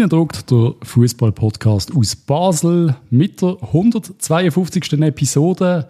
Innendruckt 0.00 0.50
der 0.50 0.72
Fußball-Podcast 0.82 1.94
aus 1.94 2.16
Basel 2.16 2.96
mit 3.10 3.42
der 3.42 3.58
152. 3.60 4.94
Episode. 4.94 5.88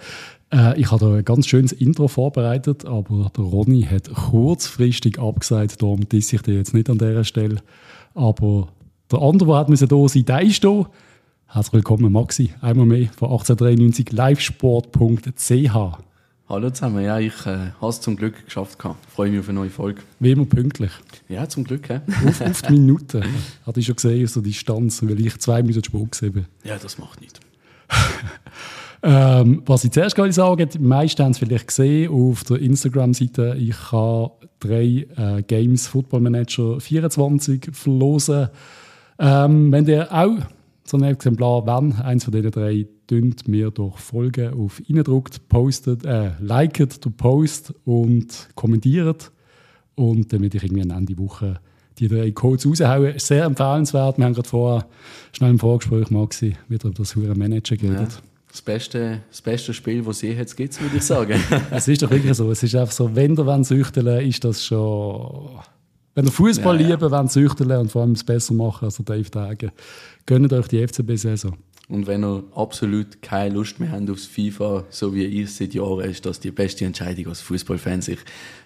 Äh, 0.53 0.81
ich 0.81 0.91
habe 0.91 1.05
da 1.05 1.15
ein 1.15 1.25
ganz 1.25 1.47
schönes 1.47 1.71
Intro 1.71 2.09
vorbereitet, 2.09 2.85
aber 2.85 3.31
der 3.37 3.45
Ronny 3.45 3.83
hat 3.83 4.13
kurzfristig 4.13 5.21
abgesagt, 5.21 5.81
darum 5.81 6.09
disse 6.09 6.35
ich 6.35 6.43
dir 6.43 6.55
jetzt 6.55 6.75
nicht 6.75 6.91
an 6.91 6.99
dieser 6.99 7.23
Stelle. 7.23 7.63
Aber 8.15 8.67
der 9.13 9.23
andere, 9.23 9.51
der 9.51 9.59
hat 9.59 9.69
müssen 9.69 9.87
da 9.87 10.09
sein, 10.09 10.25
der 10.25 10.43
ist 10.43 10.65
da. 10.65 10.91
Herzlich 11.47 11.75
willkommen, 11.75 12.11
Maxi. 12.11 12.51
Einmal 12.61 12.87
mehr 12.87 13.11
von 13.17 13.31
1893 13.31 14.11
livesport.ch. 14.11 16.10
Hallo 16.51 16.69
zusammen, 16.69 17.05
ja, 17.05 17.17
ich 17.21 17.47
äh, 17.47 17.71
habe 17.81 17.91
es 17.91 18.01
zum 18.01 18.17
Glück 18.17 18.45
geschafft. 18.45 18.77
Gehabt. 18.81 19.09
Freue 19.09 19.31
mich 19.31 19.39
auf 19.39 19.49
eine 19.49 19.61
neue 19.61 19.71
Folge. 19.71 20.03
Wie 20.19 20.33
immer 20.33 20.47
pünktlich. 20.47 20.91
Ja, 21.29 21.49
zum 21.49 21.63
Glück. 21.63 21.89
Ja. 21.89 22.03
Auf, 22.27 22.41
auf 22.41 22.63
die 22.63 22.73
Minute. 22.73 23.23
Hatte 23.65 23.79
ich 23.79 23.87
schon 23.87 23.95
gesehen, 23.95 24.27
so 24.27 24.41
die 24.41 24.51
Distanz, 24.51 25.01
weil 25.05 25.25
ich 25.25 25.39
zwei 25.39 25.63
Minuten 25.63 25.85
Sport 25.85 26.11
gesehen 26.11 26.35
habe. 26.35 26.47
Ja, 26.65 26.77
das 26.77 26.99
macht 26.99 27.21
nichts. 27.21 27.39
ähm, 29.05 29.63
was 29.65 29.85
ich 29.85 29.93
zuerst 29.93 30.17
gerade 30.17 30.33
sagen 30.33 30.69
die 30.69 30.81
meisten 30.81 31.23
haben 31.23 31.31
es 31.31 31.39
vielleicht 31.39 31.69
gesehen 31.69 32.11
auf 32.11 32.43
der 32.43 32.59
Instagram-Seite. 32.59 33.55
Ich 33.57 33.93
habe 33.93 34.33
drei 34.59 35.07
äh, 35.17 35.45
Games 35.47 35.87
Football 35.87 36.23
Manager 36.23 36.81
24 36.81 37.69
verlosen. 37.71 38.49
Ähm, 39.21 39.71
wenn 39.71 39.87
ihr 39.87 40.13
auch 40.13 40.39
so 40.85 40.97
ein 40.97 41.05
Exemplar, 41.05 41.65
wenn 41.65 41.93
eins 41.93 42.25
von 42.25 42.33
diesen 42.33 42.51
drei 42.51 42.89
dünnt 43.11 43.49
mir 43.49 43.71
doch 43.71 43.99
folgen 43.99 44.55
auf 44.55 44.81
Innendruckt, 44.89 45.49
postet, 45.49 46.05
äh, 46.05 46.31
liket 46.41 47.05
den 47.05 47.13
Post 47.13 47.75
und 47.85 48.49
kommentiert. 48.55 49.33
Und 49.95 50.33
dann 50.33 50.43
werde 50.43 50.57
ich 50.57 50.65
irgendwie 50.65 50.83
am 50.83 50.91
Ende 50.91 51.19
Woche 51.19 51.61
die 51.99 52.09
drei 52.09 52.31
Codes 52.31 52.67
raushauen. 52.67 53.19
Sehr 53.19 53.45
empfehlenswert. 53.45 54.19
Wir 54.19 54.25
haben 54.25 54.35
gerade 54.35 54.49
vorher 54.49 54.87
schnell 55.33 55.51
im 55.51 55.59
Vorgespräch 55.59 56.11
Maxi 56.11 56.57
wieder 56.69 56.89
über 56.89 56.99
das 56.99 57.15
Hure 57.15 57.35
Manager 57.35 57.77
geredet. 57.77 58.13
Ja. 58.13 58.21
Das 58.51 58.63
beste, 58.63 59.21
das 59.31 59.43
beste 59.43 59.73
Spiel, 59.73 60.03
das 60.03 60.17
es 60.17 60.23
je 60.23 60.33
jetzt 60.33 60.57
gibt, 60.57 60.81
würde 60.81 60.97
ich 60.97 61.05
sagen. 61.05 61.41
es 61.71 61.87
ist 61.87 62.03
doch 62.03 62.11
wirklich 62.11 62.35
so. 62.35 62.51
Es 62.51 62.63
ist 62.63 62.75
einfach 62.75 62.93
so, 62.93 63.15
wenn 63.15 63.37
ihr 63.37 63.47
wollt 63.47 63.65
süchteln 63.65 64.27
ist 64.27 64.45
das 64.45 64.65
schon... 64.65 65.61
Wenn 66.15 66.25
ihr 66.25 66.33
Fußball 66.33 66.81
ja, 66.81 66.89
ja. 66.89 66.95
lieben 66.97 67.11
wollt, 67.11 67.31
süchteln 67.31 67.71
und 67.71 67.93
vor 67.93 68.03
allem 68.03 68.13
es 68.13 68.25
besser 68.25 68.53
machen 68.55 68.87
als 68.87 68.97
Dave 68.97 69.31
Tage, 69.31 69.73
gönnt 70.27 70.53
euch 70.53 70.67
die 70.67 70.85
FCB-Saison. 70.85 71.57
Und 71.91 72.07
wenn 72.07 72.25
ihr 72.25 72.45
absolut 72.55 73.21
keine 73.21 73.55
Lust 73.55 73.81
mehr 73.81 73.91
habt 73.91 74.09
aufs 74.09 74.27
FIFA, 74.27 74.85
so 74.91 75.13
wie 75.13 75.25
ich 75.25 75.53
seit 75.53 75.75
Jahren, 75.75 76.09
ist 76.09 76.25
das 76.25 76.39
die 76.39 76.53
beste 76.53 76.85
Entscheidung 76.85 77.27
als 77.27 77.41
Fußballfan, 77.41 78.01
sich 78.01 78.21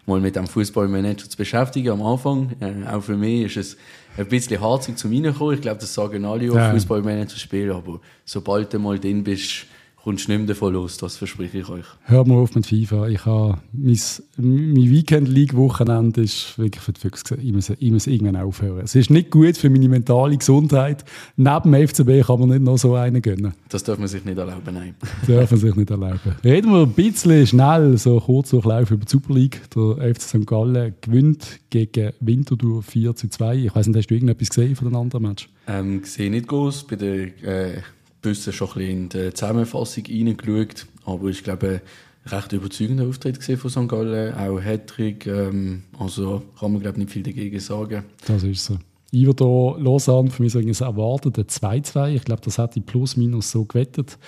mal 0.04 0.20
mit 0.20 0.36
dem 0.36 0.46
Fußballmanager 0.46 1.30
zu 1.30 1.36
beschäftigen. 1.36 1.88
Am 1.88 2.02
Anfang, 2.02 2.50
äh, 2.60 2.86
auch 2.86 3.02
für 3.02 3.16
mich, 3.16 3.44
ist 3.44 3.56
es 3.56 3.76
ein 4.18 4.28
bisschen 4.28 4.60
hart 4.60 4.84
zum 4.98 5.10
Reinkommen. 5.10 5.54
Ich 5.54 5.62
glaube, 5.62 5.80
das 5.80 5.94
sagen 5.94 6.24
alle, 6.26 6.40
die 6.40 6.46
ja. 6.54 6.70
Fußballmanager 6.70 7.36
spielen. 7.36 7.72
Aber 7.72 7.98
sobald 8.26 8.72
du 8.74 8.78
mal 8.78 8.98
drin 8.98 9.24
bist, 9.24 9.66
kommst 10.04 10.28
du 10.28 10.32
nicht 10.32 10.40
mehr 10.40 10.48
davon 10.48 10.74
los, 10.74 10.98
das 10.98 11.16
verspreche 11.16 11.60
ich 11.60 11.68
euch. 11.70 11.86
Hör 12.02 12.26
mal 12.26 12.34
auf 12.34 12.54
mit 12.54 12.66
FIFA. 12.66 13.08
Ich 13.08 13.24
habe 13.24 13.56
mein, 13.72 13.98
mein 14.36 14.90
Weekend-League-Wochenende 14.90 16.20
ist 16.20 16.58
wirklich 16.58 16.82
für 16.82 16.92
die 16.92 17.00
Füchse. 17.00 17.36
Ich 17.36 17.54
muss, 17.54 17.70
ich 17.70 17.90
muss 17.90 18.06
irgendwann 18.06 18.36
aufhören. 18.36 18.82
Es 18.84 18.94
ist 18.94 19.08
nicht 19.08 19.30
gut 19.30 19.56
für 19.56 19.70
meine 19.70 19.88
mentale 19.88 20.36
Gesundheit. 20.36 21.06
Neben 21.36 21.72
dem 21.72 21.88
FCB 21.88 22.26
kann 22.26 22.38
man 22.38 22.50
nicht 22.50 22.60
noch 22.60 22.76
so 22.76 22.94
einen 22.94 23.22
gönnen. 23.22 23.54
Das 23.70 23.82
darf 23.82 23.98
man 23.98 24.08
sich 24.08 24.22
nicht 24.26 24.36
erlauben, 24.36 24.74
nein. 24.74 24.94
darf 25.26 25.50
man 25.50 25.60
sich 25.60 25.74
nicht 25.74 25.90
erlauben. 25.90 26.34
Reden 26.44 26.70
wir 26.72 26.82
ein 26.82 26.92
bisschen 26.92 27.46
schnell, 27.46 27.96
so 27.96 28.20
kurz 28.20 28.50
durchlaufen 28.50 28.96
über 28.96 29.06
die 29.06 29.10
Super 29.10 29.32
League. 29.32 29.62
Der 29.74 30.14
FC 30.14 30.20
St. 30.20 30.46
Gallen 30.46 30.94
gewinnt 31.00 31.60
gegen 31.70 32.12
Winterthur 32.20 32.82
4 32.82 33.16
zu 33.16 33.30
2. 33.30 33.56
Ich 33.56 33.74
weiß 33.74 33.86
nicht, 33.86 33.96
hast 33.96 34.08
du 34.08 34.14
irgendetwas 34.14 34.50
gesehen 34.50 34.76
von 34.76 34.88
den 34.88 34.96
anderen 34.96 35.22
Match? 35.22 35.48
Ähm, 35.66 36.02
gesehen 36.02 36.32
nicht 36.32 36.46
groß. 36.46 36.86
Bei 36.88 36.96
der 36.96 37.42
äh 37.42 37.80
bisschen 38.30 38.52
schon 38.52 38.68
ein 38.68 38.74
bisschen 38.74 38.90
in 38.90 39.08
die 39.08 39.34
Zusammenfassung 39.34 40.04
reingeschaut, 40.06 40.86
aber 41.04 41.28
ich 41.28 41.42
glaube, 41.42 41.80
ein 42.24 42.30
recht 42.30 42.52
überzeugender 42.52 43.06
Auftritt 43.06 43.42
von 43.42 43.70
St. 43.70 43.88
Gallen, 43.88 44.34
auch 44.34 44.60
Hattrick, 44.60 45.26
ähm, 45.26 45.84
also 45.98 46.42
kann 46.58 46.72
man 46.72 46.80
glaube 46.80 46.98
nicht 46.98 47.10
viel 47.10 47.22
dagegen 47.22 47.60
sagen. 47.60 48.04
Das 48.26 48.42
ist 48.42 48.64
so. 48.64 48.78
Ich 49.10 49.26
würde 49.26 49.44
hier 49.44 49.76
Lausanne 49.78 50.30
für 50.30 50.42
mich 50.42 50.52
sagen, 50.52 50.68
es 50.68 50.80
erwartet 50.80 51.38
ein 51.38 51.44
2-2. 51.44 52.14
Ich 52.14 52.24
glaube, 52.24 52.42
das 52.44 52.58
hat 52.58 52.74
die 52.74 52.80
plus 52.80 53.16
minus 53.16 53.52
so 53.52 53.64
gewettet. 53.64 54.18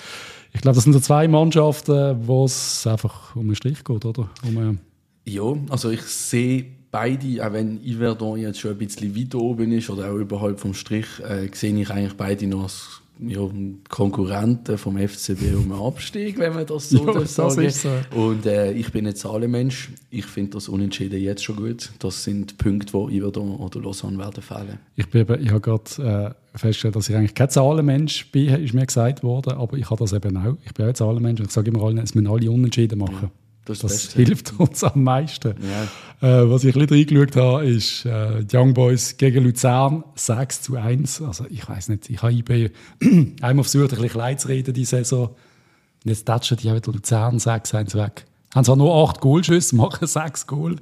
Ich 0.53 0.61
glaube, 0.61 0.77
das 0.77 0.85
sind 0.85 0.93
so 0.93 1.01
zwei 1.01 1.27
Mannschaften, 1.27 2.17
wo 2.27 2.45
es 2.45 2.87
einfach 2.87 3.35
um 3.35 3.43
einen 3.43 3.57
Strich 3.57 3.83
geht, 3.83 4.05
oder? 4.05 4.31
Um, 4.47 4.79
ja, 5.25 5.43
also 5.71 5.91
ich 5.91 6.03
sehe 6.03 6.67
beide, 6.93 7.45
auch 7.45 7.53
wenn 7.53 7.83
Iverdon 7.85 8.39
jetzt 8.39 8.61
schon 8.61 8.71
ein 8.71 8.79
bisschen 8.79 9.17
weiter 9.17 9.39
oben 9.39 9.73
ist 9.73 9.91
oder 9.91 10.11
auch 10.11 10.17
überhalb 10.17 10.61
vom 10.61 10.73
Strich, 10.73 11.07
äh, 11.29 11.49
sehe 11.53 11.79
ich 11.79 11.91
eigentlich 11.91 12.17
beide 12.17 12.47
noch 12.47 12.63
als 12.63 13.03
ja, 13.21 13.41
Konkurrenten 13.89 14.79
vom 14.79 14.97
FCB 14.97 15.55
um 15.57 15.73
einen 15.73 15.83
Abstieg, 15.83 16.39
wenn 16.39 16.55
man 16.55 16.67
das 16.67 16.91
so 16.91 17.07
ja, 17.07 17.13
das 17.13 17.35
sagen 17.35 17.71
so. 17.71 17.91
Und 18.15 18.47
äh, 18.47 18.73
ich 18.73 18.93
bin 18.93 19.07
ein 19.07 19.15
Zahlenmensch. 19.15 19.91
Ich 20.11 20.27
finde 20.27 20.53
das 20.53 20.69
Unentschieden 20.69 21.21
jetzt 21.21 21.45
schon 21.45 21.57
gut. 21.57 21.91
Das 21.99 22.25
sind 22.25 22.59
Punkte, 22.59 22.93
die 22.93 23.17
Iverdon 23.17 23.57
oder 23.57 23.81
Lausanne 23.81 24.19
werden 24.19 24.43
fehlen. 24.43 24.79
Ich, 24.97 25.09
bin, 25.09 25.27
ich 25.41 25.51
habe 25.51 25.61
gerade 25.61 26.35
äh, 26.55 26.59
festgestellt, 26.59 26.97
dass 26.97 27.09
ich 27.09 27.17
eigentlich 27.17 27.35
kein 27.35 27.51
Zahlenmensch 27.51 28.31
bin, 28.31 28.49
ist 28.49 28.75
mir 28.75 28.87
gesagt 28.87 29.23
worden, 29.23 29.55
aber 29.55 29.77
ich 29.77 29.89
habe 29.91 29.99
das 29.99 30.13
eben 30.13 30.37
auch. 30.37 30.57
Ich 30.65 30.75
bin 30.75 30.85
auch 30.85 30.91
ein 30.91 30.95
Zahlenmensch 30.95 31.41
und 31.41 31.47
ich 31.47 31.53
sage 31.53 31.71
immer 31.71 31.83
allen, 31.83 31.99
es 31.99 32.15
müssen 32.15 32.29
alle 32.29 32.51
Unentschieden 32.51 32.99
machen. 32.99 33.19
Ja. 33.23 33.46
Das, 33.67 33.81
das 33.81 34.13
hilft 34.13 34.59
uns 34.59 34.85
am 34.85 35.03
meisten. 35.03 35.55
Ja. 35.61 36.41
Äh, 36.41 36.49
was 36.49 36.63
ich 36.63 36.75
ein 36.77 36.87
bisschen 36.87 37.17
reingeschaut 37.17 37.37
habe, 37.37 37.67
ist 37.67 38.07
äh, 38.07 38.45
die 38.45 38.57
Young 38.57 38.73
Boys 38.73 39.17
gegen 39.17 39.43
Luzern 39.43 40.05
6 40.15 40.63
zu 40.63 40.77
1. 40.77 41.21
Also 41.23 41.47
ich 41.51 41.69
weiß 41.69 41.89
nicht, 41.89 42.09
ich 42.09 42.23
habe 42.23 42.33
IB 42.33 42.71
einmal 43.43 43.65
versucht, 43.65 43.93
ein 43.93 43.97
bisschen 43.97 44.09
klein 44.09 44.39
zu 44.39 44.49
reden 44.49 44.73
diese 44.73 44.99
Saison. 44.99 45.29
Und 45.29 46.11
jetzt 46.11 46.25
tatschen 46.25 46.57
die 46.57 46.73
wieder 46.73 46.93
Luzern 46.93 47.39
6-1 47.39 47.97
weg. 47.97 48.25
Haben 48.55 48.65
zwar 48.65 48.77
nur 48.77 48.95
8 48.95 49.21
Goalschüsse, 49.21 49.75
machen 49.77 50.07
6 50.07 50.47
Goal. 50.47 50.77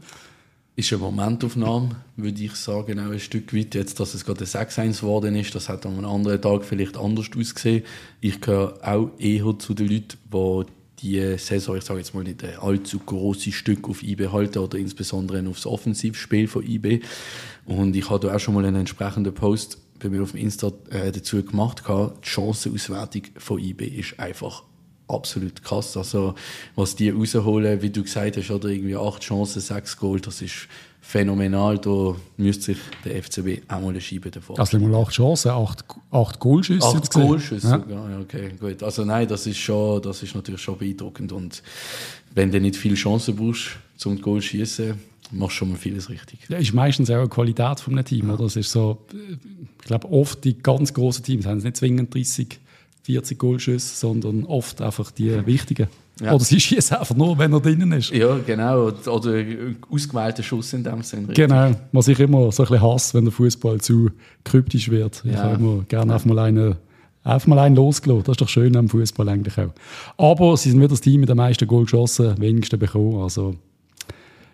Ist 0.76 0.92
eine 0.92 1.02
Momentaufnahme, 1.02 1.96
würde 2.16 2.42
ich 2.42 2.54
sagen, 2.56 2.98
auch 2.98 3.10
ein 3.10 3.20
Stück 3.20 3.54
weit. 3.54 3.74
Jetzt, 3.74 3.98
dass 3.98 4.12
es 4.12 4.26
gerade 4.26 4.40
ein 4.40 4.46
6-1 4.46 5.00
geworden 5.00 5.36
ist, 5.36 5.54
das 5.54 5.70
hat 5.70 5.86
an 5.86 5.96
einem 5.96 6.04
anderen 6.04 6.42
Tag 6.42 6.64
vielleicht 6.64 6.98
anders 6.98 7.30
ausgesehen. 7.34 7.84
Ich 8.20 8.42
gehöre 8.42 8.74
auch 8.82 9.08
eher 9.18 9.58
zu 9.58 9.72
den 9.72 9.88
Leuten, 9.88 10.18
die 10.32 10.66
die 11.00 11.36
Saison, 11.38 11.76
ich 11.76 11.84
sage 11.84 12.00
jetzt 12.00 12.14
mal 12.14 12.24
nicht 12.24 12.42
ein 12.44 12.58
allzu 12.58 12.98
großes 12.98 13.54
Stück 13.54 13.88
auf 13.88 14.02
IB 14.02 14.28
halten 14.28 14.58
oder 14.58 14.78
insbesondere 14.78 15.46
aufs 15.48 15.66
Offensivspiel 15.66 16.48
von 16.48 16.66
IB. 16.66 17.00
Und 17.66 17.96
ich 17.96 18.08
habe 18.10 18.26
da 18.26 18.34
auch 18.34 18.40
schon 18.40 18.54
mal 18.54 18.64
einen 18.64 18.76
entsprechenden 18.76 19.34
Post 19.34 19.78
bei 19.98 20.08
mir 20.08 20.22
auf 20.22 20.32
dem 20.32 20.40
Insta 20.40 20.72
äh, 20.90 21.12
dazu 21.12 21.42
gemacht. 21.42 21.82
Die 21.88 22.08
Chancenauswertung 22.22 23.22
von 23.38 23.58
IB 23.58 23.86
ist 23.86 24.18
einfach 24.18 24.62
absolut 25.08 25.62
krass. 25.62 25.96
Also, 25.96 26.34
was 26.74 26.96
die 26.96 27.10
rausholen, 27.10 27.82
wie 27.82 27.90
du 27.90 28.02
gesagt 28.02 28.36
hast, 28.36 28.50
oder 28.50 28.68
irgendwie 28.68 28.96
acht 28.96 29.22
Chancen, 29.22 29.60
sechs 29.60 29.96
Goal, 29.96 30.20
das 30.20 30.42
ist 30.42 30.68
phänomenal. 31.04 31.78
Da 31.78 32.16
müsste 32.36 32.74
sich 32.74 32.78
der 33.04 33.22
FCB 33.22 33.70
auch 33.70 33.80
mal 33.80 33.90
eine 33.90 34.00
Scheibe 34.00 34.30
davor. 34.30 34.58
Also 34.58 34.78
mal 34.78 35.00
acht 35.02 35.12
Chancen, 35.12 35.50
acht, 35.50 35.84
acht 36.10 36.40
Goalschüsse. 36.40 36.86
Acht 36.86 37.12
Goalschüsse 37.12 37.68
ja. 37.68 37.78
sogar, 37.78 38.20
okay, 38.20 38.52
gut. 38.58 38.82
Also 38.82 39.04
nein, 39.04 39.28
das 39.28 39.46
ist, 39.46 39.58
schon, 39.58 40.02
das 40.02 40.22
ist 40.22 40.34
natürlich 40.34 40.60
schon 40.60 40.78
beeindruckend. 40.78 41.32
Und 41.32 41.62
wenn 42.34 42.50
du 42.50 42.60
nicht 42.60 42.76
viele 42.76 42.94
Chancen 42.94 43.36
brauchst, 43.36 43.76
zum 43.96 44.20
Goal 44.20 44.42
schießen, 44.42 44.94
machst 45.30 45.54
du 45.54 45.58
schon 45.58 45.70
mal 45.70 45.78
vieles 45.78 46.08
richtig. 46.08 46.40
Ja, 46.48 46.58
ist 46.58 46.72
meistens 46.72 47.10
auch 47.10 47.16
eine 47.16 47.28
Qualität 47.28 47.80
von 47.80 47.94
einem 47.94 48.04
Team, 48.04 48.28
ja. 48.28 48.34
oder? 48.34 48.44
Es 48.46 48.56
ist 48.56 48.72
so, 48.72 49.04
ich 49.12 49.86
glaube, 49.86 50.10
oft 50.10 50.42
die 50.44 50.58
ganz 50.58 50.92
großen 50.92 51.22
Teams 51.22 51.46
haben 51.46 51.58
nicht 51.58 51.76
zwingend 51.76 52.14
30, 52.14 52.58
40 53.04 53.38
Goalschüsse, 53.38 53.96
sondern 53.96 54.44
oft 54.44 54.80
einfach 54.80 55.10
die 55.10 55.46
wichtigen. 55.46 55.88
Ja. 56.20 56.32
Oder 56.32 56.44
sie 56.44 56.58
schießt 56.58 56.92
einfach 56.92 57.14
nur, 57.14 57.36
wenn 57.38 57.52
er 57.52 57.60
drinnen 57.60 57.92
ist. 57.92 58.10
Ja, 58.10 58.38
genau. 58.46 58.86
Oder 58.86 59.44
ausgewählter 59.90 60.42
Schuss 60.42 60.72
in 60.72 60.84
dem 60.84 61.02
Sinne. 61.02 61.32
Genau. 61.34 61.72
Was 61.92 62.08
ich 62.08 62.18
immer 62.18 62.50
so 62.52 62.62
ein 62.62 62.68
bisschen 62.68 62.82
hasse, 62.82 63.14
wenn 63.14 63.24
der 63.24 63.32
Fußball 63.32 63.80
zu 63.80 64.10
kryptisch 64.44 64.90
wird. 64.90 65.22
Ich 65.24 65.32
ja. 65.32 65.42
habe 65.42 65.56
immer 65.56 65.82
gerne 65.82 66.14
einfach 66.14 66.26
mal 66.26 66.38
einen, 66.38 66.76
einfach 67.24 67.48
mal 67.48 67.58
einen 67.58 67.76
losgelassen. 67.76 68.24
Das 68.24 68.34
ist 68.34 68.40
doch 68.40 68.48
schön 68.48 68.74
am 68.76 68.88
Fußball 68.88 69.28
eigentlich 69.28 69.58
auch. 69.58 69.72
Aber 70.16 70.56
sie 70.56 70.70
sind 70.70 70.78
wieder 70.78 70.88
das 70.88 71.00
Team 71.00 71.20
mit 71.20 71.28
den 71.28 71.36
meisten 71.36 71.66
Goal 71.66 71.82
geschossen, 71.82 72.34
wenigsten 72.38 72.78
bekommen. 72.78 73.20
Also 73.20 73.56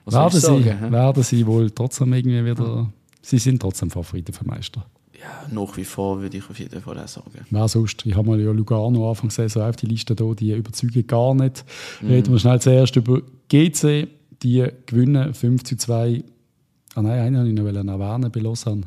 werden 0.06 0.40
sie, 0.40 0.64
werden 0.64 1.22
sie 1.22 1.46
wohl 1.46 1.70
trotzdem 1.70 2.12
irgendwie 2.14 2.44
wieder. 2.44 2.90
Sie 3.22 3.38
sind 3.38 3.60
trotzdem 3.60 3.90
Favoriten 3.90 4.32
für 4.32 4.46
Meister. 4.46 4.86
Ja, 5.20 5.46
nach 5.50 5.76
wie 5.76 5.84
vor 5.84 6.22
würde 6.22 6.38
ich 6.38 6.48
auf 6.48 6.58
jeden 6.58 6.80
Fall 6.80 6.98
auch 6.98 7.08
sagen. 7.08 7.30
Wer 7.50 7.68
sonst? 7.68 8.06
Ich 8.06 8.14
habe 8.14 8.26
mal 8.26 8.40
ja 8.40 8.52
Lugano 8.52 9.10
Anfang 9.10 9.30
Saison 9.30 9.68
auf 9.68 9.76
die 9.76 9.86
Liste 9.86 10.14
da, 10.14 10.32
die 10.32 10.52
überzeugen 10.52 11.06
gar 11.06 11.34
nicht. 11.34 11.64
Mm. 12.00 12.06
Reden 12.06 12.32
wir 12.32 12.38
schnell 12.38 12.60
zuerst 12.60 12.96
über 12.96 13.20
GC. 13.48 14.08
Die 14.42 14.66
gewinnen 14.86 15.34
5 15.34 15.64
zu 15.64 15.76
2. 15.76 16.24
Ah 16.94 17.02
nein, 17.02 17.20
einen 17.20 17.36
wollte 17.62 17.78
ich 17.78 17.84
noch 17.84 18.00
erwähnen 18.00 18.32
bei 18.32 18.40
Lausanne. 18.40 18.82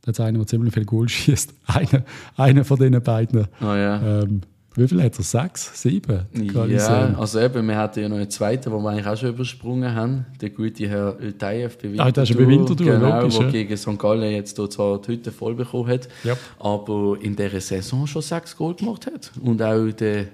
Da 0.00 0.08
hat 0.08 0.20
einer, 0.20 0.38
der 0.38 0.46
ziemlich 0.46 0.72
viel 0.72 0.84
Goal 0.84 1.08
schießt. 1.08 1.54
Einer, 1.66 2.04
einer 2.36 2.64
von 2.64 2.78
diesen 2.78 3.02
beiden. 3.02 3.46
Oh, 3.62 3.64
ja. 3.64 4.22
ähm, 4.22 4.42
Wie 4.76 4.88
viel 4.88 5.02
hat 5.02 5.16
er? 5.16 5.22
Sechs? 5.22 5.70
Sieben? 5.80 6.26
Ja, 6.68 7.14
also 7.16 7.38
eben, 7.38 7.68
wir 7.68 7.76
hatten 7.76 8.00
ja 8.00 8.08
noch 8.08 8.16
einen 8.16 8.30
zweiten, 8.30 8.70
den 8.72 8.82
wir 8.82 8.90
eigentlich 8.90 9.06
auch 9.06 9.16
schon 9.16 9.28
übersprungen 9.28 9.94
haben. 9.94 10.26
Der 10.40 10.50
gute 10.50 10.88
Herr 10.88 11.16
Öltayev 11.20 11.76
bei 11.76 11.84
Winterthur. 11.84 12.06
Ah, 12.06 12.10
der 12.10 12.22
ist 12.24 12.36
bei 12.36 12.48
Winterthur, 12.48 12.86
genau, 12.86 13.20
logisch, 13.20 13.36
der 13.36 13.46
ja. 13.46 13.52
gegen 13.52 13.76
St. 13.76 13.98
Gallen 13.98 14.32
jetzt 14.32 14.56
hier 14.56 14.68
zwar 14.68 15.00
die 15.00 15.12
Hütte 15.12 15.30
voll 15.30 15.54
bekommen 15.54 15.88
hat, 15.88 16.08
ja. 16.24 16.36
aber 16.58 17.16
in 17.20 17.36
dieser 17.36 17.60
Saison 17.60 18.06
schon 18.06 18.22
sechs 18.22 18.56
Goal 18.56 18.74
gemacht 18.74 19.06
hat. 19.06 19.30
Und 19.40 19.62
auch 19.62 19.92
der 19.92 20.26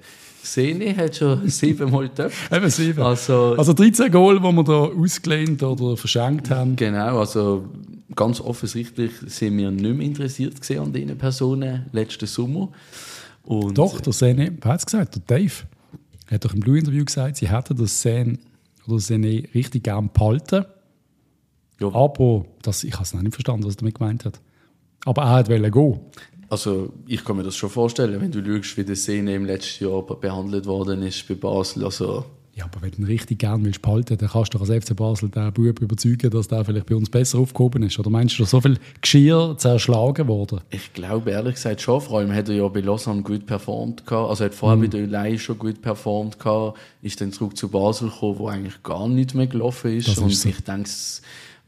Sene 0.42 0.96
hat 0.96 1.16
schon 1.16 1.46
siebenmal 1.48 2.08
getöpft. 2.08 2.50
Eben 2.50 2.70
sieben. 2.70 3.02
Also, 3.02 3.54
also 3.58 3.74
13 3.74 4.10
Goal, 4.10 4.40
die 4.40 4.42
wir 4.42 4.64
da 4.64 4.72
ausgelehnt 4.72 5.62
oder 5.62 5.98
verschenkt 5.98 6.48
haben. 6.50 6.76
Genau, 6.76 7.18
also 7.18 7.66
ganz 8.16 8.40
offensichtlich 8.40 9.12
sind 9.26 9.58
wir 9.58 9.70
nicht 9.70 9.96
mehr 9.96 10.06
interessiert 10.06 10.54
an 10.78 10.92
diesen 10.92 11.18
Personen 11.18 11.86
letzten 11.92 12.26
Sommer. 12.26 12.70
Und 13.50 13.76
Doch, 13.76 14.00
der 14.00 14.12
Sene, 14.12 14.56
wer 14.60 14.72
hat 14.72 14.78
es 14.78 14.86
gesagt? 14.86 15.16
Der 15.16 15.22
Dave 15.26 15.52
hat 16.30 16.44
doch 16.44 16.54
im 16.54 16.60
Blue-Interview 16.60 17.04
gesagt, 17.04 17.36
sie 17.36 17.48
hätten 17.50 17.76
das 17.76 18.00
Sene 18.00 18.38
oder 18.86 19.00
Sene 19.00 19.42
richtig 19.52 19.82
gern 19.82 20.08
behalten. 20.12 20.66
Ja. 21.80 21.92
Aber 21.92 22.44
das, 22.62 22.84
ich 22.84 22.92
habe 22.92 23.02
es 23.02 23.12
nicht 23.12 23.34
verstanden, 23.34 23.66
was 23.66 23.74
er 23.74 23.78
damit 23.78 23.96
gemeint 23.96 24.24
hat. 24.24 24.40
Aber 25.04 25.22
er 25.22 25.48
wollte 25.48 25.68
gehen. 25.68 25.98
Also 26.48 26.92
ich 27.08 27.24
kann 27.24 27.38
mir 27.38 27.42
das 27.42 27.56
schon 27.56 27.70
vorstellen, 27.70 28.20
wenn 28.20 28.30
du 28.30 28.40
schaust, 28.40 28.76
wie 28.76 28.84
der 28.84 28.94
Sene 28.94 29.34
im 29.34 29.44
letzten 29.44 29.88
Jahr 29.88 30.02
behandelt 30.02 30.66
worden 30.66 31.02
ist 31.02 31.26
bei 31.26 31.34
Basel. 31.34 31.84
Also 31.84 32.24
ja, 32.60 32.66
aber 32.66 32.82
wenn 32.82 32.90
du 32.90 32.98
ihn 32.98 33.04
richtig 33.04 33.38
gerne 33.38 33.64
willst 33.64 33.80
behalten, 33.80 34.18
dann 34.18 34.28
kannst 34.28 34.52
du 34.52 34.58
als 34.58 34.68
FC 34.68 34.94
Basel 34.94 35.30
den 35.30 35.52
Bub 35.52 35.80
überzeugen, 35.80 36.30
dass 36.30 36.48
der 36.48 36.64
vielleicht 36.64 36.86
bei 36.86 36.94
uns 36.94 37.08
besser 37.08 37.38
aufgehoben 37.38 37.82
ist. 37.82 37.98
Oder 37.98 38.10
meinst 38.10 38.38
du, 38.38 38.44
so 38.44 38.60
viel 38.60 38.78
Geschirr 39.00 39.56
zerschlagen 39.56 40.28
worden? 40.28 40.60
Ich 40.70 40.92
glaube 40.92 41.30
ehrlich 41.30 41.54
gesagt 41.54 41.80
schon. 41.80 42.00
Vor 42.00 42.18
allem 42.18 42.32
hat 42.34 42.48
er 42.48 42.56
ja 42.56 42.68
bei 42.68 42.80
Lausanne 42.80 43.22
gut 43.22 43.46
performt 43.46 44.06
gehabt. 44.06 44.28
Also 44.28 44.44
er 44.44 44.50
hat 44.50 44.54
vorher 44.54 44.76
mhm. 44.76 44.82
bei 44.82 44.86
der 44.88 45.06
Lei 45.06 45.38
schon 45.38 45.58
gut 45.58 45.80
performt 45.80 46.38
gehabt. 46.38 46.78
Ist 47.00 47.20
dann 47.20 47.32
zurück 47.32 47.56
zu 47.56 47.68
Basel 47.68 48.10
gekommen, 48.10 48.38
wo 48.38 48.48
eigentlich 48.48 48.82
gar 48.82 49.08
nichts 49.08 49.32
mehr 49.32 49.46
gelaufen 49.46 49.96
ist. 49.96 50.08
ist 50.08 50.18
Und 50.18 50.30
so. 50.30 50.48
ich 50.48 50.60
denke, 50.60 50.90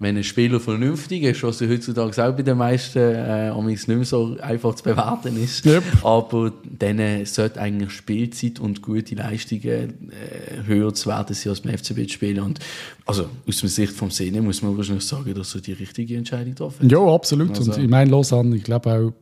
wenn 0.02 0.16
ein 0.16 0.24
Spieler 0.24 0.58
vernünftig 0.58 1.22
ist, 1.22 1.42
was 1.44 1.60
heutzutage 1.60 2.26
auch 2.26 2.32
bei 2.34 2.42
den 2.42 2.58
meisten 2.58 2.98
äh, 2.98 3.52
nicht 3.62 3.86
mehr 3.88 4.04
so 4.04 4.36
einfach 4.40 4.74
zu 4.74 4.82
bewerten 4.84 5.42
ist, 5.42 5.64
yep. 5.64 5.82
aber 6.02 6.52
dann 6.64 7.24
sollte 7.24 7.60
eigentlich 7.60 7.92
Spielzeit 7.92 8.58
und 8.58 8.82
gute 8.82 9.14
Leistungen 9.14 10.10
äh, 10.10 10.66
höher 10.66 10.92
zu 10.92 11.08
werden, 11.08 11.34
sie 11.34 11.48
als 11.48 11.60
beim 11.60 11.76
FCB 11.78 12.06
zu 12.06 12.08
spielen. 12.08 12.40
Und 12.40 12.58
also 13.06 13.26
aus 13.48 13.60
der 13.60 13.68
Sicht 13.68 13.92
vom 13.92 14.10
Szene 14.10 14.42
muss 14.42 14.62
man 14.62 14.76
wahrscheinlich 14.76 15.06
sagen, 15.06 15.34
dass 15.34 15.54
er 15.54 15.60
die 15.60 15.72
richtige 15.72 16.16
Entscheidung 16.16 16.50
getroffen 16.50 16.84
hat. 16.84 16.92
Ja, 16.92 16.98
absolut. 16.98 17.50
Also, 17.50 17.72
und 17.72 17.82
ich 17.82 17.88
meine, 17.88 18.10
Lausanne, 18.10 18.56
ich 18.56 18.64
glaube 18.64 18.92
auch, 18.92 19.12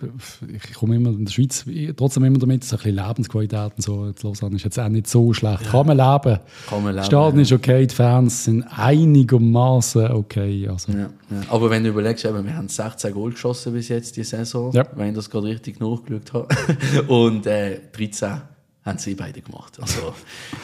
ich 0.48 0.74
komme 0.74 0.96
immer 0.96 1.10
in 1.10 1.24
der 1.24 1.32
Schweiz 1.32 1.64
trotzdem 1.96 2.24
immer 2.24 2.38
damit, 2.38 2.64
so 2.64 2.76
ein 2.76 2.82
bisschen 2.82 2.96
Lebensqualität 2.96 3.72
und 3.76 3.82
so. 3.82 4.12
Lausanne 4.22 4.56
ist 4.56 4.64
jetzt 4.64 4.78
auch 4.78 4.88
nicht 4.88 5.06
so 5.06 5.32
schlecht. 5.32 5.64
Ja. 5.64 5.70
Kann 5.70 5.86
man 5.86 5.96
leben. 5.96 6.40
Kann 6.68 6.82
man 6.82 6.94
leben. 6.94 7.04
Stadion 7.04 7.36
ja. 7.36 7.42
ist 7.42 7.52
okay, 7.52 7.86
die 7.86 7.94
Fans 7.94 8.44
sind 8.44 8.64
einigermaßen 8.70 10.10
okay. 10.12 10.69
Also. 10.70 10.92
Ja, 10.92 10.98
ja. 10.98 11.10
Aber 11.48 11.70
wenn 11.70 11.84
du 11.84 11.90
überlegst, 11.90 12.24
eben, 12.24 12.44
wir 12.44 12.56
haben 12.56 12.68
16 12.68 13.12
Goal 13.12 13.32
geschossen 13.32 13.72
bis 13.72 13.88
jetzt 13.88 14.16
die 14.16 14.24
Saison, 14.24 14.72
ja. 14.72 14.86
wenn 14.94 15.10
ich 15.10 15.14
das 15.14 15.30
gerade 15.30 15.48
richtig 15.48 15.80
nachgeschaut 15.80 16.32
habe. 16.32 16.48
Und 17.08 17.46
äh, 17.46 17.80
13 17.92 18.40
haben 18.82 18.98
sie 18.98 19.14
beide 19.14 19.40
gemacht. 19.42 19.78
Also, 19.80 20.14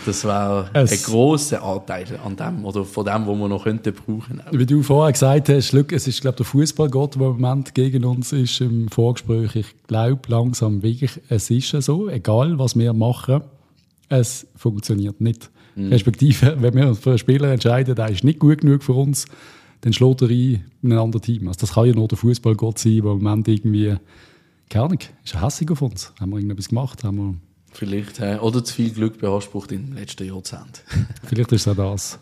das 0.07 0.25
war 0.25 0.71
ein 0.73 0.87
großer 0.87 1.63
Anteil 1.63 2.07
an 2.25 2.37
dem 2.37 2.65
oder 2.65 2.85
von 2.85 3.05
dem, 3.05 3.27
was 3.27 3.37
wir 3.37 3.49
noch 3.49 3.65
könnten 3.65 3.93
brauchen. 3.93 4.43
Wie 4.53 4.65
du 4.65 4.83
vorher 4.83 5.13
gesagt 5.13 5.51
hast, 5.51 5.75
es 5.75 6.07
ist 6.07 6.21
glaube 6.23 6.37
der 6.37 6.47
Fußballgott, 6.47 7.17
der 7.17 7.23
im 7.23 7.41
Moment 7.41 7.75
gegen 7.75 8.05
uns 8.05 8.33
ist 8.33 8.61
im 8.61 8.89
Vorgespräch. 8.89 9.55
Ich 9.57 9.75
glaube 9.87 10.23
langsam 10.29 10.83
wirklich, 10.83 11.21
es 11.29 11.51
ist 11.51 11.71
so, 11.83 12.09
egal 12.09 12.59
was 12.59 12.77
wir 12.77 12.95
machen, 12.95 13.43
es 14.09 14.47
funktioniert 14.57 15.21
nicht. 15.21 15.51
Mhm. 15.75 15.89
Respektive, 15.89 16.57
wenn 16.61 16.75
wir 16.75 16.89
uns 16.89 16.99
für 16.99 17.11
einen 17.11 17.19
Spieler 17.19 17.53
entscheiden, 17.53 17.95
der 17.95 18.09
ist 18.09 18.25
nicht 18.25 18.39
gut 18.39 18.63
genug 18.63 18.83
für 18.83 18.95
uns, 18.95 19.27
dann 19.81 19.93
schlägt 19.93 20.23
er 20.23 20.29
ein 20.29 20.65
in 20.83 20.93
ein 20.93 20.99
anderes 20.99 21.27
Team. 21.27 21.49
Also 21.49 21.61
das 21.61 21.75
kann 21.75 21.87
ja 21.87 21.95
nur 21.95 22.09
der 22.09 22.19
Fußballgott 22.19 22.79
sein, 22.79 23.03
der 23.03 23.13
im 23.13 23.19
Moment 23.23 23.49
irgendwie, 23.49 23.97
keine 24.69 24.85
Ahnung, 24.85 24.99
ist 25.25 25.35
er 25.35 25.43
hässlich 25.43 25.71
auf 25.71 25.83
uns. 25.83 26.13
Haben 26.21 26.31
wir 26.31 26.37
irgendetwas 26.37 26.69
gemacht? 26.69 27.05
Haben 27.05 27.17
wir 27.17 27.35
Vielleicht, 27.73 28.21
oder 28.21 28.65
zu 28.65 28.73
viel 28.73 28.91
Glück 28.91 29.19
beansprucht 29.19 29.71
im 29.71 29.93
letzten 29.93 30.27
Jahrzehnt. 30.27 30.83
Vielleicht 31.25 31.53
ist 31.53 31.67
es 31.67 31.69
auch 31.69 31.77
das. 31.77 32.19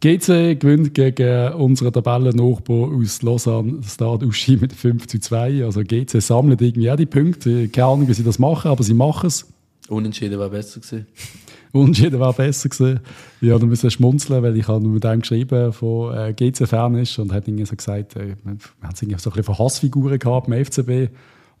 GC 0.00 0.58
gewinnt 0.58 0.94
gegen 0.94 1.52
unseren 1.54 1.92
Tabellennachbar 1.92 2.90
aus 2.94 3.22
Lausanne 3.22 3.82
Stade 3.82 4.26
Uschi 4.26 4.56
mit 4.56 4.72
5 4.72 5.06
zu 5.06 5.18
2. 5.18 5.64
Also 5.64 5.82
GC 5.82 6.20
sammelt 6.20 6.60
irgendwie 6.60 6.90
auch 6.90 6.96
die 6.96 7.06
Punkte. 7.06 7.68
Keine 7.68 7.86
Ahnung, 7.86 8.08
wie 8.08 8.14
sie 8.14 8.24
das 8.24 8.38
machen, 8.38 8.70
aber 8.70 8.82
sie 8.82 8.94
machen 8.94 9.26
es. 9.26 9.46
Unentschieden 9.88 10.38
wäre 10.38 10.50
besser 10.50 10.80
gewesen. 10.80 11.06
Unentschieden 11.72 12.20
wäre 12.20 12.32
besser 12.32 12.68
gewesen. 12.68 13.00
Ich 13.40 13.50
habe 13.50 13.66
müssen 13.66 13.90
schmunzeln, 13.90 14.42
weil 14.42 14.56
ich 14.56 14.66
habe 14.68 14.86
mit 14.86 15.04
einem 15.04 15.20
geschrieben, 15.20 15.72
der 15.80 16.28
äh, 16.28 16.32
GC-Fan 16.32 16.94
ist 16.96 17.18
und 17.18 17.32
hat 17.32 17.46
irgendwie 17.46 17.66
so 17.66 17.76
gesagt, 17.76 18.16
äh, 18.16 18.36
wir 18.44 18.56
haben 18.82 18.94
so 18.94 19.06
ein 19.06 19.08
bisschen 19.08 19.44
von 19.44 19.58
Hassfiguren 19.58 20.18
gehabt 20.18 20.48
beim 20.48 20.64
FCB. 20.64 20.88
Und 20.88 21.10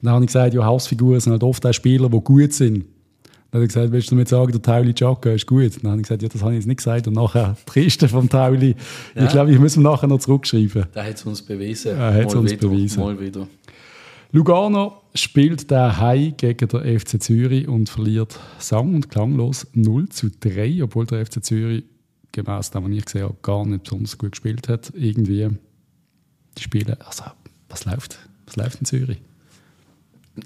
dann 0.02 0.14
habe 0.14 0.24
ich 0.24 0.28
gesagt, 0.28 0.54
ja, 0.54 0.64
Hassfiguren 0.64 1.20
sind 1.20 1.32
halt 1.32 1.42
oft 1.42 1.64
auch 1.66 1.72
Spieler, 1.72 2.08
die 2.08 2.20
gut 2.20 2.52
sind. 2.52 2.84
Dann 3.50 3.62
hat 3.62 3.64
er 3.64 3.66
gesagt, 3.68 3.92
willst 3.92 4.10
du 4.10 4.14
mir 4.16 4.26
sagen, 4.26 4.52
der 4.52 4.62
Tauli 4.62 4.92
Jacka 4.96 5.30
ist 5.30 5.46
gut? 5.46 5.82
Dann 5.82 5.92
habe 5.92 6.00
ich 6.00 6.08
gesagt, 6.08 6.22
ja, 6.22 6.28
das 6.28 6.42
habe 6.42 6.52
ich 6.52 6.58
jetzt 6.58 6.66
nicht 6.66 6.78
gesagt. 6.78 7.06
Und 7.06 7.14
nachher 7.14 7.56
die 7.66 7.72
Kiste 7.80 8.08
vom 8.08 8.28
Tauli. 8.28 8.74
Ja. 9.14 9.24
Ich 9.24 9.30
glaube, 9.30 9.52
ich 9.52 9.58
muss 9.58 9.76
nachher 9.76 10.08
noch 10.08 10.18
zurückschreiben. 10.18 10.86
Der 10.94 11.04
hat 11.04 11.14
es 11.14 11.24
uns 11.24 11.42
bewiesen. 11.42 11.96
Er 11.96 12.14
hat 12.14 12.26
es 12.26 12.34
uns 12.34 12.50
wieder, 12.50 12.68
bewiesen. 12.68 13.00
Mal 13.02 13.18
wieder. 13.18 13.46
Lugano 14.32 15.02
spielt 15.14 15.70
daheim 15.70 16.34
gegen 16.36 16.68
den 16.68 17.00
FC 17.00 17.22
Zürich 17.22 17.68
und 17.68 17.88
verliert 17.88 18.38
sang- 18.58 18.94
und 18.94 19.08
klanglos 19.10 19.66
0 19.72 20.08
zu 20.08 20.30
3, 20.30 20.82
obwohl 20.82 21.06
der 21.06 21.24
FC 21.24 21.42
Zürich 21.42 21.84
gemäß 22.32 22.70
dem, 22.70 22.84
was 22.84 22.90
ich 22.90 23.04
gesehen 23.04 23.22
habe, 23.22 23.36
gar 23.42 23.64
nicht 23.64 23.84
besonders 23.84 24.18
gut 24.18 24.32
gespielt 24.32 24.68
hat. 24.68 24.92
Irgendwie 24.94 25.48
die 26.58 26.62
Spiele, 26.62 26.98
also 27.06 27.24
was 27.68 27.84
läuft? 27.84 28.18
Was 28.46 28.56
läuft 28.56 28.80
in 28.80 28.86
Zürich? 28.86 29.20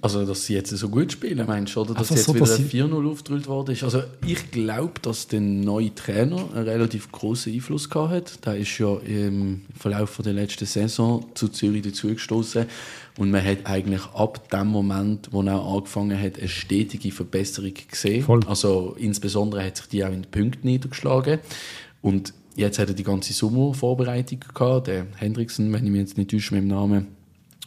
Also, 0.03 0.25
dass 0.25 0.47
sie 0.47 0.55
jetzt 0.55 0.71
so 0.71 0.89
gut 0.89 1.11
spielen, 1.11 1.45
meinst 1.47 1.75
du? 1.75 1.81
Oder 1.81 1.95
dass 1.95 2.11
jetzt 2.11 2.25
so, 2.25 2.35
wieder 2.35 2.47
4-0 2.47 3.11
aufgedrückt 3.11 3.49
worden 3.49 3.73
ist? 3.73 3.83
Also, 3.83 4.03
ich 4.25 4.51
glaube, 4.53 4.95
dass 5.03 5.27
der 5.27 5.41
neue 5.41 5.93
Trainer 5.95 6.49
einen 6.55 6.69
relativ 6.69 7.11
großen 7.11 7.53
Einfluss 7.53 7.91
gehabt 7.91 8.13
hat. 8.13 8.47
Der 8.47 8.57
ist 8.57 8.79
ja 8.79 8.97
im 8.99 9.63
Verlauf 9.77 10.21
der 10.25 10.33
letzten 10.33 10.67
Saison 10.67 11.27
zu 11.35 11.49
Zürich 11.49 11.83
dazugestoßen. 11.83 12.67
Und 13.19 13.33
man 13.33 13.45
hat 13.45 13.67
eigentlich 13.67 14.05
ab 14.15 14.49
dem 14.51 14.69
Moment, 14.69 15.29
wo 15.33 15.43
er 15.43 15.61
angefangen 15.61 16.21
hat, 16.21 16.39
eine 16.39 16.49
stetige 16.49 17.11
Verbesserung 17.11 17.75
gesehen. 17.91 18.23
Voll. 18.23 18.41
Also, 18.47 18.95
insbesondere 18.97 19.65
hat 19.65 19.77
sich 19.77 19.87
die 19.87 20.05
auch 20.05 20.13
in 20.13 20.23
den 20.23 20.31
Punkten 20.31 20.69
niedergeschlagen. 20.69 21.41
Und 22.01 22.33
jetzt 22.55 22.79
hat 22.79 22.89
er 22.89 22.95
die 22.95 23.03
ganze 23.03 23.33
Sommervorbereitung 23.33 24.39
gehabt. 24.55 24.87
Der 24.87 25.07
Hendrickson, 25.17 25.73
wenn 25.73 25.85
ich 25.85 25.91
mich 25.91 26.01
jetzt 26.01 26.17
nicht 26.17 26.31
täusche 26.31 26.55
mit 26.55 26.63
dem 26.63 26.69
Namen, 26.69 27.09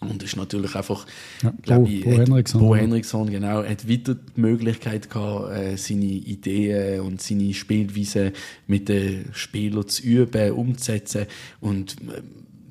und 0.09 0.23
ist 0.23 0.35
natürlich 0.35 0.75
einfach, 0.75 1.05
ja, 1.41 1.77
Bo, 1.77 1.85
ich, 1.85 2.03
Bo 2.03 2.11
Henriksson. 2.11 2.61
Bo 2.61 2.75
Henriksson, 2.75 3.29
genau, 3.29 3.63
hat 3.63 3.89
weiter 3.89 4.15
die 4.15 4.41
Möglichkeit 4.41 5.09
gehabt, 5.09 5.51
äh, 5.55 5.77
seine 5.77 6.05
Ideen 6.05 7.01
und 7.01 7.21
seine 7.21 7.53
Spielweise 7.53 8.33
mit 8.67 8.89
den 8.89 9.29
Spielern 9.33 9.87
zu 9.87 10.03
üben, 10.03 10.51
umzusetzen. 10.51 11.25
Und 11.59 11.93
äh, 12.01 12.21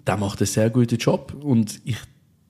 der 0.06 0.16
macht 0.16 0.40
einen 0.40 0.46
sehr 0.46 0.70
guten 0.70 0.96
Job. 0.96 1.34
Und 1.42 1.80
ich 1.84 1.98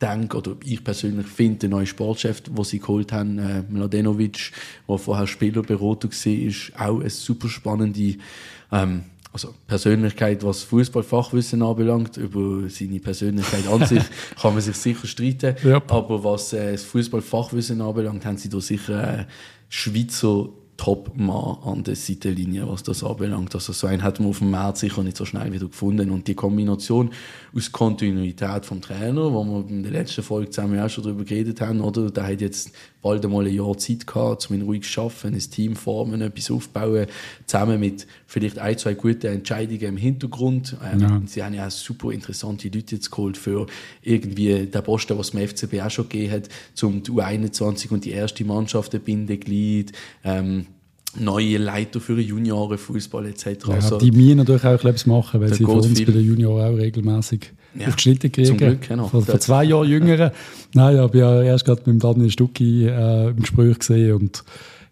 denke, 0.00 0.38
oder 0.38 0.56
ich 0.64 0.82
persönlich 0.82 1.26
finde, 1.26 1.60
der 1.60 1.68
neue 1.70 1.86
Sportchef, 1.86 2.40
den 2.40 2.64
sie 2.64 2.80
geholt 2.80 3.12
haben, 3.12 3.38
äh, 3.38 3.62
Mladenovic, 3.68 4.52
der 4.88 4.98
vorher 4.98 5.26
Spielerberater 5.26 6.08
war, 6.08 6.32
ist 6.32 6.72
auch 6.78 7.00
eine 7.00 7.10
super 7.10 7.48
spannende 7.48 8.16
ähm, 8.72 9.04
also 9.32 9.54
Persönlichkeit, 9.66 10.44
was 10.44 10.62
Fußballfachwissen 10.62 11.62
anbelangt, 11.62 12.16
über 12.18 12.68
seine 12.68 13.00
Persönlichkeit 13.00 13.66
an 13.66 13.86
sich 13.86 14.02
kann 14.40 14.52
man 14.52 14.62
sich 14.62 14.76
sicher 14.76 15.06
streiten. 15.06 15.56
Yep. 15.64 15.90
Aber 15.90 16.22
was 16.22 16.52
äh, 16.52 16.72
das 16.72 16.84
Fußballfachwissen 16.84 17.80
anbelangt, 17.80 18.24
haben 18.26 18.36
sie 18.36 18.50
da 18.50 18.60
sicher 18.60 19.20
äh, 19.20 19.24
Schweizer 19.68 20.50
Top-Mann 20.76 21.58
an 21.64 21.84
der 21.84 21.94
Seitenlinie, 21.94 22.66
was 22.66 22.82
das 22.82 23.04
anbelangt. 23.04 23.54
Also 23.54 23.72
so 23.72 23.86
einen 23.86 24.02
hat 24.02 24.18
man 24.18 24.30
auf 24.30 24.38
dem 24.38 24.50
März 24.50 24.80
sicher 24.80 25.02
nicht 25.02 25.16
so 25.16 25.24
schnell 25.24 25.52
wieder 25.52 25.66
gefunden. 25.66 26.10
Und 26.10 26.26
die 26.26 26.34
Kombination 26.34 27.10
aus 27.54 27.70
Kontinuität 27.70 28.66
vom 28.66 28.80
Trainer, 28.80 29.32
wo 29.32 29.44
wir 29.44 29.68
in 29.68 29.82
der 29.82 29.92
letzten 29.92 30.22
Folge 30.22 30.50
zusammen 30.50 30.80
auch 30.80 30.88
schon 30.88 31.04
darüber 31.04 31.24
geredet 31.24 31.60
haben, 31.60 31.80
oder? 31.80 32.10
Der 32.10 32.26
hat 32.26 32.40
jetzt 32.40 32.72
bald 33.02 33.24
einmal 33.24 33.46
ein 33.46 33.54
Jahr 33.54 33.76
Zeit 33.76 34.06
gehabt, 34.06 34.48
um 34.50 34.62
ruhig 34.62 34.90
zu 34.90 35.00
arbeiten, 35.02 35.34
ein 35.34 35.38
Team 35.38 35.76
formen, 35.76 36.20
etwas 36.20 36.50
aufbauen, 36.50 37.06
zusammen 37.46 37.78
mit 37.78 38.06
vielleicht 38.26 38.58
ein, 38.58 38.78
zwei 38.78 38.94
guten 38.94 39.26
Entscheidungen 39.26 39.82
im 39.82 39.96
Hintergrund. 39.96 40.76
Ähm, 40.84 41.00
ja. 41.00 41.22
Sie 41.26 41.42
haben 41.42 41.54
ja 41.54 41.66
auch 41.66 41.70
super 41.70 42.12
interessante 42.12 42.68
Leute 42.68 42.96
jetzt 42.96 43.10
geholt 43.10 43.36
für 43.36 43.66
irgendwie 44.02 44.66
den 44.66 44.82
Posten, 44.82 45.18
was 45.18 45.32
dem 45.32 45.46
FCB 45.46 45.80
auch 45.80 45.90
schon 45.90 46.08
gegeben 46.08 46.32
hat, 46.32 46.48
zum 46.74 47.02
U21 47.02 47.90
und 47.90 48.04
die 48.04 48.12
erste 48.12 48.44
Mannschaft, 48.44 48.92
der 48.92 49.00
Bindeglied, 49.00 49.92
ähm, 50.24 50.66
neue 51.19 51.59
Leiter 51.59 52.00
für 52.00 52.19
Juniorenfußball 52.21 53.26
etc. 53.26 53.47
Ja, 53.69 53.75
also, 53.75 53.99
die 53.99 54.11
müssen 54.11 54.38
natürlich 54.38 54.64
auch 54.64 54.73
etwas 54.73 55.07
machen, 55.07 55.40
weil 55.40 55.52
sie 55.52 55.64
für 55.64 55.71
uns 55.71 56.04
bei 56.04 56.12
den 56.12 56.25
Junioren 56.25 56.75
auch 56.75 56.78
regelmäßig 56.78 57.52
ja, 57.78 57.88
aufgeschnitten 57.88 58.33
kriegen. 58.33 58.47
Zum 58.47 58.57
Glück, 58.57 58.88
genau. 58.88 59.09
Vor, 59.09 59.23
vor 59.23 59.40
zwei 59.40 59.64
Jahren 59.64 59.88
jüngeren. 59.88 60.31
Nein, 60.75 60.95
ich 60.95 61.00
habe 61.00 61.19
ja 61.19 61.42
erst 61.42 61.64
gerade 61.64 61.83
mit 61.90 62.02
Daniel 62.02 62.31
Stucki 62.31 62.87
äh, 62.87 63.31
im 63.31 63.40
Gespräch 63.40 63.78
gesehen 63.78 64.14
und 64.14 64.45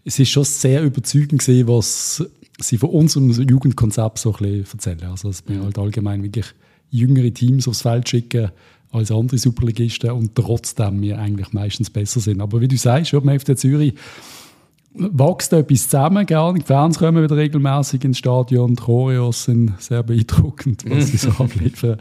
es 0.05 0.19
ist 0.19 0.31
schon 0.31 0.45
sehr 0.45 0.83
überzeugend 0.83 1.41
gewesen, 1.41 1.69
was 1.69 2.25
sie 2.59 2.79
von 2.79 2.91
unserem 2.91 3.31
Jugendkonzept 3.31 4.19
so 4.19 4.35
ein 4.35 4.65
bisschen 4.65 4.67
erzählen. 4.73 5.11
Also, 5.11 5.29
dass 5.29 5.43
wir 5.47 5.63
halt 5.63 5.79
allgemein 5.79 6.23
wirklich 6.23 6.47
jüngere 6.91 7.33
Teams 7.33 7.69
aufs 7.69 7.83
Feld 7.83 8.09
schicken 8.09 8.51
als 8.93 9.13
andere 9.13 9.39
Superligisten 9.39 10.11
und 10.11 10.35
trotzdem 10.35 11.01
wir 11.01 11.19
eigentlich 11.19 11.53
meistens 11.53 11.91
besser 11.91 12.21
sind. 12.21 12.41
Aber 12.41 12.61
wie 12.61 12.69
du 12.69 12.77
sagst, 12.77 13.13
ja, 13.13 13.21
beim 13.21 13.39
FC 13.39 13.57
Zürich 13.57 13.95
wächst 15.01 15.53
etwas 15.53 15.89
zusammen. 15.89 16.27
Gerne. 16.27 16.59
Die 16.59 16.65
Fans 16.65 16.99
kommen 16.99 17.23
wieder 17.23 17.37
regelmäßig 17.37 18.05
ins 18.05 18.19
Stadion. 18.19 18.77
Die 18.77 18.83
Choreos 18.83 19.45
sind 19.45 19.81
sehr 19.81 20.03
beeindruckend, 20.03 20.85
was 20.89 21.09
sie 21.09 21.17
so 21.17 21.31
abliefern. 21.39 21.99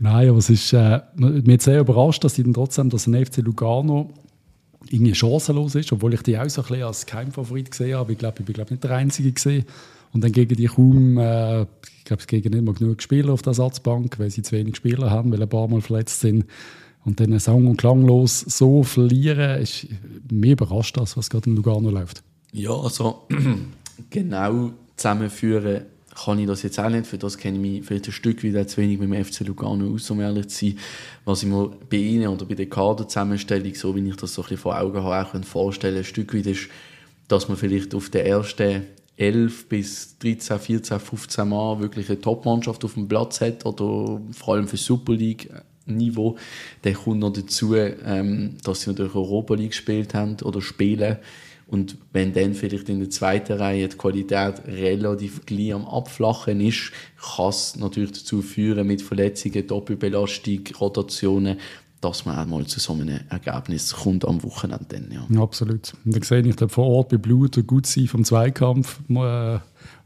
Nein, 0.00 0.28
aber 0.28 0.38
es 0.38 0.50
ist 0.50 0.72
äh, 0.72 1.00
mir 1.16 1.60
sehr 1.60 1.80
überrascht, 1.80 2.24
dass 2.24 2.34
sie 2.34 2.42
dann 2.42 2.54
trotzdem, 2.54 2.90
dass 2.90 3.06
ein 3.06 3.24
FC 3.24 3.38
Lugano 3.38 4.10
irgendwie 4.90 5.14
chancenlos 5.14 5.74
ist, 5.74 5.92
obwohl 5.92 6.14
ich 6.14 6.22
die 6.22 6.36
auch 6.38 6.48
so 6.48 6.62
ein 6.62 6.68
bisschen 6.68 6.84
als 6.84 7.06
Keimfavorit 7.06 7.70
gesehen 7.70 7.96
habe. 7.96 8.12
Ich 8.12 8.18
glaube, 8.18 8.40
ich 8.40 8.44
bin 8.44 8.54
glaube 8.54 8.72
nicht 8.72 8.84
der 8.84 8.92
Einzige 8.92 9.32
gesehen. 9.32 9.64
Und 10.12 10.22
dann 10.24 10.32
gegen 10.32 10.56
die 10.56 10.66
kaum, 10.66 11.16
äh, 11.18 11.62
ich 11.62 12.04
glaube, 12.04 12.20
es 12.20 12.26
gegen 12.26 12.50
nicht 12.50 12.64
mehr 12.64 12.74
genug 12.74 13.00
Spieler 13.00 13.32
auf 13.32 13.42
der 13.42 13.52
Ersatzbank, 13.52 14.18
weil 14.18 14.30
sie 14.30 14.42
zu 14.42 14.52
wenig 14.52 14.76
Spieler 14.76 15.10
haben, 15.10 15.32
weil 15.32 15.42
ein 15.42 15.48
paar 15.48 15.68
Mal 15.68 15.80
verletzt 15.80 16.20
sind. 16.20 16.44
Und 17.04 17.18
dann 17.18 17.36
sang- 17.38 17.66
und 17.66 17.78
klanglos 17.78 18.40
so 18.40 18.82
verlieren, 18.82 19.60
ist 19.60 19.86
mir 20.30 20.52
überrascht 20.52 20.96
das, 20.96 21.16
was 21.16 21.30
gerade 21.30 21.50
in 21.50 21.56
Lugano 21.56 21.90
läuft. 21.90 22.22
Ja, 22.52 22.72
also 22.72 23.26
genau 24.10 24.72
zusammenführen 24.96 25.86
kann 26.14 26.38
ich 26.38 26.46
das 26.46 26.62
jetzt 26.62 26.78
auch 26.78 26.90
nicht. 26.90 27.06
Für 27.06 27.16
das 27.16 27.38
kenne 27.38 27.56
ich 27.56 27.62
mich 27.62 27.86
vielleicht 27.86 28.06
ein 28.06 28.12
Stück 28.12 28.42
wieder 28.42 28.66
zu 28.66 28.76
wenig 28.76 28.98
mit 28.98 29.10
dem 29.10 29.24
FC 29.24 29.40
Lugano 29.40 29.94
aus, 29.94 30.10
um 30.10 30.20
ehrlich 30.20 30.48
zu 30.48 30.66
sein. 30.66 30.78
Was 31.24 31.42
ich 31.42 31.48
mir 31.48 31.70
bei 31.88 31.96
Ihnen 31.96 32.28
oder 32.28 32.44
bei 32.44 32.54
der 32.54 32.68
Kaderzusammenstellung, 32.68 33.74
so 33.74 33.96
wie 33.96 34.06
ich 34.06 34.16
das 34.16 34.34
so 34.34 34.42
ein 34.42 34.44
bisschen 34.44 34.58
vor 34.58 34.78
Augen 34.78 35.02
habe, 35.02 35.26
auch 35.26 35.44
vorstellen 35.44 35.96
ein 35.96 36.04
Stück 36.04 36.34
weit 36.34 36.46
ist, 36.46 36.68
dass 37.28 37.48
man 37.48 37.56
vielleicht 37.56 37.94
auf 37.94 38.10
der 38.10 38.26
ersten 38.26 38.82
11 39.16 39.68
bis 39.68 40.18
13, 40.18 40.58
14, 40.58 41.00
15 41.00 41.48
Mal 41.48 41.80
wirklich 41.80 42.10
eine 42.10 42.20
Top-Mannschaft 42.20 42.84
auf 42.84 42.94
dem 42.94 43.08
Platz 43.08 43.40
hat 43.40 43.64
oder 43.64 44.20
vor 44.32 44.54
allem 44.54 44.68
für 44.68 44.76
Super 44.76 45.14
League 45.14 45.48
Niveau. 45.86 46.36
Dann 46.82 46.94
kommt 46.94 47.20
noch 47.20 47.32
dazu, 47.32 47.74
ähm, 47.74 48.56
dass 48.62 48.82
sie 48.82 48.90
natürlich 48.90 49.14
Europa 49.14 49.54
League 49.54 49.70
gespielt 49.70 50.14
haben 50.14 50.36
oder 50.42 50.60
spielen. 50.60 51.16
Und 51.72 51.96
wenn 52.12 52.34
dann 52.34 52.52
vielleicht 52.52 52.90
in 52.90 52.98
der 52.98 53.08
zweiten 53.08 53.54
Reihe 53.54 53.88
die 53.88 53.96
Qualität 53.96 54.60
relativ 54.66 55.46
gleich 55.46 55.72
am 55.72 55.86
Abflachen 55.86 56.60
ist, 56.60 56.92
kann 57.34 57.48
es 57.48 57.76
natürlich 57.76 58.12
dazu 58.12 58.42
führen, 58.42 58.86
mit 58.86 59.00
Verletzungen, 59.00 59.66
Doppelbelastung, 59.66 60.60
Rotationen, 60.78 61.56
dass 62.02 62.26
man 62.26 62.36
einmal 62.36 62.66
zu 62.66 62.78
so 62.78 62.92
einem 62.92 63.20
Ergebnis 63.30 63.94
kommt 63.94 64.26
am 64.26 64.42
Wochenende. 64.42 64.84
Dann, 64.86 65.10
ja. 65.10 65.40
Absolut. 65.40 65.94
Und 66.04 66.14
dann 66.14 66.22
sehe 66.22 66.46
ich 66.46 66.56
da 66.56 66.68
vor 66.68 66.86
Ort 66.88 67.08
bei 67.08 67.16
Blut 67.16 67.66
gut 67.66 67.86
sein 67.86 68.06
vom 68.06 68.22
Zweikampf. 68.22 69.00
Äh, 69.08 69.58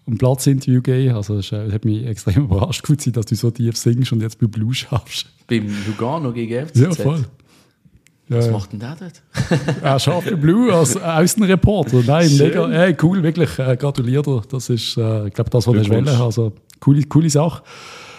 um 0.04 0.18
Platzinterview 0.18 0.82
gehen. 0.82 1.16
Also 1.16 1.38
es 1.38 1.50
hat 1.50 1.84
mich 1.84 2.06
extrem 2.06 2.44
überrascht, 2.44 2.86
gut 2.86 3.00
sein, 3.00 3.12
dass 3.12 3.26
du 3.26 3.34
so 3.34 3.50
tief 3.50 3.76
singst 3.76 4.12
und 4.12 4.22
jetzt 4.22 4.38
bei 4.38 4.46
Blue 4.46 4.72
schaffst. 4.72 5.26
Beim 5.48 5.66
Lugano 5.84 6.32
gegen 6.32 6.68
FCZ? 6.68 6.78
Ja, 6.78 6.92
voll. 6.92 7.24
Was 8.28 8.46
ja. 8.46 8.52
macht 8.52 8.72
denn 8.72 8.80
der 8.80 8.96
dort? 8.98 9.22
er 9.82 9.98
schafft 9.98 10.40
Blue 10.40 10.72
als 10.72 10.96
Außenreporter. 10.96 12.02
Nein, 12.06 12.36
mega, 12.36 12.68
hey, 12.68 12.96
cool, 13.02 13.22
wirklich, 13.22 13.58
äh, 13.58 13.76
gratuliere 13.76 14.22
dir. 14.22 14.42
Das 14.50 14.68
ist, 14.68 14.96
äh, 14.96 15.28
ich 15.28 15.34
glaube, 15.34 15.50
das, 15.50 15.66
was 15.66 15.76
ich 15.76 15.88
will. 15.88 16.08
Also, 16.08 16.52
coole, 16.80 17.02
coole 17.04 17.30
Sache. 17.30 17.62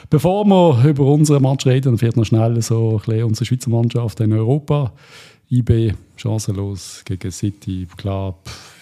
Bevor 0.10 0.46
wir 0.46 0.86
über 0.90 1.06
unsere 1.06 1.42
Match 1.42 1.66
reden, 1.66 1.98
vielleicht 1.98 2.16
noch 2.16 2.26
schnell 2.26 2.62
so 2.62 2.92
ein 2.92 2.98
bisschen 2.98 3.24
unsere 3.26 3.46
Schweizer 3.46 3.70
Mannschaft 3.70 4.20
in 4.22 4.32
Europa. 4.32 4.94
IB 5.50 5.94
chancenlos 6.16 7.02
gegen 7.06 7.32
City, 7.32 7.88
klar. 7.98 8.36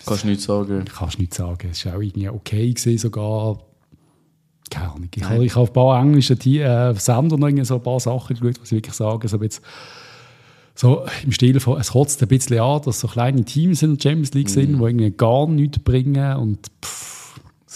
Kannst 0.06 0.24
du 0.24 0.28
nichts 0.28 0.44
sagen? 0.46 0.86
Kannst 0.86 1.18
du 1.18 1.22
nichts 1.22 1.38
sagen. 1.38 1.70
Es 1.72 1.86
war 1.86 1.96
auch 1.96 2.02
irgendwie 2.02 2.30
okay 2.30 2.72
gewesen, 2.72 2.98
sogar. 2.98 3.60
Keine 4.70 4.92
Ahnung. 4.92 5.10
Ich, 5.14 5.24
habe, 5.24 5.46
ich 5.46 5.52
habe 5.52 5.62
auf 5.62 5.70
ein 5.70 5.74
paar 5.74 6.02
englische 6.02 6.34
äh, 6.34 6.94
Sender 6.96 7.38
noch 7.38 7.66
so 7.66 7.76
ein 7.76 7.84
paar 7.84 8.00
Sachen 8.00 8.36
geschaut, 8.36 8.62
was 8.62 8.72
ich 8.72 8.78
wirklich 8.78 8.96
sagen. 8.96 9.22
Also 9.22 9.42
jetzt, 9.42 9.62
so 10.76 11.06
im 11.24 11.32
Stil 11.32 11.60
von, 11.60 11.80
es 11.80 11.92
kotzt 11.92 12.22
ein 12.22 12.28
bisschen 12.28 12.60
an, 12.60 12.82
dass 12.84 13.00
so 13.00 13.08
kleine 13.08 13.44
Teams 13.46 13.82
in 13.82 13.96
der 13.96 14.02
Champions 14.02 14.34
League 14.34 14.50
sind, 14.50 14.74
mhm. 14.74 14.80
die 14.80 14.84
irgendwie 14.84 15.12
gar 15.12 15.48
nichts 15.48 15.80
bringen 15.80 16.36
und 16.36 16.68
pff, 16.84 17.16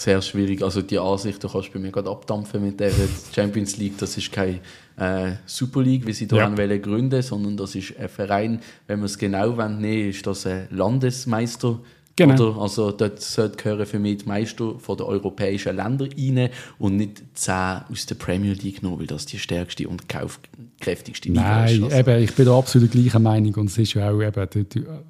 sehr 0.00 0.22
schwierig. 0.22 0.62
Also 0.62 0.80
die 0.80 0.98
Ansicht, 0.98 1.44
du 1.44 1.48
kannst 1.48 1.72
bei 1.72 1.78
mir 1.78 1.90
gerade 1.90 2.08
abdampfen 2.08 2.62
mit 2.64 2.80
der 2.80 2.90
Champions 3.34 3.76
League. 3.76 3.98
Das 3.98 4.16
ist 4.16 4.32
keine 4.32 4.60
äh, 4.96 5.32
Super 5.44 5.82
League, 5.82 6.06
wie 6.06 6.12
sie 6.12 6.26
da 6.26 6.36
ja. 6.36 6.56
wollen 6.56 6.80
gründen, 6.80 7.20
sondern 7.20 7.56
das 7.56 7.74
ist 7.74 7.98
ein 7.98 8.08
Verein, 8.08 8.60
wenn 8.86 8.98
man 9.00 9.06
es 9.06 9.18
genau 9.18 9.50
nehmen 9.68 10.08
ist 10.08 10.26
das 10.26 10.46
ein 10.46 10.68
Landesmeister 10.70 11.80
Genau. 12.16 12.34
Oder? 12.34 12.60
Also 12.60 12.90
dort 12.92 13.58
gehören 13.58 13.86
für 13.86 13.98
mich 13.98 14.18
die 14.18 14.26
Meister 14.26 14.78
von 14.78 14.96
den 14.96 15.06
europäischen 15.06 15.76
Ländern 15.76 16.10
rein 16.16 16.50
und 16.78 16.96
nicht 16.96 17.22
zehn 17.34 17.80
aus 17.90 18.06
der 18.06 18.16
Premier 18.16 18.52
League 18.52 18.82
nur, 18.82 18.98
weil 18.98 19.06
das 19.06 19.26
die 19.26 19.38
stärkste 19.38 19.88
und 19.88 20.08
kaufkräftigste 20.08 21.28
Liga 21.28 21.64
ist. 21.64 21.80
Nein, 21.80 21.84
also. 21.84 21.96
eben, 21.96 22.22
ich 22.22 22.34
bin 22.34 22.46
da 22.46 22.58
absolut 22.58 22.92
der 22.92 23.00
gleichen 23.00 23.22
Meinung 23.22 23.54
und 23.54 23.70
es 23.70 23.78
ist 23.78 23.94
ja 23.94 24.10
auch 24.10 24.20
eben, 24.20 24.66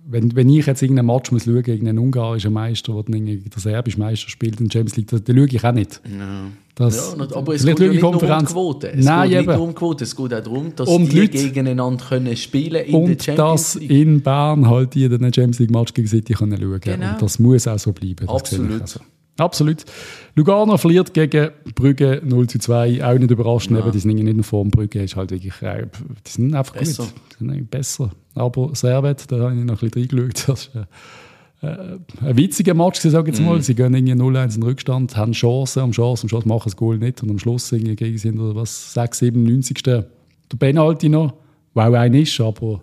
wenn, 0.07 0.37
wenn 0.37 0.49
ich 0.49 0.67
jetzt 0.67 0.83
irgendein 0.83 1.07
Match 1.07 1.33
muss 1.33 1.45
schauen 1.45 1.63
gegen 1.63 1.89
einen 1.89 1.99
ungarischen 1.99 2.53
Meister, 2.53 2.93
der 2.93 3.03
dann 3.03 3.27
der 3.27 3.41
serbische 3.57 3.99
Meister 3.99 4.29
spielt 4.29 4.61
in 4.61 4.69
der 4.69 4.79
Champions 4.79 4.97
League, 4.97 5.09
dann 5.09 5.37
schaue 5.37 5.47
ich 5.47 5.65
auch 5.65 5.73
nicht. 5.73 6.01
Ja. 6.05 6.45
Das, 6.81 7.15
ja, 7.19 7.37
aber 7.37 7.55
es 7.55 7.67
geht 7.67 7.79
ja 7.79 7.89
nicht 7.89 8.01
nur 8.01 8.23
um 8.23 8.45
Quote. 8.47 8.91
Es 8.91 9.05
Nein, 9.05 9.29
geht 9.29 9.47
nicht 9.47 9.55
nur 9.55 9.61
um 9.61 9.75
Quote, 9.75 10.05
es 10.05 10.17
geht 10.17 10.33
auch 10.33 10.41
darum, 10.41 10.75
dass 10.75 10.89
und 10.89 11.13
die 11.13 11.21
Leute, 11.21 11.33
gegeneinander 11.33 12.03
können 12.03 12.35
spielen 12.39 12.83
in 12.87 12.95
und 12.95 13.07
der 13.09 13.23
Champions 13.23 13.75
League. 13.75 13.91
Und 13.91 13.99
dass 13.99 13.99
in 13.99 14.23
Bern 14.23 14.67
halt 14.67 14.95
die 14.95 15.07
den 15.07 15.21
Champions 15.21 15.59
League 15.59 15.71
Match 15.71 15.93
gegen 15.93 16.09
City 16.09 16.33
können 16.33 16.59
schauen 16.59 16.81
können. 16.81 17.01
Genau. 17.01 17.13
Und 17.13 17.23
das 17.23 17.39
muss 17.39 17.69
auch 17.69 17.79
so 17.79 17.93
bleiben. 17.93 18.27
Absolut. 18.27 18.81
Also. 18.81 19.01
Absolut. 19.37 19.85
Lugano 20.37 20.79
verliert 20.79 21.13
gegen 21.13 21.51
Brügge 21.75 22.23
0 22.25 22.47
zu 22.47 22.59
2. 22.59 23.05
Auch 23.05 23.19
nicht 23.19 23.31
überraschend, 23.31 23.79
ja. 23.79 23.91
die 23.91 23.99
sind 23.99 24.15
nicht 24.15 24.27
in 24.27 24.43
Form. 24.43 24.71
Brügge 24.71 25.03
ist 25.03 25.17
halt 25.17 25.33
wirklich, 25.33 25.61
äh, 25.61 25.87
die 26.27 26.31
sind 26.31 26.55
einfach 26.55 26.77
besser. 26.77 27.05
gut. 27.05 27.13
Die 27.39 27.45
sind 27.47 27.71
besser. 27.71 28.11
Aber 28.35 28.71
Servet, 28.75 29.31
da 29.31 29.39
habe 29.39 29.55
ich 29.55 29.65
noch 29.65 29.83
ein 29.83 29.91
bisschen 29.91 30.19
reingeschaut. 30.19 30.47
Das 30.49 30.67
ist, 30.67 30.75
äh, 30.75 30.85
ein 31.63 32.37
witziger 32.37 32.75
Match, 32.75 33.01
sage 33.01 33.31
jetzt 33.31 33.41
mal. 33.41 33.59
Mm. 33.59 33.63
Sie 33.63 33.75
gehen 33.75 33.93
irgendwie 33.93 34.15
0-1 34.15 34.57
in 34.57 34.63
Rückstand, 34.63 35.17
haben 35.17 35.33
Chancen, 35.33 35.83
um 35.83 35.91
Chancen, 35.93 36.27
um 36.27 36.31
Chancen, 36.31 36.49
machen 36.49 36.63
das 36.65 36.77
Goal 36.77 36.97
nicht 36.97 37.23
und 37.23 37.31
am 37.31 37.39
Schluss 37.39 37.71
irgendwie 37.71 37.97
gegen 37.97 38.17
sind 38.17 38.41
oder 38.41 38.55
was, 38.55 38.95
6, 38.95 39.19
7, 39.19 39.43
90. 39.43 39.83
Der 39.83 40.07
Penalty 40.59 41.11
noch, 41.11 41.35
wow, 41.75 41.89
auch 41.89 41.95
ein 41.95 42.15
ist, 42.15 42.41
aber 42.41 42.81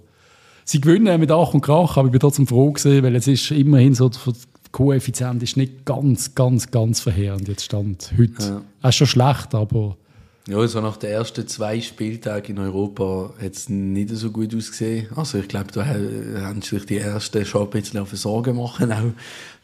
sie 0.63 0.79
gewinnen 0.79 1.19
mit 1.19 1.31
Ach 1.31 1.53
und 1.53 1.61
Krach, 1.61 1.97
aber 1.97 2.07
ich 2.07 2.11
bin 2.11 2.19
trotzdem 2.19 2.45
froh 2.45 2.71
gewesen, 2.71 3.01
weil 3.01 3.15
es 3.15 3.27
ist 3.27 3.49
immerhin 3.49 3.95
so, 3.95 4.09
der 4.09 4.33
Koeffizient 4.71 5.41
ist 5.41 5.57
nicht 5.57 5.85
ganz, 5.85 6.35
ganz, 6.35 6.69
ganz 6.69 6.99
verheerend 6.99 7.47
jetzt 7.47 7.63
stand 7.63 8.13
heute. 8.17 8.61
Ja. 8.81 8.89
Ist 8.89 8.95
schon 8.95 9.07
schlecht, 9.07 9.55
aber 9.55 9.97
ja, 10.47 10.65
so 10.65 10.79
nach 10.79 10.95
den 10.95 11.11
ersten 11.11 11.45
zwei 11.47 11.81
Spieltagen 11.81 12.55
in 12.55 12.63
Europa 12.63 13.33
hat 13.41 13.53
es 13.53 13.67
nicht 13.67 14.09
so 14.09 14.31
gut 14.31 14.55
ausgesehen. 14.55 15.07
Also 15.15 15.39
ich 15.39 15.47
glaube, 15.49 15.71
da 15.73 15.85
haben 15.85 16.61
sich 16.61 16.85
die 16.85 16.99
ersten 16.99 17.45
schon 17.45 17.63
ein 17.63 17.69
bisschen 17.69 17.99
auf 17.99 18.11
Sorgen 18.11 18.55
machen 18.55 18.91
auch. 18.93 19.11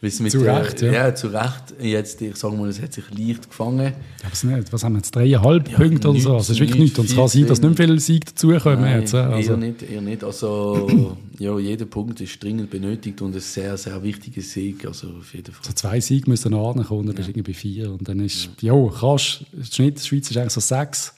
Zu 0.09 0.39
Recht, 0.39 0.81
ja. 0.81 0.91
ja. 0.91 1.15
zu 1.15 1.27
Recht. 1.27 1.75
Jetzt, 1.79 2.21
ich 2.21 2.35
sage 2.35 2.55
mal, 2.55 2.67
es 2.67 2.81
hat 2.81 2.91
sich 2.91 3.05
leicht 3.17 3.49
gefangen. 3.49 3.93
Ja, 4.21 4.29
was, 4.29 4.43
nicht, 4.43 4.73
was 4.73 4.83
haben 4.83 4.93
wir 4.93 4.97
jetzt? 4.97 5.15
Dreieinhalb 5.15 5.69
ja, 5.69 5.77
Punkte 5.77 6.09
oder 6.09 6.19
so? 6.19 6.33
Das 6.33 6.49
ist 6.49 6.59
wirklich 6.59 6.79
nichts. 6.79 6.99
Und 6.99 7.09
es 7.09 7.15
kann 7.15 7.27
sein, 7.29 7.47
dass 7.47 7.61
nicht 7.61 7.77
viele 7.77 7.99
Siege 7.99 8.25
dazukommen 8.25 8.81
Nein, 8.81 8.99
jetzt. 8.99 9.15
Also. 9.15 9.51
Eher 9.51 9.57
nicht, 9.57 9.81
eher 9.81 10.01
nicht. 10.01 10.23
Also, 10.23 11.17
ja, 11.39 11.57
jeder 11.57 11.85
Punkt 11.85 12.19
ist 12.19 12.43
dringend 12.43 12.69
benötigt 12.69 13.21
und 13.21 13.33
ein 13.33 13.39
sehr, 13.39 13.77
sehr 13.77 14.03
wichtiger 14.03 14.41
Sieg. 14.41 14.85
Also 14.85 15.07
auf 15.19 15.33
jeden 15.33 15.53
Fall. 15.53 15.65
So 15.65 15.73
zwei 15.73 16.01
Siege 16.01 16.29
müssen 16.29 16.51
noch 16.51 16.75
ankommen, 16.75 17.05
dann 17.05 17.15
bist 17.15 17.29
du 17.29 17.31
irgendwie 17.31 17.51
bei 17.51 17.57
vier. 17.57 17.91
Und 17.91 18.07
dann 18.07 18.19
ist, 18.19 18.49
ja, 18.59 18.75
ja 18.75 18.91
kannst, 18.99 19.45
der 19.53 19.63
Schnitt 19.63 19.99
der 19.99 20.03
Schweiz 20.03 20.29
ist 20.29 20.37
eigentlich 20.37 20.53
so 20.53 20.59
sechs. 20.59 21.13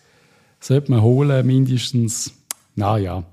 Sollte 0.60 0.92
man 0.92 1.02
holen, 1.02 1.46
mindestens. 1.46 2.34
Naja. 2.76 3.24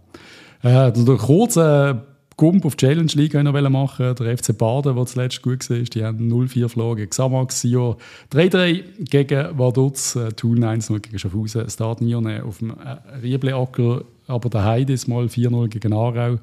Äh, 0.63 0.93
der 0.93 1.17
kurze 1.17 2.07
Gump 2.37 2.65
auf 2.65 2.77
die 2.77 2.87
Challenge 2.87 3.13
League 3.15 3.35
noch 3.35 3.71
machen 3.71 4.15
Der 4.15 4.39
FC 4.39 4.57
Baden, 4.57 4.95
der 4.97 5.07
zuletzt 5.07 5.43
gut 5.43 5.69
war, 5.69 5.79
die 5.79 6.05
haben 6.05 6.33
0-4 6.33 6.69
verloren 6.69 7.09
Xamax. 7.09 7.61
Sio 7.61 7.97
3-3 8.33 8.83
gegen 9.11 9.59
Vaduz, 9.59 10.17
äh, 10.17 10.33
Thun 10.33 10.65
1-0 10.65 11.01
gegen 11.01 11.19
Schaffhausen, 11.19 11.69
Stade 11.69 12.05
Nione 12.05 12.45
auf 12.45 12.59
dem 12.59 12.71
äh, 12.71 13.19
Riebleacker, 13.23 14.05
aber 14.27 14.49
der 14.49 14.65
Heide 14.65 14.93
ist 14.93 15.09
mal 15.09 15.27
4-0 15.27 15.69
gegen 15.69 15.93
Aarau. 15.93 16.39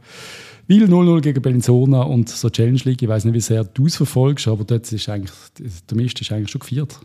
Wiel 0.67 0.85
0-0 0.85 1.21
gegen 1.21 1.41
Bellinzona 1.41 2.03
und 2.03 2.29
so 2.29 2.49
Challenge 2.49 2.81
League, 2.83 3.01
ich 3.01 3.09
weiß 3.09 3.25
nicht, 3.25 3.33
wie 3.33 3.41
sehr 3.41 3.63
du 3.63 3.87
es 3.87 3.95
verfolgst, 3.95 4.47
aber 4.47 4.63
dort 4.63 4.91
ist 4.91 5.09
eigentlich, 5.09 5.33
der 5.89 5.97
Mist 5.97 6.21
ist 6.21 6.31
eigentlich 6.31 6.51
schon 6.51 6.59
geführt. 6.59 6.99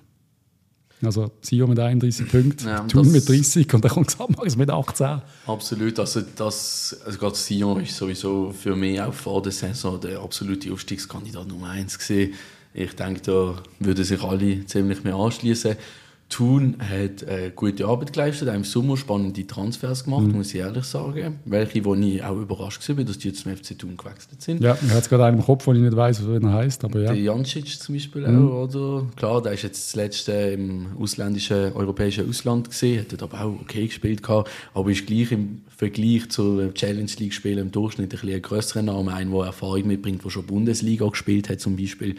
Also 1.07 1.31
Sion 1.41 1.71
mit 1.71 1.79
31 1.79 2.29
Punkten, 2.29 2.67
ja, 2.67 2.81
Thun 2.81 3.11
mit 3.11 3.29
30 3.29 3.73
und 3.75 3.85
dann 3.85 3.91
kommt 3.91 4.09
Xamax 4.09 4.57
mit 4.57 4.71
18. 4.71 5.23
Absolut, 5.47 5.99
also 5.99 6.23
das, 6.37 6.97
also 7.05 7.19
gerade 7.19 7.35
Sion 7.37 7.83
ist 7.83 7.97
sowieso 7.97 8.53
für 8.53 8.77
mich 8.77 9.01
auch 9.01 9.15
vor 9.15 9.43
der 9.43 9.53
Saison 9.53 10.01
der 10.01 10.21
absolute 10.21 10.73
Aufstiegskandidat 10.73 11.49
Nummer 11.49 11.71
1 11.71 11.99
gewesen. 11.99 12.35
Ich 12.73 12.95
denke, 12.97 13.21
da 13.21 13.55
würden 13.79 14.05
sich 14.05 14.23
alle 14.23 14.67
ziemlich 14.67 15.05
mehr 15.05 15.15
anschließen. 15.15 15.77
Thun 16.35 16.77
hat 16.81 17.23
äh, 17.23 17.53
gute 17.55 17.87
Arbeit 17.87 18.13
geleistet, 18.13 18.49
auch 18.49 18.55
im 18.55 18.65
Sommer 18.65 18.97
spannende 18.97 19.47
Transfers 19.47 20.05
gemacht, 20.05 20.23
Mhm. 20.27 20.33
muss 20.33 20.53
ich 20.53 20.61
ehrlich 20.61 20.85
sagen. 20.85 21.39
Welche, 21.45 21.85
wo 21.85 21.95
ich 21.95 22.23
auch 22.25 22.37
überrascht 22.37 22.89
war, 22.89 23.05
dass 23.05 23.19
die 23.19 23.29
jetzt 23.29 23.43
zum 23.43 23.55
FC 23.57 23.79
Thun 23.79 23.97
gewechselt 23.97 24.43
sind. 24.43 24.61
Ja, 24.61 24.75
ich 24.75 24.83
habe 24.89 24.95
jetzt 24.97 25.09
gerade 25.09 25.25
einen 25.27 25.39
im 25.39 25.45
Kopf, 25.45 25.65
den 25.67 25.77
ich 25.77 25.83
nicht 25.83 25.97
weiß, 25.97 26.27
wie 26.27 26.35
er 26.45 26.53
heißt, 26.53 26.85
aber 26.85 27.01
ja. 27.01 27.13
Der 27.13 27.23
Jancic 27.23 27.69
zum 27.81 27.95
Beispiel 27.95 28.27
Mhm. 28.27 28.49
auch, 28.49 28.65
oder? 28.65 29.07
Klar, 29.17 29.43
der 29.43 29.53
ist 29.53 29.63
jetzt 29.63 29.87
das 29.89 29.95
letzte 29.97 30.33
im 30.33 30.87
ausländischen, 30.99 31.73
europäischen 31.75 32.29
Ausland 32.29 32.69
gesehen, 32.71 33.01
hat 33.01 33.13
dort 33.13 33.23
aber 33.23 33.45
auch 33.45 33.61
okay 33.61 33.87
gespielt 33.87 34.23
gehabt, 34.23 34.51
aber 34.75 34.91
ist 34.91 35.07
gleich 35.07 35.31
im 35.31 35.63
Vergleich 35.77 36.29
zu 36.31 36.71
Challenge 36.73 37.11
League 37.19 37.33
Spielen 37.35 37.59
im 37.59 37.71
Durchschnitt 37.73 38.07
ein, 38.13 38.19
bisschen 38.19 38.35
ein 38.37 38.43
grösserer 38.43 38.83
Name, 38.83 39.13
ein, 39.13 39.31
der 39.33 39.41
Erfahrung 39.45 39.87
mitbringt, 39.87 40.25
der 40.25 40.31
schon 40.31 40.45
Bundesliga 40.47 41.07
gespielt 41.09 41.49
hat 41.49 41.61
zum 41.61 41.77
Beispiel. 41.77 42.15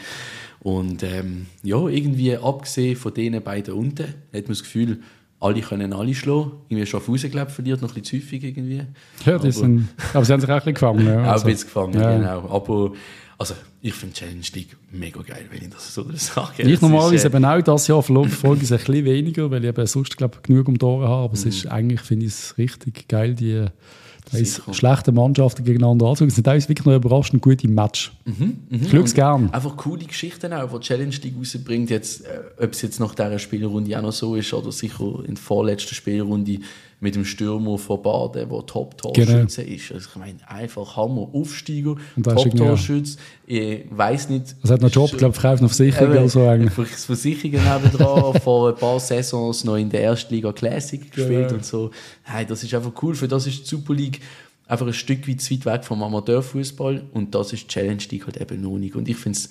Und 0.66 1.04
ähm, 1.04 1.46
ja, 1.62 1.88
irgendwie 1.88 2.36
abgesehen 2.36 2.96
von 2.96 3.14
denen 3.14 3.44
beiden 3.44 3.76
unten, 3.76 4.02
hat 4.04 4.16
man 4.34 4.44
das 4.48 4.64
Gefühl, 4.64 5.00
alle 5.40 5.62
können 5.62 5.94
alle 5.94 6.16
schlagen. 6.16 6.54
Irgendwie 6.70 6.88
Schaffhausen, 6.88 7.30
glaube 7.30 7.50
ich, 7.50 7.54
verliert 7.56 7.84
noch 7.84 7.90
ein 7.96 8.02
bisschen 8.02 8.20
zu 8.22 8.26
häufig 8.26 8.44
irgendwie. 8.44 8.82
Ja, 9.28 9.38
die 9.38 9.52
sind, 9.52 9.90
aber 10.12 10.26
sie 10.26 10.34
haben 10.34 10.42
sich 10.42 10.50
auch 10.50 10.54
ein 10.54 10.58
bisschen 10.62 10.74
gefangen. 10.74 11.06
Ja, 11.06 11.24
Auch 11.28 11.32
also. 11.34 11.46
ein 11.46 11.52
bisschen 11.54 11.68
gefangen, 11.68 11.94
Ja. 11.94 12.18
genau. 12.18 12.50
Aber 12.50 12.94
also, 13.38 13.54
ich 13.80 13.94
finde 13.94 14.16
Challenge 14.16 14.42
League 14.56 14.76
mega 14.92 15.22
geil, 15.22 15.46
wenn 15.52 15.62
ich 15.62 15.70
das 15.70 15.94
so 15.94 16.04
sage. 16.16 16.64
Ich 16.64 16.82
normalerweise 16.82 17.16
ist, 17.16 17.26
äh, 17.26 17.28
eben 17.28 17.46
auch 17.46 17.62
das 17.62 17.86
Jahr 17.88 18.02
verfolge 18.02 18.64
ich 18.64 18.64
es 18.64 18.72
ein 18.72 18.80
bisschen 18.80 19.06
weniger, 19.06 19.52
weil 19.52 19.64
ich 19.64 19.70
eben 19.70 19.86
sonst 19.86 20.18
glaube 20.18 20.40
genug 20.42 20.68
um 20.68 20.82
Ohren 20.82 21.08
habe. 21.08 21.24
Aber 21.26 21.34
es 21.34 21.44
Mhm. 21.46 21.50
ist 21.52 21.68
eigentlich, 21.68 22.02
finde 22.02 22.26
ich 22.26 22.32
es 22.32 22.58
richtig 22.58 23.08
geil, 23.08 23.36
die 23.36 23.68
die 24.32 24.46
Sicher. 24.46 24.74
schlechten 24.74 25.16
Mannschaften 25.16 25.64
gegeneinander 25.64 26.08
anzuschauen. 26.08 26.30
Es 26.30 26.36
sind 26.36 26.44
teilweise 26.44 26.70
wirklich 26.70 26.86
noch 26.86 26.96
überraschend 26.96 27.42
gute 27.42 27.68
Match. 27.68 28.14
Mhm, 28.26 28.58
schaue 28.90 29.04
es 29.04 29.14
gern. 29.14 29.50
Einfach 29.52 29.76
coole 29.78 30.06
Geschichten 30.06 30.54
auch, 30.54 30.72
die 30.72 30.80
die 30.80 30.86
Challenge 30.86 31.16
League 31.24 31.36
rausbringt. 31.38 31.90
Jetzt, 31.90 32.26
äh, 32.26 32.64
ob 32.64 32.74
es 32.74 32.82
jetzt 32.82 33.00
nach 33.00 33.16
dieser 33.16 33.40
Spielrunde 33.40 33.98
auch 33.98 34.02
noch 34.02 34.12
so 34.12 34.36
ist 34.36 34.54
oder 34.54 34.72
sicher 34.72 35.20
in 35.28 35.36
der 35.36 35.44
vorletzten 35.44 35.96
Spielrunde 35.96 36.60
mit 37.00 37.16
dem 37.16 37.26
Stürmer 37.26 37.78
von 37.78 38.02
Baden, 38.02 38.50
der 38.50 38.66
Top-Torschütze 38.66 39.62
ist. 39.62 39.92
Also 39.92 40.10
ich 40.12 40.16
meine, 40.16 40.38
einfach 40.50 40.96
Hammer, 40.96 41.28
Aufsteiger, 41.34 41.96
Top-Torschütze. 42.24 43.18
Ich 43.46 43.86
weiss 43.92 44.30
nicht... 44.30 44.56
Es 44.64 44.72
hat 44.72 44.82
noch 44.82 44.90
Job, 44.90 45.12
glaube 45.18 45.34
ich, 45.36 45.40
verkauft 45.40 45.62
noch 45.62 45.70
Versicherung 45.70 46.12
Eben, 46.14 46.20
oder 46.24 46.30
so. 46.30 46.84
das 46.84 47.06
Versicherungen 47.06 47.62
nebendran, 47.64 48.34
vor 48.42 48.70
ein 48.70 48.76
paar 48.76 49.00
Saisons 49.00 49.64
noch 49.64 49.76
in 49.76 49.90
der 49.90 50.02
Erstliga 50.02 50.52
Classic 50.54 51.00
gespielt 51.12 51.48
Genau. 51.50 51.54
und 51.56 51.66
so. 51.66 51.92
Hey, 52.24 52.46
das 52.46 52.64
ist 52.64 52.74
einfach 52.74 52.92
cool. 53.04 53.14
Für 53.14 53.28
das 53.28 53.46
ist 53.46 53.62
die 53.64 53.66
Super 53.68 53.94
League 53.94 54.22
einfach 54.68 54.88
ein 54.88 54.94
Stück 54.94 55.28
weit 55.28 55.42
zu 55.42 55.54
weit 55.54 55.66
weg 55.66 55.86
vom 55.86 56.02
Amateurfußball 56.02 57.04
und 57.14 57.36
das 57.36 57.54
ist 57.54 57.64
die 57.64 57.68
Challenge 57.68 58.02
League 58.10 58.26
halt 58.26 58.38
eben 58.38 58.62
noch 58.62 58.78
nicht. 58.78 58.96
Und 58.96 59.08
ich 59.08 59.18
finde 59.18 59.38
es, 59.38 59.50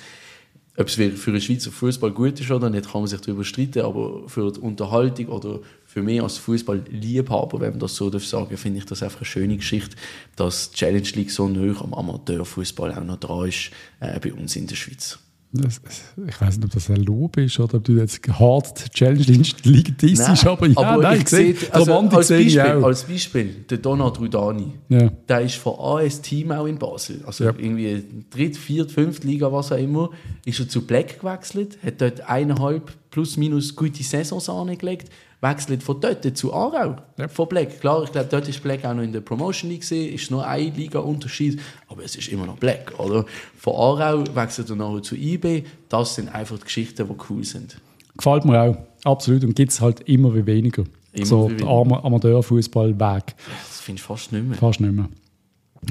ob 0.76 0.88
es 0.88 0.94
für 0.94 1.30
den 1.30 1.40
Schweizer 1.40 1.70
Fußball 1.70 2.10
gut 2.10 2.40
ist 2.40 2.50
oder 2.50 2.68
nicht, 2.68 2.90
kann 2.90 3.02
man 3.02 3.06
sich 3.08 3.20
darüber 3.20 3.44
streiten, 3.44 3.82
aber 3.82 4.28
für 4.28 4.50
die 4.50 4.58
Unterhaltung 4.60 5.26
oder 5.26 5.60
für 5.94 6.02
mich 6.02 6.20
als 6.20 6.38
Fußball-Liebhaber, 6.38 7.60
wenn 7.60 7.70
man 7.70 7.78
das 7.78 7.94
so 7.94 8.10
darf 8.10 8.26
sagen, 8.26 8.56
finde 8.56 8.78
ich 8.80 8.84
das 8.84 9.00
einfach 9.04 9.18
eine 9.20 9.26
schöne 9.26 9.56
Geschichte, 9.56 9.94
dass 10.34 10.72
die 10.72 10.76
Challenge 10.78 11.08
League 11.14 11.30
so 11.30 11.46
nah 11.48 11.80
am 11.80 11.94
Amateurfußball 11.94 12.92
auch 12.98 13.04
noch 13.04 13.20
dran 13.20 13.48
ist, 13.48 13.70
äh, 14.00 14.18
bei 14.18 14.32
uns 14.34 14.56
in 14.56 14.66
der 14.66 14.74
Schweiz. 14.74 15.20
Das, 15.52 15.80
ich 16.26 16.40
weiß 16.40 16.56
nicht, 16.56 16.64
ob 16.64 16.72
das 16.72 16.90
ein 16.90 16.96
Lob 17.04 17.36
ist 17.36 17.60
oder 17.60 17.76
ob 17.76 17.84
du 17.84 17.92
jetzt 17.92 18.20
hart 18.28 18.86
die 18.86 18.90
Challenge 18.90 19.44
League 19.62 19.96
dissest, 19.98 20.44
aber 20.48 20.66
ja, 20.66 20.96
nein, 20.96 21.20
ich 21.20 21.28
sehe, 21.28 21.54
also 21.70 21.94
als, 21.96 22.28
Beispiel, 22.28 22.58
als 22.60 23.04
Beispiel, 23.04 23.64
der 23.70 23.78
Donald 23.78 24.18
Rudani, 24.18 24.72
Ja. 24.88 25.10
der 25.28 25.42
ist 25.42 25.54
von 25.54 25.74
AS 25.78 26.20
Team 26.20 26.50
auch 26.50 26.66
in 26.66 26.76
Basel, 26.76 27.22
also 27.24 27.44
Ja. 27.44 27.54
irgendwie 27.56 28.02
dritt, 28.30 28.56
viert, 28.56 28.90
fünft 28.90 29.22
Liga, 29.22 29.52
was 29.52 29.70
auch 29.70 29.78
immer, 29.78 30.10
ist 30.44 30.58
er 30.58 30.68
zu 30.68 30.84
Black 30.84 31.20
gewechselt, 31.20 31.78
hat 31.86 32.00
dort 32.00 32.28
eineinhalb 32.28 32.92
plus 33.12 33.36
minus 33.36 33.76
gute 33.76 34.02
Saisons 34.02 34.48
angelegt, 34.48 35.08
wechselt 35.44 35.82
von 35.82 36.00
dort 36.00 36.36
zu 36.36 36.52
Aarau, 36.52 36.96
Ja. 37.18 37.28
von 37.28 37.46
Black. 37.48 37.80
Klar, 37.80 38.02
ich 38.04 38.10
glaube, 38.12 38.28
dort 38.30 38.48
ist 38.48 38.62
Black 38.62 38.84
auch 38.84 38.94
noch 38.94 39.02
in 39.02 39.12
der 39.12 39.20
Promotion 39.20 39.70
League 39.70 39.82
gewesen, 39.82 40.14
ist 40.14 40.30
nur 40.30 40.46
ein 40.46 40.74
Liga-Unterschied, 40.74 41.60
aber 41.88 42.02
es 42.02 42.16
ist 42.16 42.28
immer 42.28 42.46
noch 42.46 42.56
Black, 42.56 42.92
oder? 42.98 43.24
Von 43.58 43.74
Aarau 43.74 44.24
wechselt 44.34 44.70
er 44.70 44.76
nachher 44.76 45.02
zu 45.02 45.14
IB, 45.16 45.64
das 45.88 46.14
sind 46.16 46.34
einfach 46.34 46.58
die 46.58 46.64
Geschichten, 46.64 47.06
die 47.06 47.14
cool 47.30 47.44
sind. 47.44 47.76
Gefällt 48.16 48.44
mir 48.44 48.60
auch, 48.60 48.76
absolut. 49.04 49.44
Und 49.44 49.54
gibt 49.54 49.72
es 49.72 49.80
halt 49.80 50.00
immer 50.08 50.34
wie 50.34 50.46
weniger. 50.46 50.84
Immer 51.12 51.26
so 51.26 51.50
wie 51.50 51.56
der 51.56 51.66
weniger. 51.66 51.80
Ama 51.80 52.04
Amateurfußball-Weg. 52.04 53.34
Das 53.68 53.80
findest 53.80 54.08
du 54.08 54.12
fast 54.14 54.32
nicht 54.32 54.44
mehr. 54.46 54.56
Fast 54.56 54.80
nicht 54.80 54.92
mehr. 54.92 55.08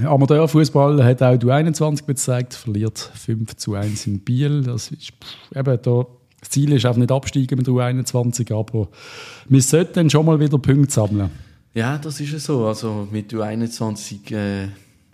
Amateurfußball 0.10 1.04
hat 1.04 1.22
auch 1.22 1.38
du 1.38 1.52
21 1.52 2.06
gezeigt, 2.08 2.54
verliert 2.54 2.98
5 2.98 3.56
zu 3.56 3.76
1 3.76 4.08
in 4.08 4.20
Biel. 4.20 4.64
Das, 4.64 4.90
ist, 4.92 5.12
pff, 5.12 5.56
eben, 5.56 5.80
da, 5.82 6.06
das 6.44 6.50
Ziel 6.50 6.74
ist 6.74 6.86
auch 6.86 6.98
nicht 6.98 7.12
absteigen 7.12 7.58
mit 7.58 7.68
der 7.68 7.74
U21, 7.74 8.54
aber 8.54 8.90
wir 9.48 9.62
sollten 9.62 9.94
dann 9.94 10.10
schon 10.10 10.26
mal 10.26 10.40
wieder 10.40 10.58
Punkte 10.58 10.94
sammeln. 10.94 11.30
Ja, 11.74 11.98
das 11.98 12.20
ist 12.20 12.34
ja 12.34 12.40
so. 12.40 12.66
Also 12.66 13.08
mit 13.10 13.34
U21 13.34 14.34
äh, 14.36 14.66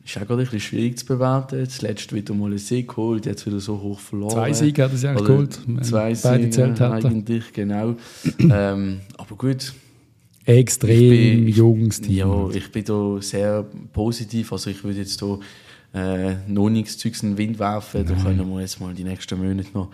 ist 0.04 0.18
auch 0.18 0.22
gerade 0.26 0.34
ein 0.34 0.38
bisschen 0.40 0.60
schwierig 0.60 0.98
zu 0.98 1.06
bewerten. 1.06 1.70
Zuletzt 1.70 2.14
wieder 2.14 2.34
mal 2.34 2.48
einen 2.48 2.58
Sieg 2.58 2.90
geholt, 2.90 3.28
jetzt 3.28 3.46
wieder 3.46 3.60
so 3.60 3.80
hoch 3.80 4.00
verloren. 4.00 4.32
Zwei 4.32 4.54
Siege 4.54 4.84
hat 4.84 4.92
er 4.92 4.98
sich 4.98 5.16
geholt, 5.16 5.60
Zwei 5.84 6.14
Siege 6.16 6.92
eigentlich, 6.92 7.54
genau. 7.54 7.96
ähm, 8.40 9.02
aber 9.18 9.36
gut. 9.38 9.74
Extrem 10.46 11.10
bin- 11.46 11.48
junges 11.48 12.02
Team. 12.02 12.16
Ja, 12.16 12.50
ich 12.52 12.72
bin 12.72 12.84
da 12.86 13.18
sehr 13.22 13.66
positiv. 13.94 14.52
Also 14.52 14.72
ich 14.72 14.84
würde 14.84 14.98
jetzt 15.00 15.22
da 15.22 15.38
äh, 15.94 16.38
noch 16.48 16.70
nichts 16.70 16.98
Zeugs 16.98 17.22
in 17.22 17.32
den 17.32 17.38
Wind 17.38 17.60
werfen. 17.60 18.04
Da 18.06 18.16
können 18.16 18.50
wir 18.50 18.62
jetzt 18.62 18.82
mal 18.82 18.94
die 18.96 19.04
nächsten 19.04 19.38
Monate 19.38 19.70
noch 19.76 19.90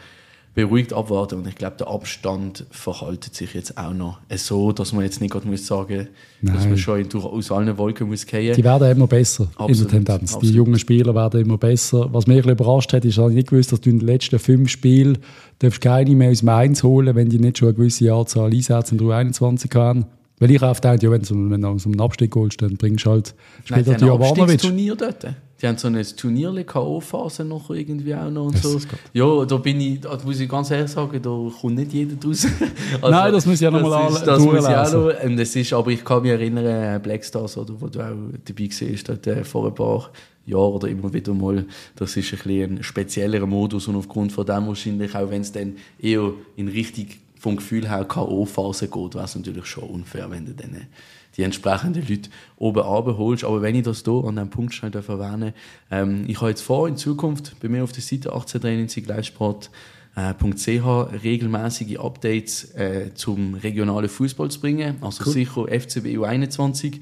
beruhigt 0.55 0.93
abwarten. 0.93 1.35
Und 1.39 1.47
ich 1.47 1.55
glaube, 1.55 1.75
der 1.77 1.87
Abstand 1.89 2.65
verhaltet 2.71 3.35
sich 3.35 3.53
jetzt 3.53 3.77
auch 3.77 3.93
noch 3.93 4.19
so, 4.35 4.71
dass 4.71 4.93
man 4.93 5.03
jetzt 5.03 5.21
nicht 5.21 5.31
gerade 5.31 5.47
muss 5.47 5.67
sagen 5.67 6.07
dass 6.41 6.55
Nein. 6.61 6.69
man 6.69 6.77
schon 6.77 6.99
in- 7.01 7.13
aus 7.13 7.51
allen 7.51 7.77
Wolken 7.77 8.07
muss 8.07 8.23
fallen. 8.23 8.53
Die 8.55 8.63
werden 8.63 8.91
immer 8.91 9.07
besser 9.07 9.43
in 9.43 9.65
Absolut, 9.65 9.91
der 9.91 10.03
Tendenz. 10.03 10.31
Die 10.31 10.35
absolut. 10.35 10.55
jungen 10.55 10.79
Spieler 10.79 11.13
werden 11.13 11.41
immer 11.41 11.57
besser. 11.57 12.07
Was 12.13 12.25
mich 12.27 12.37
ein 12.37 12.41
bisschen 12.43 12.51
überrascht 12.57 12.93
hat, 12.93 13.03
ist, 13.03 13.17
dass 13.17 13.29
ich 13.29 13.35
nicht 13.35 13.49
gewusst 13.49 13.71
dass 13.71 13.81
du 13.81 13.89
in 13.89 13.99
den 13.99 14.07
letzten 14.07 14.39
fünf 14.39 14.69
Spielen 14.69 15.17
darfst 15.59 15.81
keine 15.81 16.15
mehr 16.15 16.31
aus 16.31 16.39
dem 16.39 16.49
Eins 16.49 16.83
holen, 16.83 17.15
wenn 17.15 17.29
die 17.29 17.39
nicht 17.39 17.57
schon 17.57 17.69
eine 17.69 17.75
gewisse 17.77 18.11
Anzahl 18.13 18.51
Einsätze 18.51 18.93
in 18.95 18.99
der 18.99 19.07
U21 19.07 19.75
haben. 19.75 20.05
Weil 20.39 20.51
ich 20.51 20.61
oft 20.61 20.83
denke, 20.83 21.05
ja, 21.05 21.11
wenn 21.11 21.21
du, 21.21 21.49
wenn 21.49 21.61
du 21.61 21.67
aus 21.67 21.85
einem 21.85 21.99
Abstieg 21.99 22.35
holst, 22.35 22.61
dann 22.61 22.75
bringst 22.77 23.05
du 23.05 23.09
halt 23.11 23.33
später 23.63 23.93
die 23.93 23.99
die 23.99 24.05
Jovanovic. 24.05 24.61
Dort. 24.97 25.25
Die 25.61 25.67
haben 25.67 25.77
so 25.77 25.87
eine 25.87 26.03
Turnier 26.05 26.51
K.O.-Phase 26.65 27.45
noch 27.45 27.69
irgendwie 27.69 28.13
auch 28.13 28.29
noch 28.29 28.47
und 28.47 28.55
Das 28.55 28.61
so. 28.63 28.79
Ja, 29.13 29.45
da 29.45 29.55
bin 29.57 29.79
ich, 29.79 30.01
da 30.01 30.17
muss 30.23 30.39
ich 30.39 30.49
ganz 30.49 30.69
ehrlich 30.69 30.91
sagen, 30.91 31.21
da 31.21 31.29
kommt 31.61 31.75
nicht 31.75 31.93
jeder 31.93 32.15
draus. 32.15 32.45
Also, 33.01 33.09
Nein, 33.09 33.31
das 33.33 33.45
muss 33.45 33.61
ich 33.61 33.67
auch 33.67 33.71
noch 33.71 33.81
das 33.81 33.89
mal 33.89 34.07
ist- 34.13 34.27
Das 34.27 34.39
muss 34.43 34.67
ich 34.67 34.75
auch 34.75 34.91
noch. 34.93 35.23
Und 35.23 35.39
es 35.39 35.55
ist, 35.55 35.73
aber 35.73 35.91
ich 35.91 36.03
kann 36.03 36.21
mich 36.23 36.31
erinnern, 36.31 36.65
äh, 36.65 36.99
Blackstars, 37.01 37.57
oder, 37.57 37.73
wo 37.79 37.87
du 37.87 37.99
auch 38.01 38.15
dabei 38.45 38.69
warst, 38.69 39.09
dort, 39.09 39.27
äh, 39.27 39.43
vor 39.45 39.67
ein 39.67 39.73
paar 39.75 40.09
Jahren 40.45 40.73
oder 40.73 40.87
immer 40.89 41.11
wieder 41.13 41.33
mal, 41.33 41.65
das 41.95 42.15
ist 42.17 42.33
ein, 42.33 42.37
bisschen 42.37 42.77
ein 42.77 42.83
speziellerer 42.83 43.47
Modus 43.47 43.87
und 43.87 43.95
aufgrund 43.95 44.31
von 44.33 44.45
dem 44.45 44.67
wahrscheinlich, 44.67 45.15
auch 45.15 45.29
wenn 45.29 45.41
es 45.41 45.51
dann 45.53 45.77
eher 45.99 46.33
in 46.57 46.67
Richtung 46.67 47.07
vom 47.39 47.55
Gefühl 47.55 47.87
her 47.89 48.03
K.O.-Phase 48.05 48.87
geht, 48.87 49.15
wäre 49.15 49.25
es 49.25 49.35
natürlich 49.35 49.65
schon 49.67 49.83
unfair, 49.85 50.29
wenn 50.29 50.45
du 50.45 50.53
dann 50.53 50.73
äh, 50.75 50.85
die 51.37 51.43
entsprechenden 51.43 52.07
Leute 52.07 52.29
oben 52.57 52.79
runterholst. 52.79 53.43
Aber 53.43 53.61
wenn 53.61 53.75
ich 53.75 53.83
das 53.83 54.03
hier 54.03 54.23
an 54.25 54.35
diesem 54.35 54.49
Punkt 54.49 54.73
schnell 54.73 54.91
darf 54.91 55.07
erwähnen 55.07 55.53
ähm, 55.91 56.25
ich 56.27 56.37
habe 56.37 56.49
jetzt 56.49 56.61
vor, 56.61 56.87
in 56.87 56.97
Zukunft 56.97 57.59
bei 57.59 57.69
mir 57.69 57.83
auf 57.83 57.91
der 57.91 58.01
Seite 58.01 58.31
1893gleichsport.ch 60.15 61.23
regelmäßige 61.23 61.97
Updates 61.99 62.73
äh, 62.75 63.13
zum 63.13 63.55
regionalen 63.55 64.09
Fußball 64.09 64.49
zu 64.49 64.61
bringen. 64.61 64.95
Also 65.01 65.29
sicher 65.29 65.65
FCB 65.67 66.17
U21, 66.17 67.01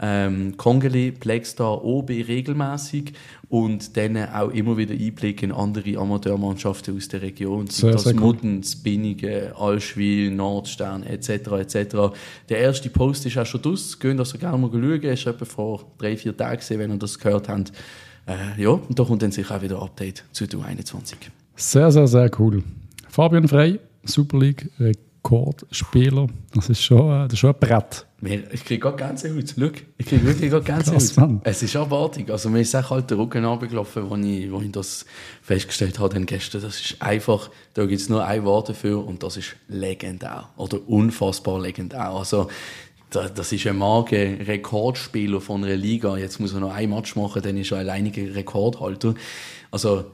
ähm, 0.00 0.56
Kongele, 0.56 1.12
Blackstar, 1.12 1.84
OB 1.84 2.10
regelmäßig 2.10 3.12
und 3.48 3.96
dann 3.96 4.16
auch 4.16 4.48
immer 4.48 4.76
wieder 4.76 4.94
Einblick 4.94 5.42
in 5.42 5.52
andere 5.52 5.98
Amateurmannschaften 5.98 6.96
aus 6.96 7.08
der 7.08 7.22
Region. 7.22 7.66
Sehr, 7.68 7.92
das 7.92 8.04
sehr 8.04 8.14
cool. 8.14 8.20
Muttens, 8.20 8.76
Binningen, 8.76 9.52
Allschwil, 9.54 10.30
Nordstern 10.30 11.02
etc. 11.04 11.28
etc. 11.28 11.96
Der 12.48 12.58
erste 12.58 12.88
Post 12.88 13.26
ist 13.26 13.36
auch 13.36 13.46
schon 13.46 13.62
draus. 13.62 13.98
Gehen 13.98 14.16
das 14.16 14.38
gerne 14.38 14.56
mal 14.56 14.70
schauen. 14.70 15.02
Ist 15.02 15.26
etwa 15.26 15.44
vor 15.44 15.84
drei, 15.98 16.16
vier 16.16 16.36
Tagen, 16.36 16.62
wenn 16.78 16.92
ihr 16.92 16.98
das 16.98 17.18
gehört 17.18 17.48
habt. 17.48 17.72
Äh, 18.26 18.60
ja, 18.60 18.70
und 18.70 18.98
da 18.98 19.04
kommt 19.04 19.22
dann 19.22 19.32
sicher 19.32 19.56
auch 19.56 19.62
wieder 19.62 19.76
ein 19.76 19.82
Update 19.82 20.24
zu 20.32 20.46
der 20.46 20.64
21. 20.64 21.18
Sehr, 21.56 21.90
sehr, 21.92 22.06
sehr 22.06 22.30
cool. 22.38 22.62
Fabian 23.08 23.46
Frey, 23.48 23.78
Super 24.04 24.38
League 24.38 24.70
Rekordspieler. 24.78 26.26
Das 26.54 26.68
ist 26.68 26.82
schon, 26.82 27.10
äh, 27.10 27.24
das 27.24 27.34
ist 27.34 27.38
schon 27.40 27.50
ein 27.54 27.60
Brett. 27.60 28.06
Ich 28.52 28.64
kriege 28.64 28.80
gerade 28.80 28.96
Gänsehaut. 28.96 29.54
Schau, 29.58 29.66
ich 29.98 30.06
kriege 30.06 30.24
wirklich 30.24 30.50
gerade 30.50 30.64
Gänsehaut. 30.64 31.40
Es 31.44 31.62
ist 31.62 31.76
abartig. 31.76 32.30
Also 32.30 32.48
mir 32.48 32.60
ist 32.60 32.74
auch 32.74 32.90
halt 32.90 33.10
der 33.10 33.18
Rücken 33.18 33.44
runtergelaufen, 33.44 34.10
als 34.10 34.24
ich, 34.26 34.52
als 34.52 34.64
ich 34.64 34.72
das 34.72 35.06
festgestellt 35.42 35.98
habe 35.98 36.14
dann 36.14 36.24
gestern. 36.26 36.62
Das 36.62 36.80
ist 36.80 36.96
einfach, 37.02 37.50
da 37.74 37.84
gibt 37.84 38.00
es 38.00 38.08
nur 38.08 38.24
ein 38.24 38.44
Wort 38.44 38.70
dafür 38.70 39.06
und 39.06 39.22
das 39.22 39.36
ist 39.36 39.54
legendär. 39.68 40.48
Oder 40.56 40.78
unfassbar 40.88 41.60
legendär. 41.60 42.08
Also 42.10 42.48
da- 43.10 43.28
das 43.28 43.52
ist 43.52 43.66
ein 43.66 43.76
Marke, 43.76 44.38
Rekordspieler 44.46 45.40
von 45.42 45.62
einer 45.62 45.76
Liga. 45.76 46.16
Jetzt 46.16 46.40
muss 46.40 46.54
er 46.54 46.60
noch 46.60 46.72
ein 46.74 46.88
Match 46.90 47.14
machen, 47.16 47.42
dann 47.42 47.56
ist 47.58 47.70
er 47.72 47.78
alleiniger 47.78 48.34
Rekordhalter. 48.34 49.14
Also 49.70 50.06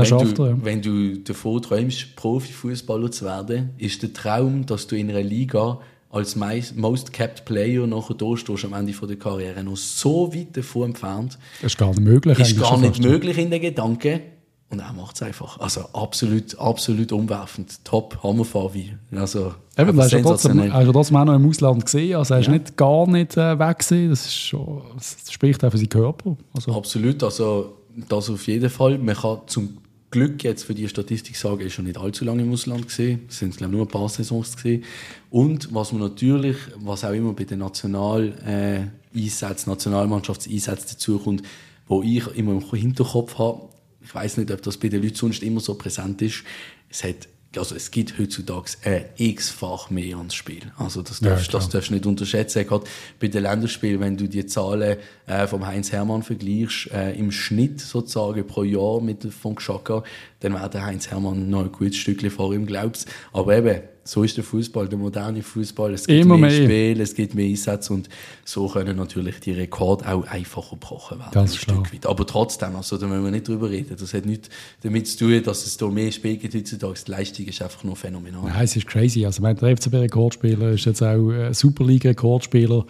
Das 0.00 0.10
wenn, 0.10 0.20
schafft 0.20 0.38
du, 0.38 0.42
er, 0.44 0.50
ja. 0.50 0.56
wenn 0.62 0.82
du 0.82 1.18
davon 1.18 1.62
träumst, 1.62 2.16
Profifußballer 2.16 3.10
zu 3.10 3.24
werden, 3.24 3.70
ist 3.78 4.02
der 4.02 4.12
Traum, 4.12 4.66
dass 4.66 4.86
du 4.86 4.96
in 4.96 5.10
einer 5.10 5.22
Liga 5.22 5.78
als 6.10 6.36
Most 6.36 7.12
Capped 7.12 7.44
Player 7.44 7.86
nachher 7.86 8.14
da 8.14 8.36
stehst 8.36 8.64
am 8.64 8.72
Ende 8.72 8.92
der 8.92 9.16
Karriere 9.16 9.62
noch 9.62 9.76
so 9.76 10.32
weit 10.34 10.56
davon 10.56 10.90
entfernt. 10.90 11.38
Das 11.60 11.72
ist 11.72 11.78
gar 11.78 11.90
nicht 11.90 12.00
möglich. 12.00 12.38
Ist 12.38 12.58
gar 12.58 12.78
nicht 12.78 13.02
möglich 13.02 13.36
in 13.38 13.50
den 13.50 13.60
Gedanken. 13.60 14.20
Und 14.68 14.80
er 14.80 14.92
macht 14.92 15.14
es 15.14 15.22
einfach. 15.22 15.60
Also 15.60 15.82
absolut, 15.92 16.58
absolut 16.58 17.12
umwerfend. 17.12 17.84
Top, 17.84 18.18
Hammerfavi. 18.22 18.96
Also, 19.14 19.54
Eben, 19.78 19.96
hast 20.00 20.12
du 20.12 20.22
trotzdem, 20.22 20.72
hast 20.72 20.86
du 20.88 20.92
trotzdem 20.92 21.16
auch 21.18 21.24
noch 21.24 21.34
im 21.36 21.48
Ausland 21.48 21.84
gesehen. 21.84 22.16
Also, 22.16 22.34
er 22.34 22.40
ist 22.40 22.46
Ja. 22.46 22.52
nicht 22.52 22.76
gar 22.76 23.06
nicht 23.06 23.36
äh, 23.36 23.58
weg 23.58 23.78
gewesen. 23.78 24.10
Das, 24.10 24.24
ist 24.26 24.34
schon, 24.34 24.82
das 24.96 25.16
spricht 25.30 25.64
auch 25.64 25.70
für 25.70 25.78
seinen 25.78 25.88
Körper. 25.88 26.36
Also, 26.52 26.72
Absolut, 26.72 27.22
also 27.22 27.76
das 28.08 28.28
auf 28.28 28.44
jeden 28.48 28.68
Fall. 28.68 28.98
Man 28.98 29.14
kann 29.14 29.38
zum 29.46 29.78
Glück 30.16 30.42
jetzt 30.44 30.64
für 30.64 30.74
die 30.74 30.88
Statistik 30.88 31.36
sagen, 31.36 31.60
ist 31.60 31.74
schon 31.74 31.84
nicht 31.84 31.98
allzu 31.98 32.24
lange 32.24 32.42
im 32.42 32.50
Ausland 32.50 32.86
gesehen. 32.88 33.26
Es 33.28 33.38
sind 33.38 33.54
glaube 33.54 33.74
ich, 33.74 33.76
nur 33.76 33.84
ein 33.84 33.90
paar 33.90 34.08
Saisons 34.08 34.56
gesehen. 34.56 34.82
Und 35.28 35.74
was 35.74 35.92
man 35.92 36.00
natürlich, 36.00 36.56
was 36.78 37.04
auch 37.04 37.12
immer 37.12 37.34
bei 37.34 37.44
den 37.44 37.58
National 37.58 38.32
äh, 38.46 39.14
Einsätzen, 39.14 39.68
Nationalmannschaftseinsätzen 39.68 40.88
dazukommt, 40.92 41.42
wo 41.86 42.02
ich 42.02 42.26
immer 42.28 42.52
im 42.52 42.62
Hinterkopf 42.62 43.36
habe, 43.38 43.68
ich 44.02 44.14
weiß 44.14 44.38
nicht, 44.38 44.50
ob 44.50 44.62
das 44.62 44.78
bei 44.78 44.88
den 44.88 45.02
Leuten 45.02 45.16
sonst 45.16 45.42
immer 45.42 45.60
so 45.60 45.74
präsent 45.74 46.22
ist, 46.22 46.44
es 46.88 47.04
hat 47.04 47.28
also 47.58 47.74
es 47.74 47.90
gibt 47.90 48.18
heutzutage 48.18 48.72
ein 48.84 49.04
x-fach 49.16 49.90
mehr 49.90 50.16
ans 50.18 50.34
Spiel. 50.34 50.72
Also 50.76 51.02
das 51.02 51.20
Ja, 51.20 51.30
darfst, 51.30 51.48
klar. 51.50 51.60
das 51.62 51.70
darfst 51.70 51.90
du 51.90 51.94
nicht 51.94 52.06
unterschätzen. 52.06 52.66
Gerade 52.66 52.84
bei 53.20 53.28
den 53.28 53.42
Länderspielen, 53.42 54.00
wenn 54.00 54.16
du 54.16 54.28
die 54.28 54.46
Zahlen 54.46 54.96
äh, 55.26 55.46
vom 55.46 55.66
Heinz 55.66 55.92
Hermann 55.92 56.22
vergleichst, 56.22 56.90
äh, 56.92 57.12
im 57.12 57.30
Schnitt 57.32 57.80
sozusagen 57.80 58.46
pro 58.46 58.62
Jahr 58.62 59.00
mit 59.00 59.24
dem 59.24 59.30
von 59.32 59.54
Gschaka, 59.56 60.02
dann 60.40 60.54
wäre 60.54 60.70
der 60.70 60.84
Heinz 60.84 61.10
Hermann 61.10 61.48
noch 61.50 61.64
ein 61.64 61.72
gutes 61.72 61.96
Stückchen 61.96 62.30
vor 62.30 62.54
ihm, 62.54 62.66
glaubst 62.66 63.08
Aber 63.32 63.56
eben, 63.56 63.80
so 64.06 64.22
ist 64.22 64.36
der 64.36 64.44
Fußball, 64.44 64.88
der 64.88 64.98
moderne 64.98 65.42
Fußball. 65.42 65.94
Es 65.94 66.06
gibt 66.06 66.24
Immer 66.24 66.38
mehr, 66.38 66.50
mehr. 66.50 66.64
Spiel, 66.64 67.00
es 67.00 67.14
gibt 67.14 67.34
mehr 67.34 67.46
Einsätze 67.48 67.92
und 67.92 68.08
so 68.44 68.68
können 68.68 68.96
natürlich 68.96 69.40
die 69.40 69.52
Rekorde 69.52 70.08
auch 70.08 70.26
einfacher 70.26 70.70
gebrochen 70.76 71.18
werden. 71.18 71.32
Ganz 71.32 71.54
ein 71.54 71.58
klar. 71.58 71.76
Stück 71.84 71.94
weit. 71.94 72.06
Aber 72.06 72.26
trotzdem, 72.26 72.76
also, 72.76 72.96
da 72.98 73.06
müssen 73.06 73.24
wir 73.24 73.30
nicht 73.30 73.48
drüber 73.48 73.68
reden. 73.68 73.96
Das 73.98 74.14
hat 74.14 74.24
nichts 74.26 74.48
damit 74.82 75.08
zu 75.08 75.18
tun, 75.18 75.42
dass 75.42 75.66
es 75.66 75.76
da 75.76 75.88
mehr 75.88 76.12
Spiele 76.12 76.36
gibt 76.36 76.54
heutzutage. 76.54 76.94
Die 77.06 77.10
Leistung 77.10 77.46
ist 77.46 77.60
einfach 77.60 77.82
nur 77.84 77.96
phänomenal. 77.96 78.42
Nein, 78.44 78.64
es 78.64 78.76
ist 78.76 78.86
crazy. 78.86 79.26
Also, 79.26 79.42
mein, 79.42 79.56
der 79.56 79.76
FCB-Rekordspieler 79.76 80.70
ist 80.70 80.84
jetzt 80.84 81.02
auch 81.02 81.30
äh, 81.32 81.52
Superliga-Rekordspieler. 81.52 82.86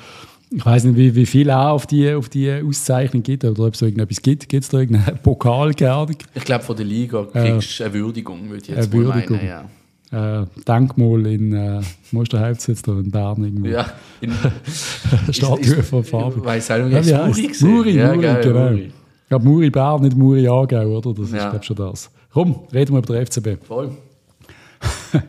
Ich 0.50 0.64
weiß 0.64 0.85
nicht, 0.85 0.96
wie, 0.96 1.14
wie 1.14 1.26
viel 1.26 1.50
auch 1.50 1.70
auf 1.70 1.87
die, 1.87 2.12
auf 2.12 2.29
die 2.29 2.52
Auszeichnung 2.52 3.22
gibt 3.22 3.44
oder 3.44 3.64
ob 3.64 3.72
es 3.74 3.81
so 3.81 3.87
irgendetwas 3.87 4.22
gibt. 4.22 4.48
Gibt 4.48 4.62
es 4.62 4.70
da 4.70 4.79
irgendeinen 4.79 5.18
Pokal 5.22 5.72
gerne? 5.74 6.14
Ich 6.35 6.44
glaube, 6.44 6.62
von 6.62 6.76
der 6.76 6.87
Liga 6.87 7.24
kriegst 7.24 7.81
du 7.81 7.85
eine 7.85 7.94
Würdigung, 7.94 8.48
würde 8.48 8.62
ich 8.62 8.68
jetzt 8.68 8.79
Eine 8.79 8.92
Würdigung. 8.92 9.37
meinen. 9.38 9.46
Ja. 9.48 9.68
Äh, 10.12 10.45
Denkmal 10.66 11.27
in 11.27 11.53
äh, 11.53 11.81
ist 11.81 12.33
Hauptsitz 12.35 12.83
da 12.83 12.92
in 12.92 13.11
Bern 13.11 13.42
irgendwo. 13.45 13.66
Ja, 13.69 13.87
in, 14.21 14.33
Statue 15.33 15.83
von 15.83 16.05
Fabi. 16.05 16.38
Ich 16.38 16.45
weiß 16.45 16.71
auch 16.71 16.85
nicht, 16.87 17.07
Ja, 17.07 17.27
Muri 17.27 17.47
gesehen. 17.49 17.71
Muri, 17.75 17.90
ja, 17.97 18.07
Muri, 18.09 18.21
geil, 18.21 18.40
genau. 18.42 18.71
Muri. 18.71 18.92
Ja, 19.31 19.38
Muri 19.40 19.71
Bern, 19.71 20.03
nicht 20.03 20.16
Muri 20.16 20.47
Aargau, 20.49 20.87
oder? 20.99 21.12
Das 21.12 21.27
ist, 21.29 21.35
Ja. 21.35 21.51
glaube 21.51 21.59
ich, 21.61 21.64
schon 21.66 21.77
das. 21.77 22.11
Komm, 22.33 22.61
reden 22.73 22.92
wir 22.95 22.99
über 22.99 23.14
den 23.14 23.27
FCB. 23.27 23.64
Voll. 23.66 23.90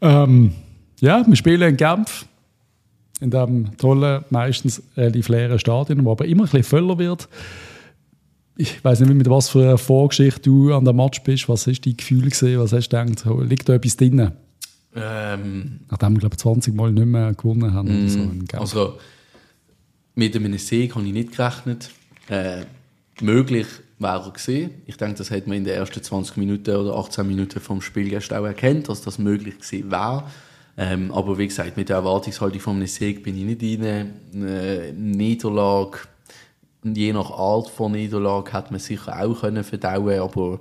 Ähm, 0.00 0.52
ja, 1.00 1.24
wir 1.26 1.36
spielen 1.36 1.70
in 1.70 1.76
Genf. 1.76 2.26
In 3.20 3.30
diesem 3.30 3.76
tollen, 3.78 4.24
meistens 4.28 4.82
relativ 4.94 5.28
leeren 5.30 5.58
Stadion, 5.58 6.04
wo 6.04 6.12
aber 6.12 6.26
immer 6.26 6.42
ein 6.42 6.50
bisschen 6.50 6.62
voller 6.64 6.98
wird. 6.98 7.28
Ich 8.58 8.82
weiß 8.82 9.00
nicht, 9.00 9.14
mit 9.14 9.28
was 9.28 9.50
für 9.50 9.62
einer 9.62 9.78
Vorgeschichte 9.78 10.40
du 10.40 10.72
an 10.72 10.84
dem 10.84 10.96
Match 10.96 11.22
bist. 11.22 11.48
Was 11.48 11.66
ist 11.66 11.84
dein 11.84 11.96
Gefühl 11.96 12.22
gewesen? 12.22 12.58
Was 12.58 12.72
hast 12.72 12.88
du 12.88 13.04
gedacht? 13.04 13.24
Liegt 13.48 13.68
da 13.68 13.74
etwas 13.74 13.96
drin? 13.96 14.32
Ähm, 14.94 15.80
Nachdem 15.90 16.14
wir, 16.14 16.20
glaube 16.20 16.34
ich, 16.34 16.40
20 16.40 16.74
Mal 16.74 16.90
nicht 16.90 17.06
mehr 17.06 17.34
gewonnen 17.34 17.74
haben. 17.74 18.08
So 18.08 18.18
Genf. 18.18 18.54
also, 18.54 18.98
mit 20.14 20.34
einem 20.34 20.56
Sieg 20.56 20.94
habe 20.94 21.04
ich 21.04 21.12
nicht 21.12 21.36
gerechnet. 21.36 21.90
Äh, 22.28 22.62
möglich 23.20 23.66
wäre 23.98 24.24
er 24.24 24.30
gesehen. 24.30 24.70
Ich 24.86 24.96
denke, 24.96 25.18
das 25.18 25.30
hat 25.30 25.46
man 25.46 25.58
in 25.58 25.64
den 25.64 25.74
ersten 25.74 26.02
20 26.02 26.38
Minuten 26.38 26.74
oder 26.74 26.96
18 26.96 27.26
Minuten 27.26 27.60
vom 27.60 27.82
Spiel 27.82 28.08
gestern 28.08 28.42
auch 28.42 28.46
erkannt, 28.46 28.88
dass 28.88 29.02
das 29.02 29.18
möglich 29.18 29.58
gewesen 29.58 29.90
wäre. 29.90 30.24
Ähm, 30.78 31.10
aber 31.12 31.36
wie 31.38 31.46
gesagt, 31.46 31.76
mit 31.76 31.90
der 31.90 31.96
Erwartungshaltung 31.96 32.60
von 32.60 32.76
einem 32.76 32.86
Sieg 32.86 33.22
bin 33.22 33.36
ich 33.36 33.44
nicht 33.44 33.82
rein. 33.82 34.12
Eine 34.34 34.92
Niederlage, 34.94 35.98
je 36.84 37.12
nach 37.12 37.30
Art 37.30 37.68
von 37.68 37.92
Niederlage, 37.92 38.52
hätte 38.52 38.70
man 38.70 38.80
sicher 38.80 39.20
auch 39.22 39.40
können 39.40 39.64
verdauen 39.64 40.18
aber 40.20 40.60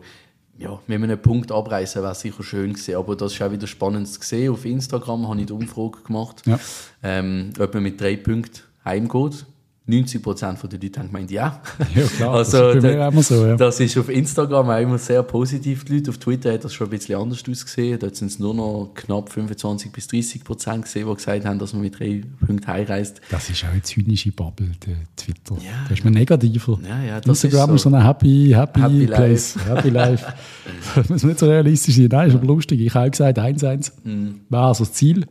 ja, 0.58 0.80
mit 0.88 1.04
einem 1.04 1.22
Punkt 1.22 1.52
abreißen 1.52 2.02
wäre 2.02 2.16
sicher 2.16 2.42
schön 2.42 2.72
gewesen. 2.74 2.96
Aber 2.96 3.16
das 3.18 3.34
ist 3.34 3.42
auch 3.42 3.52
wieder 3.52 3.68
spannend 3.68 4.08
zu 4.08 4.22
sehen. 4.22 4.54
Auf 4.54 4.64
Instagram 4.64 5.28
habe 5.28 5.42
ich 5.42 5.48
die 5.48 5.54
Umfrage 5.54 6.02
gemacht, 6.06 6.44
Ja. 6.46 6.58
ähm, 7.04 7.52
ob 7.60 7.74
man 7.74 7.84
mit 7.84 8.00
drei 8.00 8.16
Punkten 8.16 8.62
heimgeht. 8.86 9.46
90% 9.88 10.68
der 10.68 10.80
Leute 10.80 11.00
haben 11.00 11.08
gemeint, 11.08 11.30
ja. 11.30 11.62
Ja, 11.94 12.04
klar, 12.08 12.34
Also, 12.36 12.58
das 12.74 12.76
ist 12.78 12.84
da- 12.84 13.08
immer 13.08 13.22
so, 13.24 13.46
ja. 13.46 13.56
Das 13.56 13.80
ist 13.80 13.96
auf 14.00 14.10
Instagram 14.10 14.70
auch 14.70 14.80
immer 14.80 14.98
sehr 14.98 15.22
positiv, 15.22 15.86
die 15.86 15.94
Leute. 15.98 16.10
Auf 16.10 16.18
Twitter 16.18 16.54
hat 16.54 16.64
das 16.64 16.74
schon 16.74 16.88
ein 16.88 16.90
bisschen 16.90 17.20
anders 17.20 17.44
ausgesehen. 17.48 18.00
Dort 18.00 18.16
sind 18.16 18.28
es 18.32 18.40
nur 18.40 18.54
noch 18.56 18.92
knapp 18.96 19.32
25 19.32 19.92
bis 19.92 20.08
30 20.08 20.44
Prozent 20.44 20.84
gesehen, 20.86 21.08
die 21.08 21.14
gesagt 21.16 21.46
haben, 21.46 21.60
dass 21.60 21.74
man 21.74 21.84
mit 21.84 22.00
drei 22.00 22.24
Punkten 22.46 22.66
heimreist. 22.68 23.22
Das 23.30 23.48
ist 23.50 23.64
auch 23.64 23.70
eine 23.70 23.82
zynische 23.84 24.32
Bubble, 24.32 24.72
der 24.88 24.96
Twitter. 25.16 25.56
Ja. 25.64 25.86
Da 25.88 25.94
ist 25.94 26.04
man 26.04 26.14
negativer. 26.14 26.80
Ja, 26.88 27.04
ja, 27.04 27.22
das 27.22 27.44
Instagram 27.44 27.70
ist 27.72 27.76
ist 27.76 27.84
so. 27.84 27.90
so 27.92 27.96
ein 27.96 28.04
Happy, 28.04 28.52
happy, 28.56 28.80
Happy 28.82 29.06
Place. 29.06 29.56
Happy 29.68 29.90
Life. 29.90 30.26
das 30.96 31.10
muss 31.10 31.24
nicht 31.24 31.38
so 31.40 31.46
realistisch 31.48 31.96
sein. 31.96 32.10
Nein, 32.12 32.30
ist 32.30 32.36
aber 32.36 32.48
lustig. 32.48 32.82
Ich 32.82 32.94
habe 32.96 33.06
auch 33.08 33.12
gesagt, 33.12 33.38
1-1 33.38 33.92
Mhm. 34.04 34.42
wäre 34.50 34.64
also 34.64 34.84
das 34.84 34.94
Ziel. 34.94 35.26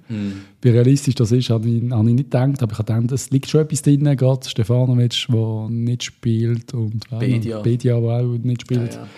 Wie 0.64 0.70
realistisch 0.70 1.14
das 1.14 1.30
ist, 1.30 1.50
habe 1.50 1.68
ich, 1.68 1.90
habe 1.90 2.08
ich 2.08 2.14
nicht 2.14 2.30
gedacht. 2.30 2.62
Aber 2.62 2.72
ich 2.72 2.78
habe 2.78 2.94
gedacht, 2.94 3.12
es 3.12 3.28
liegt 3.28 3.50
schon 3.50 3.60
etwas 3.60 3.82
drin. 3.82 4.04
Gerade 4.16 4.48
Stefanovic, 4.48 5.26
der 5.28 5.68
nicht 5.68 6.04
spielt. 6.04 6.72
Und 6.72 7.10
noch? 7.12 7.18
Bedia. 7.18 7.60
Bedia, 7.60 8.00
der 8.00 8.10
auch 8.10 8.38
nicht 8.42 8.62
spielt. 8.62 8.94
Ja, 8.94 9.00
ja. 9.00 9.08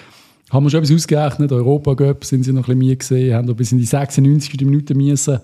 Haben 0.51 0.67
wir 0.67 0.71
schon 0.71 0.83
etwas 0.83 0.97
ausgerechnet. 0.97 1.53
Europa 1.53 1.95
Cup 1.95 2.25
sind 2.25 2.43
sie 2.43 2.53
noch 2.53 2.63
ein 2.63 2.65
bisschen 2.65 2.79
müde 2.79 2.97
gesehen, 2.97 3.35
haben 3.35 3.55
bis 3.55 3.71
in 3.71 3.79
die 3.79 3.85
96. 3.85 4.61
Minute 4.63 4.97
müssen. 4.97 5.35
Und 5.37 5.43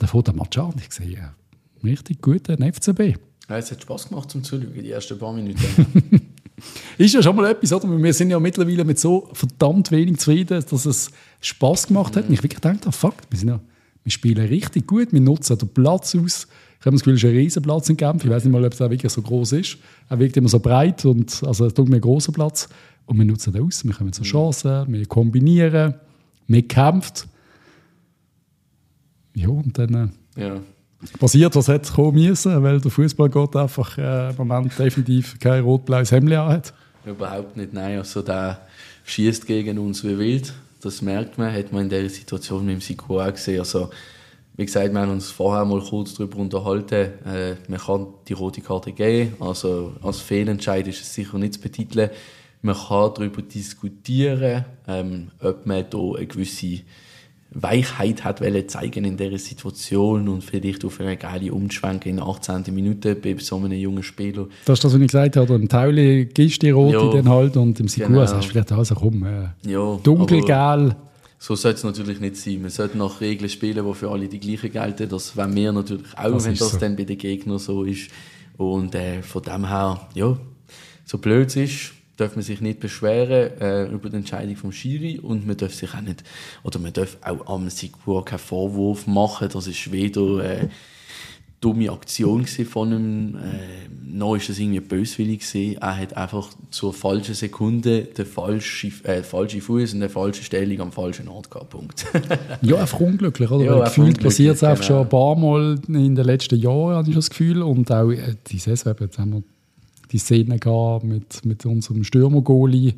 dann 0.00 0.08
fährt 0.08 0.26
der 0.26 0.34
Match 0.34 0.58
an. 0.58 0.74
Ich 0.84 0.92
sehe, 0.92 1.08
ja, 1.08 1.34
richtig 1.84 2.20
guter 2.20 2.56
FCB. 2.56 3.16
Ja, 3.48 3.56
es 3.56 3.70
hat 3.70 3.80
Spaß 3.80 4.08
gemacht 4.08 4.32
zum 4.32 4.42
Zuschauen, 4.42 4.72
die 4.74 4.90
ersten 4.90 5.16
paar 5.18 5.32
Minuten. 5.32 5.60
Ist 6.98 7.14
ja 7.14 7.22
schon 7.22 7.36
mal 7.36 7.48
etwas, 7.50 7.72
oder? 7.72 7.88
Wir 7.96 8.12
sind 8.12 8.30
ja 8.30 8.40
mittlerweile 8.40 8.84
mit 8.84 8.98
so 8.98 9.28
verdammt 9.34 9.92
wenig 9.92 10.18
zufrieden, 10.18 10.64
dass 10.68 10.84
es 10.84 11.10
Spaß 11.40 11.88
gemacht 11.88 12.16
hat. 12.16 12.26
Und 12.26 12.34
ich 12.34 12.42
wirklich 12.42 12.60
gedacht, 12.60 12.86
ah, 12.86 12.90
fuck, 12.90 13.14
wir, 13.30 13.38
sind 13.38 13.48
ja, 13.50 13.60
wir 14.04 14.12
spielen 14.12 14.46
richtig 14.46 14.86
gut, 14.86 15.12
wir 15.12 15.20
nutzen 15.20 15.58
den 15.58 15.68
Platz 15.68 16.14
aus. 16.14 16.46
Ich 16.78 16.86
habe 16.86 16.96
das 16.96 17.02
Gefühl, 17.02 17.14
es 17.14 17.24
ist 17.24 17.30
ein 17.30 17.36
Riesenplatz 17.36 17.88
in 17.88 17.96
Genf. 17.96 18.24
Ich 18.24 18.30
weiß 18.30 18.44
nicht 18.44 18.52
mal, 18.52 18.62
ob 18.62 18.72
es 18.74 18.82
auch 18.82 18.90
wirklich 18.90 19.10
so 19.10 19.22
groß 19.22 19.52
ist. 19.52 19.78
Er 20.10 20.18
wirkt 20.18 20.36
immer 20.36 20.50
so 20.50 20.60
breit 20.60 21.02
und 21.06 21.42
also 21.44 21.64
es 21.64 21.72
tut 21.72 21.88
mir 21.88 21.94
einen 21.94 22.02
großen 22.02 22.34
Platz. 22.34 22.68
Und 23.06 23.18
wir 23.18 23.24
nutzen 23.24 23.54
den 23.54 23.64
aus. 23.64 23.84
Wir 23.84 23.94
kommen 23.94 24.12
zu 24.12 24.22
Chancen, 24.22 24.92
wir 24.92 25.06
kombinieren, 25.06 25.94
wir 26.46 26.68
kämpfen. 26.68 27.30
Ja, 29.34 29.48
und 29.48 29.78
dann 29.78 30.12
äh, 30.36 30.42
ja. 30.42 30.60
passiert, 31.18 31.56
was 31.56 31.68
hätte 31.68 31.90
kommen 31.90 32.22
müssen, 32.22 32.62
weil 32.62 32.80
der 32.80 32.90
Fußballgott 32.90 33.56
einfach 33.56 33.96
äh, 33.96 34.30
im 34.30 34.36
Moment 34.36 34.78
definitiv 34.78 35.38
kein 35.38 35.64
rot-blaues 35.64 36.12
Hemd 36.12 36.36
hat. 36.36 36.74
Überhaupt 37.06 37.56
nicht, 37.56 37.72
nein. 37.72 37.98
Also 37.98 38.20
der 38.20 38.60
schießt 39.04 39.46
gegen 39.46 39.78
uns 39.78 40.04
wie 40.04 40.18
wild. 40.18 40.52
Das 40.84 41.00
merkt 41.00 41.38
man, 41.38 41.50
hat 41.50 41.72
man 41.72 41.84
in 41.84 41.88
der 41.88 42.10
Situation 42.10 42.66
mit 42.66 42.74
dem 42.74 42.80
Siku 42.82 43.18
auch 43.18 43.32
gesehen. 43.32 43.60
Also, 43.60 43.88
wie 44.56 44.66
gesagt, 44.66 44.92
wir 44.92 45.00
haben 45.00 45.12
uns 45.12 45.30
vorher 45.30 45.64
mal 45.64 45.80
kurz 45.80 46.12
darüber 46.12 46.36
unterhalten. 46.38 47.24
Äh, 47.24 47.56
man 47.68 47.80
kann 47.80 48.08
die 48.28 48.34
rote 48.34 48.60
Karte 48.60 48.92
geben. 48.92 49.34
Also 49.40 49.94
als 50.02 50.20
Fehlentscheid 50.20 50.86
ist 50.86 51.00
es 51.00 51.14
sicher 51.14 51.38
nicht 51.38 51.54
zu 51.54 51.60
betiteln. 51.60 52.10
Man 52.60 52.76
kann 52.76 53.12
darüber 53.14 53.40
diskutieren, 53.40 54.66
ähm, 54.86 55.30
ob 55.40 55.64
man 55.64 55.86
da 55.88 55.98
eine 55.98 56.26
gewisse 56.26 56.80
Weichheit 57.54 58.24
hat 58.24 58.40
wollen 58.40 58.68
zeigen 58.68 59.04
in 59.04 59.16
dieser 59.16 59.38
Situation 59.38 60.28
und 60.28 60.42
vielleicht 60.42 60.84
auf 60.84 61.00
eine 61.00 61.16
geile 61.16 61.52
Umschwenke 61.52 62.08
in 62.08 62.16
der 62.16 62.26
18. 62.26 62.64
Minute 62.74 63.14
bei 63.14 63.36
so 63.38 63.56
einem 63.56 63.72
jungen 63.72 64.02
Spieler. 64.02 64.46
Das 64.64 64.78
ist 64.78 64.84
das, 64.84 64.92
was 64.94 65.00
ich 65.00 65.06
gesagt 65.06 65.36
habe. 65.36 65.54
Im 65.54 65.68
Tauli 65.68 66.26
gibst 66.26 66.62
du 66.62 66.66
die 66.66 66.70
rote 66.72 66.96
Ja. 66.96 67.10
dann 67.12 67.28
halt 67.28 67.56
und 67.56 67.78
im 67.80 67.88
Sigur 67.88 68.08
Genau. 68.08 68.26
sagst 68.26 68.48
du 68.48 68.52
vielleicht 68.52 68.72
also 68.72 68.94
komm, 68.94 69.24
äh, 69.24 69.48
Ja, 69.70 69.98
dunkelgel. 70.02 70.96
So 71.38 71.54
sollte 71.56 71.76
es 71.78 71.84
natürlich 71.84 72.20
nicht 72.20 72.36
sein. 72.36 72.62
Man 72.62 72.70
sollte 72.70 72.96
nach 72.96 73.20
Regeln 73.20 73.50
spielen, 73.50 73.84
die 73.86 73.94
für 73.94 74.10
alle 74.10 74.28
die 74.28 74.40
gleichen 74.40 74.72
gelten. 74.72 75.08
Das 75.10 75.36
wollen 75.36 75.54
wir 75.54 75.72
natürlich 75.72 76.06
auch, 76.16 76.32
Das 76.32 76.44
wenn 76.46 76.54
das 76.56 76.70
so. 76.70 76.78
dann 76.78 76.96
bei 76.96 77.04
den 77.04 77.18
Gegnern 77.18 77.58
so 77.58 77.84
ist. 77.84 78.10
Und 78.56 78.94
äh, 78.94 79.20
von 79.22 79.42
dem 79.42 79.68
her, 79.68 80.00
ja, 80.14 80.36
so 81.04 81.18
blöd 81.18 81.48
es 81.48 81.56
ist, 81.56 81.92
darf 82.16 82.36
man 82.36 82.42
sich 82.42 82.60
nicht 82.60 82.80
beschweren 82.80 83.60
äh, 83.60 83.86
über 83.86 84.08
die 84.08 84.16
Entscheidung 84.16 84.56
vom 84.56 84.72
Schiri 84.72 85.18
und 85.18 85.46
man 85.46 85.56
darf 85.56 85.74
sich 85.74 85.94
auch 85.94 86.00
nicht, 86.00 86.22
oder 86.62 86.78
man 86.78 86.92
darf 86.92 87.16
auch 87.22 87.46
am 87.46 87.68
Sigur 87.70 88.24
keinen 88.24 88.38
Vorwurf 88.38 89.06
machen. 89.06 89.48
Das 89.52 89.66
ist 89.66 89.90
weder 89.90 90.44
äh, 90.44 90.68
dumme 91.64 91.90
Aktion 91.90 92.46
von 92.46 92.92
ihm. 92.92 93.36
Äh, 93.36 93.88
noch 94.04 94.36
ist 94.36 94.48
das 94.48 94.58
irgendwie 94.58 94.80
böswillig 94.80 95.40
gewesen. 95.40 95.78
Er 95.80 95.96
hat 95.96 96.16
einfach 96.16 96.50
zur 96.70 96.92
falschen 96.92 97.34
Sekunde 97.34 98.02
den 98.02 98.26
falschen, 98.26 98.92
äh, 99.04 99.22
falschen 99.22 99.62
Fuß 99.62 99.94
und 99.94 100.02
eine 100.02 100.10
falsche 100.10 100.44
Stellung 100.44 100.80
am 100.82 100.92
falschen 100.92 101.26
Ort 101.26 101.50
gehabt. 101.50 101.70
Punkt. 101.70 102.04
ja, 102.62 102.76
einfach 102.76 103.00
unglücklich, 103.00 103.50
oder? 103.50 103.64
Ja, 103.64 103.84
Gefühlt 103.84 104.22
passiert 104.22 104.56
es 104.56 104.62
einfach 104.62 104.86
genau. 104.86 104.98
schon 104.98 105.06
ein 105.06 105.08
paar 105.08 105.36
Mal 105.36 105.80
in 105.88 106.14
den 106.14 106.24
letzten 106.24 106.60
Jahren, 106.60 106.96
habe 106.96 107.08
ich 107.08 107.14
das 107.14 107.30
Gefühl. 107.30 107.62
Und 107.62 107.90
auch 107.90 108.10
äh, 108.10 108.34
die 108.46 108.58
Saison, 108.58 108.94
jetzt 109.00 109.18
haben 109.18 109.32
wir 109.32 109.42
die 110.14 110.18
Szene 110.18 110.60
gehabt 110.60 111.04
mit, 111.04 111.44
mit 111.44 111.66
unserem 111.66 112.04
Stürmer-Goalie, 112.04 112.94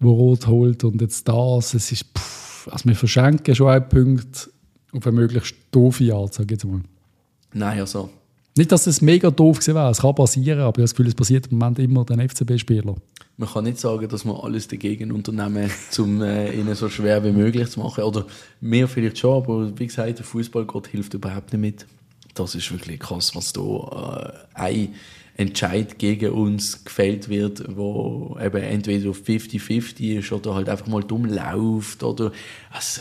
der 0.00 0.08
rot 0.08 0.46
holt. 0.46 0.82
Und 0.82 1.00
jetzt 1.02 1.28
das, 1.28 1.74
es 1.74 1.92
ist, 1.92 2.06
pff, 2.16 2.68
also 2.68 2.88
wir 2.88 2.96
verschenken 2.96 3.54
schon 3.54 3.68
einen 3.68 3.88
Punkt 3.88 4.50
auf 4.92 5.06
eine 5.06 5.14
möglichst 5.14 5.54
doofe 5.70 6.12
Art, 6.14 6.32
sage 6.32 6.54
ich 6.54 6.62
jetzt 6.62 6.64
mal. 6.64 6.80
Nein, 7.52 7.80
also. 7.80 8.08
Nicht, 8.56 8.72
dass 8.72 8.86
es 8.86 9.02
mega 9.02 9.30
doof 9.30 9.64
wäre, 9.66 9.90
es 9.90 10.00
kann 10.00 10.14
passieren, 10.14 10.60
aber 10.60 10.70
ich 10.70 10.72
habe 10.72 10.82
das 10.82 10.92
Gefühl, 10.92 11.08
es 11.08 11.14
passiert 11.14 11.48
im 11.48 11.58
Moment 11.58 11.78
immer 11.78 12.04
den 12.04 12.26
FCB-Spielern. 12.26 12.96
Man 13.36 13.48
kann 13.48 13.64
nicht 13.64 13.78
sagen, 13.78 14.08
dass 14.08 14.24
wir 14.24 14.42
alles 14.42 14.66
dagegen 14.68 15.12
unternehmen, 15.12 15.70
um 15.98 16.22
äh, 16.22 16.50
ihnen 16.58 16.74
so 16.74 16.88
schwer 16.88 17.22
wie 17.24 17.30
möglich 17.30 17.68
zu 17.68 17.80
machen. 17.80 18.04
Oder 18.04 18.26
mehr 18.62 18.88
vielleicht 18.88 19.18
schon, 19.18 19.42
aber 19.42 19.78
wie 19.78 19.86
gesagt, 19.86 20.18
der 20.18 20.24
Fußballgott 20.24 20.86
hilft 20.86 21.12
überhaupt 21.12 21.52
nicht 21.52 21.60
mit. 21.60 21.86
Das 22.34 22.54
ist 22.54 22.72
wirklich 22.72 22.98
krass, 22.98 23.36
was 23.36 23.52
da 23.52 24.32
äh, 24.54 24.60
ein 24.60 24.94
Entscheid 25.38 26.00
gegen 26.00 26.32
uns 26.32 26.84
gefällt 26.84 27.28
wird, 27.28 27.64
wo 27.76 28.36
eben 28.42 28.60
entweder 28.60 29.10
50-50 29.10 30.18
ist 30.18 30.32
oder 30.32 30.54
halt 30.56 30.68
einfach 30.68 30.88
mal 30.88 31.02
dumm 31.02 31.26
läuft 31.26 32.02
oder 32.02 32.32
also 32.72 33.00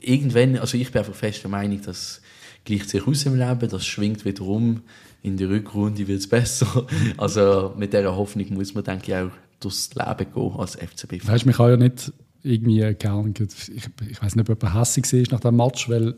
irgendwann, 0.00 0.58
also 0.58 0.76
ich 0.76 0.90
bin 0.90 0.98
einfach 0.98 1.14
fest 1.14 1.44
der 1.44 1.50
Meinung, 1.50 1.80
dass 1.80 2.20
gleicht 2.64 2.90
sich 2.90 3.06
aus 3.06 3.24
im 3.24 3.36
Leben, 3.36 3.68
das 3.68 3.86
schwingt 3.86 4.24
wieder 4.24 4.42
um, 4.42 4.82
in 5.22 5.36
der 5.36 5.48
Rückrunde 5.48 6.08
wird 6.08 6.18
es 6.18 6.28
besser. 6.28 6.86
Also 7.16 7.72
mit 7.78 7.92
dieser 7.92 8.16
Hoffnung 8.16 8.52
muss 8.54 8.74
man, 8.74 8.82
denke 8.82 9.12
ich, 9.12 9.14
auch 9.14 9.30
durchs 9.60 9.94
Leben 9.94 10.32
gehen 10.32 10.52
als 10.58 10.74
FCB. 10.74 11.26
Weißt 11.26 11.46
mich 11.46 11.56
kann 11.56 11.70
ja 11.70 11.76
nicht 11.76 12.12
irgendwie 12.42 12.94
gerne, 12.94 13.32
ich, 13.38 14.10
ich 14.10 14.22
weiß 14.22 14.34
nicht, 14.34 14.50
ob 14.50 14.60
jemand 14.60 14.74
hässlich 14.74 15.30
war 15.30 15.34
nach 15.36 15.40
dem 15.40 15.56
Match, 15.56 15.88
weil, 15.88 16.16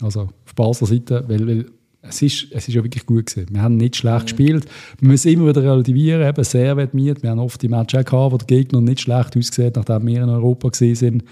also 0.00 0.30
auf 0.46 0.54
Basler 0.54 0.86
Seite, 0.86 1.24
weil, 1.28 1.46
weil 1.46 1.66
es 2.08 2.22
ist, 2.22 2.48
es 2.50 2.68
ist 2.68 2.74
ja 2.74 2.82
wirklich 2.82 3.06
gut 3.06 3.26
gewesen. 3.26 3.48
Wir 3.50 3.62
haben 3.62 3.76
nicht 3.76 3.96
schlecht 3.96 4.22
mhm. 4.22 4.26
gespielt. 4.26 4.66
Wir 4.98 5.08
müssen 5.08 5.32
immer 5.32 5.48
wieder 5.48 5.62
relativieren, 5.62 6.26
eben 6.26 6.44
sehr 6.44 6.74
mit. 6.74 7.22
Wir 7.22 7.30
haben 7.30 7.38
oft 7.38 7.60
die 7.60 7.68
Matches 7.68 8.04
gehabt, 8.04 8.32
wo 8.32 8.36
der 8.36 8.46
Gegner 8.46 8.80
nicht 8.80 9.00
schlecht 9.00 9.36
ausgesehen 9.36 9.72
nachdem 9.74 10.06
wir 10.06 10.22
in 10.22 10.28
Europa 10.28 10.68
gesehen 10.68 10.94
sind. 10.94 11.24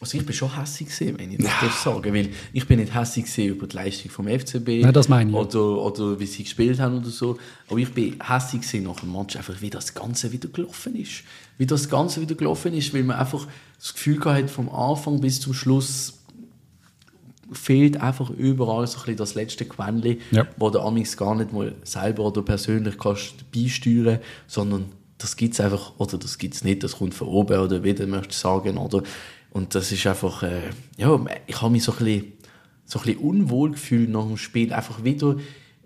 Also 0.00 0.16
ich 0.16 0.24
bin 0.24 0.34
schon 0.34 0.58
hässlich 0.58 0.88
gesehen, 0.88 1.18
wenn 1.18 1.30
ich 1.30 1.36
das 1.36 1.60
ja. 1.60 1.92
sagen 1.92 2.14
weil 2.14 2.30
ich 2.54 2.66
bin 2.66 2.78
nicht 2.78 2.94
hässlich 2.94 3.36
über 3.36 3.66
die 3.66 3.76
Leistung 3.76 4.10
vom 4.10 4.26
FCB 4.26 4.68
ja, 4.80 4.92
das 4.92 5.10
meine 5.10 5.28
ich. 5.28 5.36
Oder, 5.36 5.76
oder 5.76 6.18
wie 6.18 6.24
sie 6.24 6.42
gespielt 6.42 6.80
haben 6.80 6.96
oder 6.96 7.10
so, 7.10 7.36
aber 7.68 7.78
ich 7.78 7.92
bin 7.92 8.16
hässlich 8.18 8.82
nach 8.82 9.00
dem 9.00 9.12
Match 9.12 9.36
einfach, 9.36 9.60
wie 9.60 9.68
das 9.68 9.92
Ganze 9.92 10.32
wieder 10.32 10.48
gelaufen 10.48 10.96
ist. 10.96 11.22
Wie 11.58 11.66
das 11.66 11.90
Ganze 11.90 12.22
wieder 12.22 12.34
gelaufen 12.34 12.72
ist, 12.72 12.94
weil 12.94 13.02
man 13.02 13.18
einfach 13.18 13.46
das 13.78 13.92
Gefühl 13.92 14.24
hat, 14.24 14.48
vom 14.48 14.70
Anfang 14.70 15.20
bis 15.20 15.38
zum 15.38 15.52
Schluss 15.52 16.19
fehlt 17.52 18.00
einfach 18.00 18.30
überall 18.30 18.86
so 18.86 18.98
ein 18.98 19.00
bisschen 19.00 19.16
das 19.16 19.34
letzte 19.34 19.64
Quäntchen, 19.64 20.18
ja. 20.30 20.46
wo 20.56 20.70
der 20.70 20.82
Amix 20.82 21.16
gar 21.16 21.34
nicht 21.34 21.52
mal 21.52 21.74
selber 21.84 22.26
oder 22.26 22.42
persönlich 22.42 22.98
kannst 22.98 23.50
beisteuern, 23.52 24.20
sondern 24.46 24.86
das 25.18 25.36
gibt 25.36 25.54
es 25.54 25.60
einfach 25.60 25.92
oder 25.98 26.16
das 26.16 26.38
gibt 26.38 26.54
es 26.54 26.64
nicht, 26.64 26.82
das 26.82 26.98
kommt 26.98 27.14
von 27.14 27.28
oben 27.28 27.58
oder 27.58 27.82
wie 27.82 27.94
du 27.94 28.06
möchtest 28.06 28.40
sagen 28.40 28.78
oder 28.78 29.02
und 29.50 29.74
das 29.74 29.90
ist 29.92 30.06
einfach, 30.06 30.42
äh, 30.42 30.70
ja, 30.96 31.20
ich 31.46 31.60
habe 31.60 31.72
mich 31.72 31.82
so 31.82 31.92
ein, 31.92 31.98
bisschen, 31.98 32.32
so 32.84 33.00
ein 33.00 33.06
bisschen 33.06 33.20
unwohl 33.20 33.72
gefühlt 33.72 34.08
nach 34.10 34.26
dem 34.26 34.36
Spiel. 34.36 34.72
Einfach 34.72 35.02
wieder. 35.02 35.36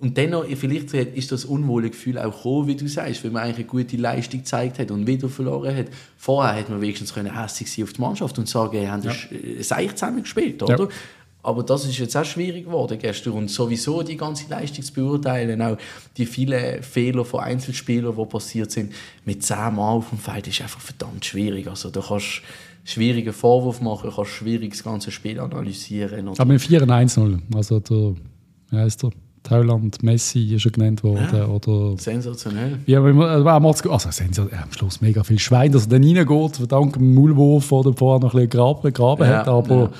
Und 0.00 0.16
dennoch, 0.18 0.44
vielleicht 0.56 0.92
ist 0.92 1.32
das 1.32 1.46
unwohle 1.46 1.88
Gefühl 1.88 2.18
auch 2.18 2.36
gekommen, 2.36 2.66
wie 2.66 2.76
du 2.76 2.86
sagst, 2.88 3.24
weil 3.24 3.30
man 3.30 3.42
eigentlich 3.42 3.58
eine 3.58 3.66
gute 3.66 3.96
Leistung 3.96 4.40
gezeigt 4.40 4.78
hat 4.78 4.90
und 4.90 5.06
wieder 5.06 5.28
verloren 5.28 5.74
hat. 5.74 5.86
Vorher 6.16 6.54
hätte 6.54 6.72
man 6.72 6.82
wenigstens 6.82 7.14
können 7.14 7.34
hässlich 7.34 7.72
sein 7.72 7.84
auf 7.84 7.92
die 7.94 8.00
Mannschaft 8.00 8.38
und 8.38 8.48
sagen, 8.48 8.72
wir 8.72 8.90
haben 8.90 9.02
ja. 9.02 9.12
das 9.58 9.68
Seich 9.68 9.94
zusammen 9.94 10.22
gespielt, 10.22 10.62
oder? 10.62 10.84
Ja. 10.84 10.88
Aber 11.44 11.62
das 11.62 11.84
ist 11.84 11.98
jetzt 11.98 12.16
auch 12.16 12.24
schwierig 12.24 12.64
geworden 12.64 12.98
gestern. 12.98 13.34
Und 13.34 13.50
sowieso 13.50 14.02
die 14.02 14.16
ganze 14.16 14.48
Leistung 14.48 14.82
zu 14.82 14.92
beurteilen, 14.92 15.60
auch 15.60 15.76
die 16.16 16.26
vielen 16.26 16.82
Fehler 16.82 17.24
von 17.24 17.40
Einzelspielern, 17.40 18.16
die 18.16 18.24
passiert 18.24 18.70
sind, 18.70 18.92
mit 19.24 19.42
zehn 19.42 19.74
Mal 19.74 19.92
auf 19.92 20.08
dem 20.08 20.18
Feld, 20.18 20.48
ist 20.48 20.62
einfach 20.62 20.80
verdammt 20.80 21.24
schwierig. 21.24 21.68
Also 21.68 21.90
da 21.90 22.00
kannst 22.00 22.42
schwierigen 22.84 23.32
Vorwurf 23.32 23.80
machen, 23.80 24.10
kannst 24.14 24.30
schwierig 24.30 24.70
das 24.70 24.82
ganze 24.82 25.10
Spiel 25.10 25.38
analysieren. 25.38 26.28
Aber 26.28 26.44
mit 26.44 26.60
4-1-0, 26.60 27.38
also 27.54 27.80
der, 27.80 28.14
wie 28.70 28.76
heißt 28.76 29.02
der? 29.02 29.10
Thailand, 29.42 30.02
Messi 30.02 30.54
ist 30.54 30.62
schon 30.62 30.72
genannt 30.72 31.04
worden. 31.04 31.28
Ja, 31.30 31.46
oder, 31.46 31.98
sensationell. 31.98 32.78
Ja, 32.86 33.02
also, 33.02 33.90
also 33.90 34.10
sensationell, 34.10 34.58
am 34.58 34.72
Schluss 34.72 35.02
mega 35.02 35.22
viel 35.22 35.38
Schwein, 35.38 35.70
dass 35.70 35.84
er 35.84 35.98
dann 35.98 36.02
reingeht, 36.02 36.72
dank 36.72 36.94
dem 36.94 37.14
Maulwurf 37.14 37.70
oder 37.70 37.92
vorher 37.92 38.20
noch 38.20 38.32
ein 38.32 38.48
bisschen 38.48 38.50
graben, 38.50 38.92
graben 38.92 39.24
ja, 39.24 39.38
hat, 39.38 39.48
aber 39.48 39.76
ja. 39.76 39.90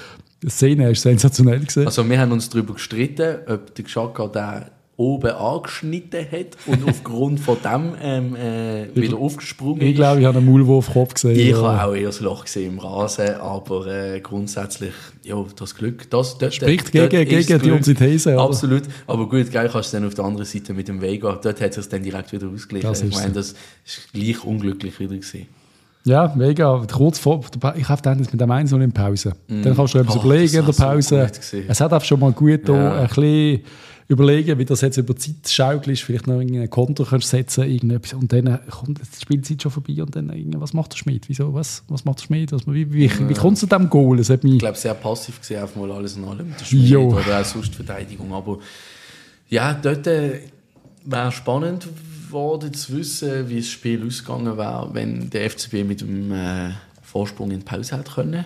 Die 0.44 0.50
Szene 0.50 0.90
ist 0.90 1.02
sensationell 1.02 1.61
gesehen. 1.61 1.87
Also 1.87 2.09
wir 2.09 2.18
haben 2.18 2.33
uns 2.33 2.50
darüber 2.50 2.74
gestritten, 2.74 3.38
ob 3.46 3.74
der 3.74 3.85
Geschaka 3.85 4.26
der 4.28 4.70
oben 4.96 5.30
angeschnitten 5.30 6.24
hat 6.30 6.57
und 6.66 6.85
aufgrund 6.88 7.40
von 7.40 7.57
dem 7.64 7.94
ähm, 8.00 8.37
äh, 8.37 8.94
wieder 8.94 9.16
aufgesprungen 9.16 9.80
ist. 9.80 9.88
Ich 9.88 9.94
glaube, 9.96 10.20
ich 10.20 10.26
habe 10.26 10.38
einen 10.38 10.46
Maulwurfkopf 10.46 11.14
gesehen. 11.14 11.37
Ich 11.37 11.54
habe 11.54 11.83
auch 11.83 11.94
eher 11.94 12.07
das 12.07 12.20
Loch 12.20 12.44
gesehen 12.44 12.74
im 12.74 12.78
Rasen, 12.78 13.35
aber 13.35 13.87
äh, 13.87 14.20
grundsätzlich, 14.20 14.92
ja, 15.24 15.44
das 15.57 15.74
Glück, 15.74 16.09
das 16.11 16.38
dort, 16.38 16.54
Spricht 16.54 16.94
dort, 16.94 17.11
gegen, 17.11 17.28
dort 17.28 17.46
gegen 17.46 17.62
die 17.62 17.70
unsere 17.72 17.96
These. 17.96 18.35
Oder? 18.35 18.42
Absolut, 18.42 18.83
aber 19.07 19.28
gut, 19.28 19.50
geil 19.50 19.68
kannst 19.72 19.92
du 19.92 19.96
dann 19.96 20.07
auf 20.07 20.14
der 20.14 20.24
anderen 20.26 20.46
Seite 20.46 20.74
mit 20.74 20.87
dem 20.87 21.00
Vega, 21.00 21.40
dort 21.42 21.61
hat 21.61 21.76
es 21.76 21.88
dann 21.88 22.02
direkt 22.02 22.33
wieder 22.33 22.46
ausgeglichen. 22.46 23.09
Ich 23.09 23.16
meine, 23.16 23.33
das 23.33 23.54
ist 23.85 24.12
gleich 24.12 24.44
unglücklich 24.44 25.00
wieder 25.00 25.16
gesehen. 25.16 25.48
Ja, 26.05 26.33
mega. 26.37 26.85
Kurz 26.93 27.19
vor, 27.19 27.43
ich 27.77 27.88
habe 27.88 28.03
dann 28.03 28.19
mit 28.19 28.40
dem 28.40 28.51
einen 28.51 28.67
so 28.67 28.77
in 28.79 28.93
Pause. 28.93 29.33
Mm. 29.49 29.62
Dann 29.62 29.75
kannst 29.75 29.95
du 29.95 29.99
etwas 29.99 30.17
oh, 30.17 30.21
überlegen 30.21 30.59
in 30.59 30.67
der 30.67 30.73
Pause. 30.73 31.31
So 31.40 31.57
es 31.67 31.81
hat 31.81 31.93
auch 31.93 32.05
schon 32.05 32.21
mal 32.21 32.33
gut 32.33 32.69
ja. 32.69 33.01
ein 33.01 33.07
bisschen 33.07 33.64
überlegen, 34.09 34.59
wie 34.59 34.64
das 34.64 34.83
jetzt 34.83 34.99
über 34.99 35.14
die 35.14 35.21
Zeit 35.21 35.51
schaukelst, 35.51 36.03
vielleicht 36.03 36.27
noch 36.27 36.38
ein 36.38 36.69
Konto 36.69 37.05
kannst 37.05 37.31
setzen 37.31 37.64
irgendetwas 37.64 38.12
und 38.12 38.33
dann 38.33 38.59
kommt 38.69 39.01
die 39.01 39.21
Spielzeit 39.21 39.62
schon 39.62 39.71
vorbei 39.71 40.03
und 40.03 40.14
dann 40.14 40.31
was 40.61 40.75
macht 40.75 40.93
der 40.93 40.99
Schmied? 40.99 41.29
Wieso, 41.29 41.55
was, 41.55 41.83
was 41.88 42.05
macht 42.05 42.19
der 42.19 42.25
Schmied? 42.25 42.53
Was, 42.53 42.67
wie, 42.67 42.93
wie, 42.93 43.07
ja. 43.07 43.29
wie 43.29 43.35
kommt 43.35 43.55
es 43.55 43.61
zu 43.61 43.67
diesem 43.67 43.88
Goal? 43.88 44.19
Das 44.19 44.29
hat 44.29 44.45
mich 44.45 44.55
ich 44.55 44.59
glaube, 44.59 44.77
sehr 44.77 44.95
passiv 44.95 45.40
gesehen 45.40 45.62
auf 45.62 45.75
mal 45.75 45.90
alles 45.90 46.17
in 46.17 46.25
allem 46.25 46.55
der 46.59 46.64
Schmied 46.64 46.88
jo. 46.88 47.14
oder 47.14 47.40
auch 47.40 47.45
sonst 47.45 47.75
Verteidigung, 47.75 48.33
aber 48.35 48.59
ja, 49.49 49.73
dort 49.73 50.07
äh, 50.07 50.40
wäre 51.05 51.33
spannend 51.33 51.88
geworden 52.26 52.72
zu 52.74 52.96
wissen, 52.96 53.48
wie 53.48 53.58
das 53.58 53.68
Spiel 53.68 54.06
ausgegangen 54.06 54.56
wäre, 54.56 54.90
wenn 54.92 55.30
der 55.30 55.50
FCB 55.50 55.84
mit 55.84 56.00
dem 56.00 56.32
äh, 56.32 56.70
Vorsprung 57.02 57.50
in 57.50 57.60
die 57.60 57.64
Pause 57.64 57.96
hätte 57.96 58.10
können 58.12 58.44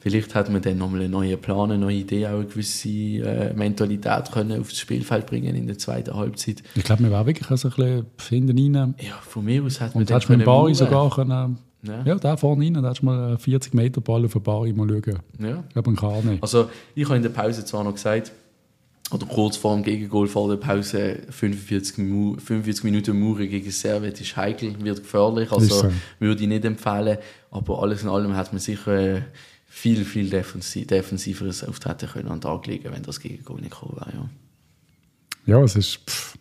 Vielleicht 0.00 0.34
hat 0.34 0.48
man 0.48 0.62
dann 0.62 0.78
nochmal 0.78 1.00
einen 1.02 1.10
neuen 1.10 1.40
Plan, 1.40 1.72
eine 1.72 1.78
neue 1.78 1.96
Idee, 1.96 2.26
auch 2.28 2.34
eine 2.34 2.46
gewisse 2.46 2.88
äh, 2.88 3.52
Mentalität 3.54 4.30
können 4.30 4.60
aufs 4.60 4.78
Spielfeld 4.78 5.26
bringen 5.26 5.56
in 5.56 5.66
der 5.66 5.76
zweiten 5.76 6.14
Halbzeit. 6.14 6.62
Ich 6.76 6.84
glaube, 6.84 7.02
man 7.02 7.10
war 7.10 7.26
wirklich 7.26 7.46
so 7.58 7.68
ein 7.68 8.06
bisschen 8.16 8.48
hinten 8.48 8.76
rein. 8.76 8.94
Ja, 9.00 9.18
von 9.20 9.44
mir 9.44 9.62
aus 9.64 9.80
hat 9.80 9.94
man 9.94 10.02
Und 10.02 10.10
dann 10.10 10.22
mit 10.28 10.44
Bari 10.44 10.74
sogar 10.74 11.10
können, 11.10 11.58
ja. 11.82 12.02
ja, 12.04 12.14
da 12.14 12.36
vorne 12.36 12.64
rein, 12.64 12.74
da 12.74 12.82
hast 12.82 13.00
du 13.00 13.06
mal 13.06 13.28
einen 13.28 13.38
40 13.38 13.74
Meter 13.74 14.00
Ball 14.00 14.24
auf 14.24 14.32
den 14.32 14.42
Bari 14.42 14.72
mal 14.72 14.88
schauen. 14.88 15.18
Ja. 15.40 15.64
Ich 15.66 15.72
glaube, 15.72 15.94
kann 15.94 16.28
nicht. 16.28 16.42
Also, 16.42 16.70
ich 16.94 17.04
habe 17.04 17.16
in 17.16 17.22
der 17.22 17.30
Pause 17.30 17.64
zwar 17.64 17.82
noch 17.82 17.94
gesagt, 17.94 18.30
oder 19.10 19.26
kurz 19.26 19.56
vor 19.56 19.74
dem 19.74 19.82
Gegengol 19.82 20.28
vor 20.28 20.48
der 20.48 20.56
Pause 20.56 21.20
45, 21.30 21.96
45 21.96 22.84
Minuten 22.84 23.18
Mauer 23.18 23.38
gegen 23.38 23.70
Servet 23.70 24.20
ist 24.20 24.36
heikel, 24.36 24.74
wird 24.82 25.02
gefährlich, 25.02 25.50
also 25.50 25.82
so. 25.82 25.92
würde 26.18 26.42
ich 26.42 26.48
nicht 26.48 26.64
empfehlen, 26.64 27.18
aber 27.50 27.82
alles 27.82 28.02
in 28.02 28.08
allem 28.08 28.36
hat 28.36 28.52
man 28.52 28.60
sicher 28.60 28.92
äh, 28.92 29.22
viel, 29.66 30.04
viel 30.04 30.28
defensiv, 30.28 30.86
defensiveres 30.88 31.64
Auftreten 31.64 32.08
können 32.08 32.28
an 32.28 32.38
den 32.38 32.42
Tag 32.42 32.66
legen, 32.66 32.92
wenn 32.92 33.02
das 33.02 33.20
gegen 33.20 33.44
Goal 33.44 33.60
nicht 33.60 33.70
gekommen 33.70 33.96
wäre. 33.96 34.12
Ja, 35.46 35.58
ja 35.58 35.64
es 35.64 35.76
ist. 35.76 36.00
Pff. 36.06 36.36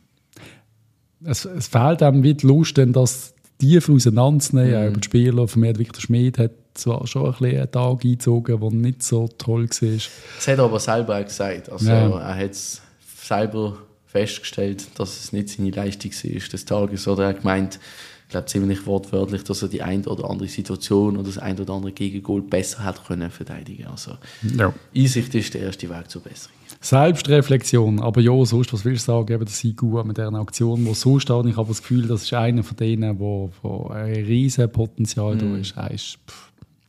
Es, 1.24 1.46
es 1.46 1.68
fehlt 1.68 2.04
einem 2.04 2.24
wie 2.24 2.36
die 2.36 2.46
Lust, 2.46 2.78
denn 2.78 2.94
das 2.94 3.34
tief 3.58 3.90
auseinanderzunehmen. 3.90 4.82
Mhm. 4.82 4.88
Über 4.90 5.00
die 5.00 5.06
Spieler 5.06 5.48
von 5.48 5.62
mir, 5.62 5.78
Victor 5.78 6.02
Schmid 6.02 6.38
hat 6.38 6.52
zwar 6.78 7.06
schon 7.08 7.26
ein 7.26 7.32
bisschen 7.32 7.58
einen 7.58 7.72
Tag 7.72 8.04
eingezogen, 8.04 8.60
der 8.60 8.72
nicht 8.72 9.04
so 9.04 9.28
toll 9.38 9.70
war. 9.70 9.90
Das 9.90 10.48
hat 10.48 10.58
er 10.58 10.64
aber 10.64 10.80
selber 10.80 11.20
auch 11.20 11.24
gesagt. 11.24 11.72
Also, 11.72 11.90
ja. 11.90 12.20
Er 12.20 12.36
hat 12.36 12.52
es 12.52 12.82
selber 13.22 13.78
festgestellt, 14.06 14.88
dass 14.96 15.20
es 15.20 15.34
nicht 15.34 15.50
seine 15.50 15.72
Leistung 15.72 16.12
war 16.12 16.50
des 16.50 16.66
Tages. 16.66 17.08
Oder 17.08 17.24
er 17.24 17.30
hat 17.30 17.42
gemeint, 17.42 17.80
ich 18.28 18.32
glaube 18.32 18.48
ziemlich 18.48 18.86
wortwörtlich, 18.86 19.44
dass 19.44 19.62
er 19.62 19.70
die 19.70 19.82
ein 19.82 20.06
oder 20.06 20.30
andere 20.30 20.50
Situation 20.50 21.16
oder 21.16 21.28
das 21.28 21.38
ein 21.38 21.58
oder 21.60 21.74
andere 21.74 21.94
Gegengol 21.94 22.42
besser 22.42 22.84
hat 22.84 23.06
können 23.06 23.32
verteidigen. 23.32 23.88
Also 23.88 24.18
ja. 24.58 24.74
Einsicht 24.94 25.34
ist 25.34 25.54
der 25.54 25.62
erste 25.62 25.90
Weg 25.90 26.10
zur 26.10 26.24
Besserung. 26.24 26.58
Selbstreflexion, 26.82 28.02
aber 28.02 28.20
ja, 28.20 28.46
sonst, 28.46 28.74
was 28.74 28.84
willst 28.84 29.08
du 29.08 29.14
sagen, 29.14 29.34
eben 29.34 29.46
der 29.46 29.54
Sigu 29.54 30.04
mit 30.04 30.18
dieser 30.18 30.34
Aktion, 30.34 30.86
wo 30.86 30.94
so 30.94 31.20
steht, 31.20 31.46
ich 31.46 31.56
habe 31.56 31.70
das 31.70 31.82
Gefühl, 31.82 32.06
das 32.06 32.24
ist 32.24 32.34
einer 32.34 32.64
von 32.64 32.76
denen, 32.76 33.18
wo, 33.18 33.50
wo 33.62 33.88
ein 33.88 34.14
riesen 34.14 34.70
Potenzial 34.70 35.36
mm. 35.36 35.40
da 35.40 35.58
ist. 35.58 35.78
Er 35.78 35.92
ist 35.92 36.18
pff, 36.28 36.47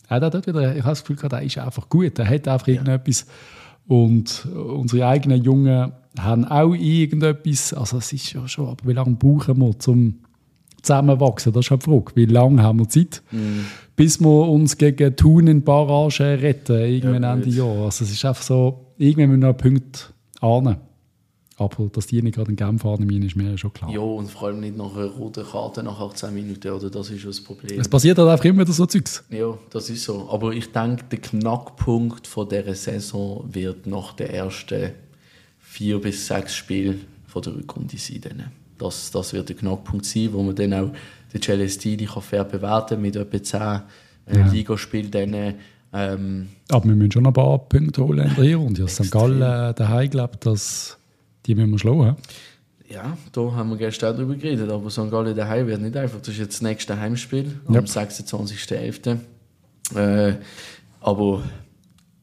er 0.09 0.21
hat 0.21 0.35
dort 0.35 0.47
wieder, 0.47 0.73
ich 0.75 0.83
habe 0.83 0.91
das 0.91 1.05
Gefühl, 1.05 1.29
er 1.31 1.43
ist 1.43 1.59
einfach 1.59 1.89
gut, 1.89 2.19
er 2.19 2.29
hat 2.29 2.49
einfach 2.49 2.67
ja. 2.67 2.75
irgendetwas 2.75 3.27
und 3.87 4.47
unsere 4.47 5.07
eigenen 5.07 5.43
Jungen 5.43 5.93
haben 6.19 6.45
auch 6.45 6.75
irgendetwas, 6.75 7.73
also 7.73 7.99
es 7.99 8.13
ist 8.13 8.33
ja 8.33 8.47
schon, 8.49 8.69
aber 8.69 8.87
wie 8.89 8.93
lange 8.93 9.17
brauchen 9.17 9.59
wir 9.59 9.79
zum 9.79 10.21
zusammenwachsen? 10.83 11.53
Das 11.53 11.67
ist 11.67 11.71
halt 11.71 11.83
die 11.85 11.91
Frage. 11.91 12.13
Wie 12.15 12.27
lange 12.27 12.63
haben 12.63 12.79
wir 12.79 12.89
Zeit, 12.89 13.23
Mhm. 13.33 13.65
bis 13.97 14.21
wir 14.21 14.49
uns 14.49 14.77
gegen 14.79 15.17
Thun 15.17 15.47
in 15.47 15.63
Barrage 15.63 16.41
retten, 16.41 16.79
irgendwann 16.81 17.23
Ja, 17.23 17.35
Ende. 17.35 17.49
Jahr? 17.51 17.85
Also 17.85 18.05
es 18.05 18.13
ist 18.13 18.25
einfach 18.25 18.43
so, 18.43 18.93
irgendwann 18.97 19.31
müssen 19.31 19.43
wir 19.43 19.49
noch 19.49 19.57
Punkte 19.57 20.01
ahnen. 20.41 20.77
Aber 21.59 21.89
dass 21.93 22.07
die 22.07 22.23
nicht 22.23 22.37
gerade 22.37 22.51
in 22.51 22.57
Genf 22.57 22.85
annehmen, 22.87 23.21
ist 23.23 23.35
mir 23.35 23.51
ja 23.51 23.59
schon 23.59 23.73
klar. 23.73 23.91
Ja, 23.91 23.99
und 23.99 24.31
vor 24.31 24.47
allem 24.49 24.61
nicht 24.61 24.77
nach 24.77 24.95
einer 24.95 25.07
roten 25.07 25.45
Karte 25.45 25.83
nach 25.83 25.99
18 25.99 26.33
Minuten, 26.33 26.71
oder? 26.71 26.89
Das 26.89 27.11
ist 27.11 27.21
schon 27.21 27.31
das 27.31 27.41
Problem. 27.41 27.81
Es 27.81 27.89
passiert 27.89 28.17
halt 28.17 28.29
einfach 28.29 28.45
immer 28.45 28.61
wieder 28.61 28.73
so 28.73 28.87
Zeugs. 28.87 29.25
Ja, 29.29 29.59
das 29.71 29.91
ist 29.91 30.05
so. 30.05 30.29
Aber 30.31 30.53
ich 30.53 30.71
denke, 30.71 31.03
der 31.11 31.19
Knackpunkt 31.19 32.29
von 32.29 32.49
dieser 32.49 32.75
Saison 32.77 33.45
wird 33.53 33.89
nach 33.89 34.13
den 34.13 34.29
ersten 34.29 34.93
vier 35.59 36.01
bis 36.01 36.29
sechs 36.29 36.55
Spielen 36.55 37.01
von 37.27 37.43
der 37.43 37.57
Rückrunde 37.57 37.99
sein. 37.99 38.21
Dann. 38.23 38.45
Das, 38.79 39.11
das 39.11 39.33
wird 39.33 39.49
der 39.49 39.57
Knackpunkt 39.57 40.07
sein, 40.07 40.29
wo 40.33 40.45
man 40.45 40.55
dann 40.55 40.73
auch 40.75 40.91
den 41.35 41.43
Celestini 41.43 42.05
kann 42.07 42.23
fair 42.23 42.45
bewerten 42.45 43.03
mit 43.03 43.17
etwa 43.17 43.43
10 43.43 43.61
äh, 43.61 44.39
Ja. 44.39 44.47
Ligaspielen. 44.47 45.11
Dann, 45.11 45.55
ähm, 45.93 46.49
Aber 46.71 46.85
wir 46.85 46.95
müssen 46.95 47.11
schon 47.11 47.27
ein 47.27 47.33
paar 47.33 47.59
Punkte 47.59 48.05
holen 48.05 48.29
in 48.29 48.35
der 48.37 48.45
Hinrunde. 48.45 48.83
Ja, 48.83 48.87
St. 48.87 49.11
Gallen 49.11 49.41
daheim 49.41 50.09
glaubt, 50.09 50.47
dass 50.47 50.99
die 51.49 51.55
müssen 51.57 51.71
wir 51.73 51.79
schlagen. 51.81 52.17
ja, 52.89 53.17
da 53.33 53.41
haben 53.53 53.71
wir 53.71 53.77
gestern 53.77 54.13
auch 54.15 54.17
drüber 54.19 54.35
geredet, 54.37 54.71
aber 54.71 54.89
St. 54.91 55.11
Gallen 55.11 55.35
daheim 55.35 55.67
wird 55.67 55.81
nicht 55.81 55.97
einfach. 55.97 56.19
Das 56.21 56.29
ist 56.29 56.39
jetzt 56.39 56.55
das 56.55 56.63
nächste 56.63 56.99
Heimspiel 56.99 57.61
am 57.67 57.75
Yep. 57.75 57.85
26.11. 57.87 59.19
Äh, 59.97 60.35
aber 61.01 61.43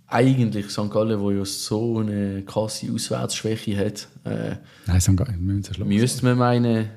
eigentlich 0.08 0.70
St. 0.70 0.90
Gallen, 0.92 1.20
wo 1.20 1.32
ja 1.32 1.44
so 1.46 1.98
eine 2.00 2.44
krasse 2.44 2.92
Auswärtsschwäche 2.94 3.78
hat, 3.78 4.08
äh, 4.24 4.56
Nein, 4.86 5.02
St. 5.02 5.18
Gallen, 5.18 5.36
wir 5.48 5.56
müssen 5.56 5.74
schlagen. 5.74 5.90
müsste 5.90 6.26
man 6.26 6.38
meinen, 6.38 6.90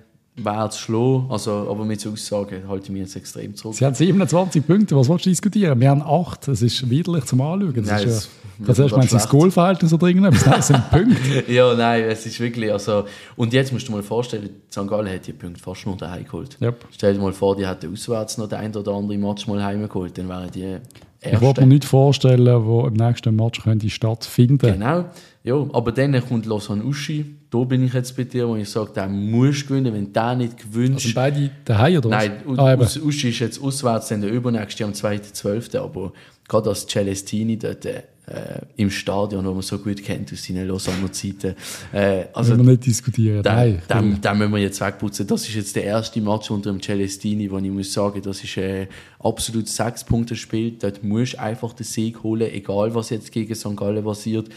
wäre 0.45 0.71
zu 0.71 0.79
schlagen. 0.81 1.27
Also, 1.31 1.51
aber 1.71 1.85
mit 1.85 2.01
so 2.01 2.11
Aussagen 2.11 2.69
halte 2.69 2.85
ich 2.85 2.91
mich 2.91 3.01
jetzt 3.03 3.17
extrem 3.17 3.55
zurück. 3.55 3.75
Sie 3.75 3.85
haben 3.85 3.95
27 3.95 4.67
Punkte, 4.67 4.97
was 4.97 5.09
willst 5.09 5.27
du 5.27 5.31
diskutieren? 5.31 5.79
Wir 5.81 5.91
haben 5.91 6.03
8, 6.03 6.49
das 6.49 6.63
ist 6.63 6.89
widerlich 6.89 7.25
zum 7.25 7.41
Anschauen. 7.41 7.75
Das 7.75 7.87
Nein, 7.87 8.09
ist 8.09 8.15
das 8.15 8.29
ja, 8.59 8.67
das 8.67 8.79
erst 8.79 8.97
mal 8.97 9.07
das. 9.07 9.29
Goalverhältnis 9.29 9.93
oder 9.93 10.07
irgendetwas. 10.09 10.47
Nein, 10.47 10.59
es 10.59 10.67
sind 10.69 10.91
Punkte. 10.91 11.45
Ja, 11.53 11.75
nein, 11.75 12.05
es 12.05 12.27
ist 12.27 12.41
wirklich, 12.41 12.73
also, 12.73 13.05
und 13.37 13.53
jetzt 13.53 13.73
musst 13.73 13.87
du 13.89 13.93
dir 13.93 13.97
mal 13.99 14.03
vorstellen, 14.03 14.51
St. 14.71 14.87
Gallen 14.89 15.13
hat 15.13 15.27
die 15.27 15.33
Punkte 15.33 15.61
fast 15.63 15.87
nur 15.87 15.97
daheim 15.97 16.25
geholt. 16.25 16.57
Yep. 16.61 16.85
Stell 16.93 17.15
dir 17.15 17.21
mal 17.21 17.33
vor, 17.33 17.57
die 17.57 17.67
hätten 17.67 17.93
auswärts 17.93 18.39
noch 18.39 18.49
den 18.49 18.59
ein 18.59 18.75
oder 18.75 18.93
anderen 18.93 19.21
Match 19.21 19.47
mal 19.47 19.63
heimgeholt, 19.63 20.17
dann 20.19 20.29
wären 20.29 20.51
die 20.51 20.77
Ich 21.21 21.33
wollte 21.33 21.45
Erste. 21.47 21.61
mir 21.63 21.67
nicht 21.69 21.85
vorstellen, 21.85 22.65
wo 22.67 22.87
im 22.87 22.95
nächsten 22.95 23.35
Match 23.37 23.63
könnte 23.63 23.89
stattfinden 23.91 24.73
Genau, 24.73 25.05
ja, 25.45 25.55
aber 25.73 25.93
dann 25.93 26.21
kommt 26.27 26.47
Lausanne 26.47 26.85
Uschi, 26.85 27.25
da 27.51 27.59
bin 27.65 27.85
ich 27.85 27.95
jetzt 27.95 28.17
bei 28.17 28.25
dir, 28.25 28.47
wo 28.49 28.57
ich 28.57 28.69
sage, 28.69 28.91
der 28.95 29.09
muss 29.09 29.67
gewinnen, 29.67 29.95
wenn 29.95 30.13
der 30.13 30.35
nicht 30.35 30.59
gewünscht. 30.59 31.05
Sind 31.07 31.15
beide 31.15 31.51
daheim 31.65 31.97
oder? 31.99 32.09
Nein, 32.11 32.33
ah. 32.57 32.75
Us- 32.77 32.99
Uschi 32.99 33.31
ist 33.31 33.39
jetzt 33.39 33.63
auswärts, 33.63 34.09
dann 34.09 34.21
der 34.21 34.31
übernächste 34.31 34.85
am 34.85 34.93
2.12., 34.93 35.79
aber 35.79 36.13
gerade 36.47 36.69
als 36.71 36.87
Celestini 36.87 37.57
dort 37.59 37.87
äh, 37.87 38.03
im 38.77 38.91
Stadion, 38.91 39.47
wo 39.47 39.53
man 39.53 39.63
so 39.63 39.79
gut 39.79 40.03
kennt 40.05 40.31
aus 40.33 40.45
seinen 40.45 40.69
Lausanner 40.69 41.11
Zeiten, 41.13 41.55
äh, 41.93 42.25
also 42.35 42.53
Müssen 42.53 42.67
wir 42.67 42.73
nicht 42.73 42.85
diskutieren. 42.87 43.43
den, 43.43 43.53
Nein, 43.55 43.83
den, 43.89 44.21
den 44.21 44.39
müssen 44.39 44.53
wir 44.53 44.59
jetzt 44.61 44.81
wegputzen. 44.83 45.27
Das 45.27 45.49
ist 45.49 45.55
jetzt 45.55 45.75
der 45.77 45.85
erste 45.85 46.21
Match 46.21 46.51
unter 46.51 46.71
dem 46.71 46.83
Celestini, 46.83 47.51
wo 47.51 47.57
ich 47.59 47.71
muss 47.71 47.91
sagen, 47.91 48.21
das 48.23 48.45
ist 48.45 48.59
ein 48.59 48.87
absolut 49.21 49.69
sechs 49.69 50.05
Punkte 50.05 50.37
Spiel. 50.37 50.73
Dort 50.73 51.03
musst 51.03 51.35
du 51.35 51.41
einfach 51.41 51.73
den 51.73 51.85
Sieg 51.85 52.23
holen, 52.23 52.51
egal 52.53 52.95
was 52.95 53.11
jetzt 53.11 53.33
gegen 53.33 53.55
St. 53.55 53.77
Gallen 53.77 54.05
passiert. 54.05 54.49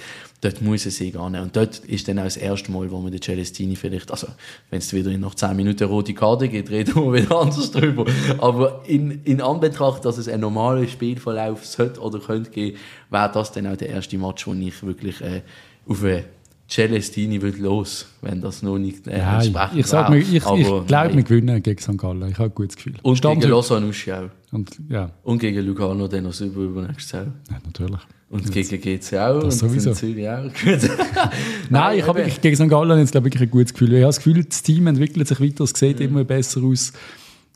Dort 0.41 0.61
muss 0.61 0.85
ein 0.85 0.91
Sieg 0.91 1.15
annehmen. 1.15 1.45
Und 1.45 1.55
dort 1.55 1.79
ist 1.79 2.07
dann 2.07 2.19
auch 2.19 2.23
das 2.23 2.37
erste 2.37 2.71
Mal, 2.71 2.89
wo 2.91 2.99
man 2.99 3.11
den 3.11 3.21
Celestini 3.21 3.75
vielleicht, 3.75 4.11
also 4.11 4.27
wenn 4.69 4.79
es 4.79 4.93
wieder 4.93 5.15
nach 5.17 5.35
10 5.35 5.55
Minuten 5.55 5.83
rote 5.83 6.13
Karte 6.13 6.47
gibt, 6.47 6.69
reden 6.69 6.95
wir 6.95 7.13
wieder 7.23 7.39
anders 7.39 7.71
drüber. 7.71 8.05
Aber 8.37 8.83
in, 8.87 9.23
in 9.23 9.41
Anbetracht, 9.41 10.05
dass 10.05 10.17
es 10.17 10.27
ein 10.27 10.39
normaler 10.39 10.87
Spielverlauf 10.87 11.65
sollte 11.65 11.99
oder 11.99 12.19
könnte 12.19 12.51
geben, 12.51 12.77
wäre 13.09 13.31
das 13.31 13.51
dann 13.51 13.67
auch 13.67 13.77
der 13.77 13.89
erste 13.89 14.17
Match, 14.17 14.47
wo 14.47 14.53
ich 14.53 14.83
wirklich 14.83 15.21
äh, 15.21 15.41
auf 15.87 16.03
eine 16.03 16.23
Celestini 16.71 17.41
wird 17.41 17.57
los, 17.59 18.05
wenn 18.21 18.39
das 18.39 18.63
noch 18.63 18.77
nicht 18.77 19.05
äh, 19.05 19.17
Nein, 19.17 19.41
entsprechend 19.41 19.79
ich, 19.79 19.85
sag 19.87 20.09
mir, 20.09 20.19
ich, 20.19 20.33
ich 20.33 20.43
glaube, 20.43 20.87
wir 21.15 21.23
gewinnen 21.23 21.61
gegen 21.61 21.81
St. 21.81 21.97
Gallen. 21.97 22.29
Ich 22.29 22.37
habe 22.37 22.49
ein 22.49 22.55
gutes 22.55 22.77
Gefühl. 22.77 22.93
Und 23.01 23.17
Stand 23.17 23.41
gegen. 23.41 23.51
Lausanne 23.51 23.87
auch. 23.91 24.53
Und, 24.53 24.69
ja, 24.89 25.11
Und 25.23 25.39
gegen 25.39 25.65
Lugano 25.65 26.07
dann 26.07 26.23
noch 26.23 26.39
über 26.39 26.61
übernächstes 26.61 27.11
Jahr. 27.11 27.25
ja, 27.49 27.57
natürlich. 27.65 27.99
Und 28.29 28.49
gegen 28.49 28.79
GC 28.81 29.17
auch. 29.17 29.43
Das 29.43 29.61
und 29.61 29.69
sowieso. 29.69 29.89
in 29.89 29.95
Zürich 29.97 30.29
auch. 30.29 30.49
Nein, 31.69 31.99
ich 31.99 32.07
habe 32.07 32.23
gegen 32.41 32.55
St. 32.55 32.69
Gallen 32.69 32.99
jetzt 32.99 33.11
glaube 33.11 33.27
ich 33.27 33.41
ein 33.41 33.51
gutes 33.51 33.73
Gefühl. 33.73 33.89
Ich 33.89 33.95
habe 33.97 34.05
das 34.07 34.17
Gefühl, 34.17 34.43
das 34.45 34.63
Team 34.63 34.87
entwickelt 34.87 35.27
sich 35.27 35.41
weiter, 35.41 35.65
es 35.65 35.73
Mhm. 35.73 35.77
sieht 35.77 35.99
immer 35.99 36.23
besser 36.23 36.61
aus. 36.63 36.93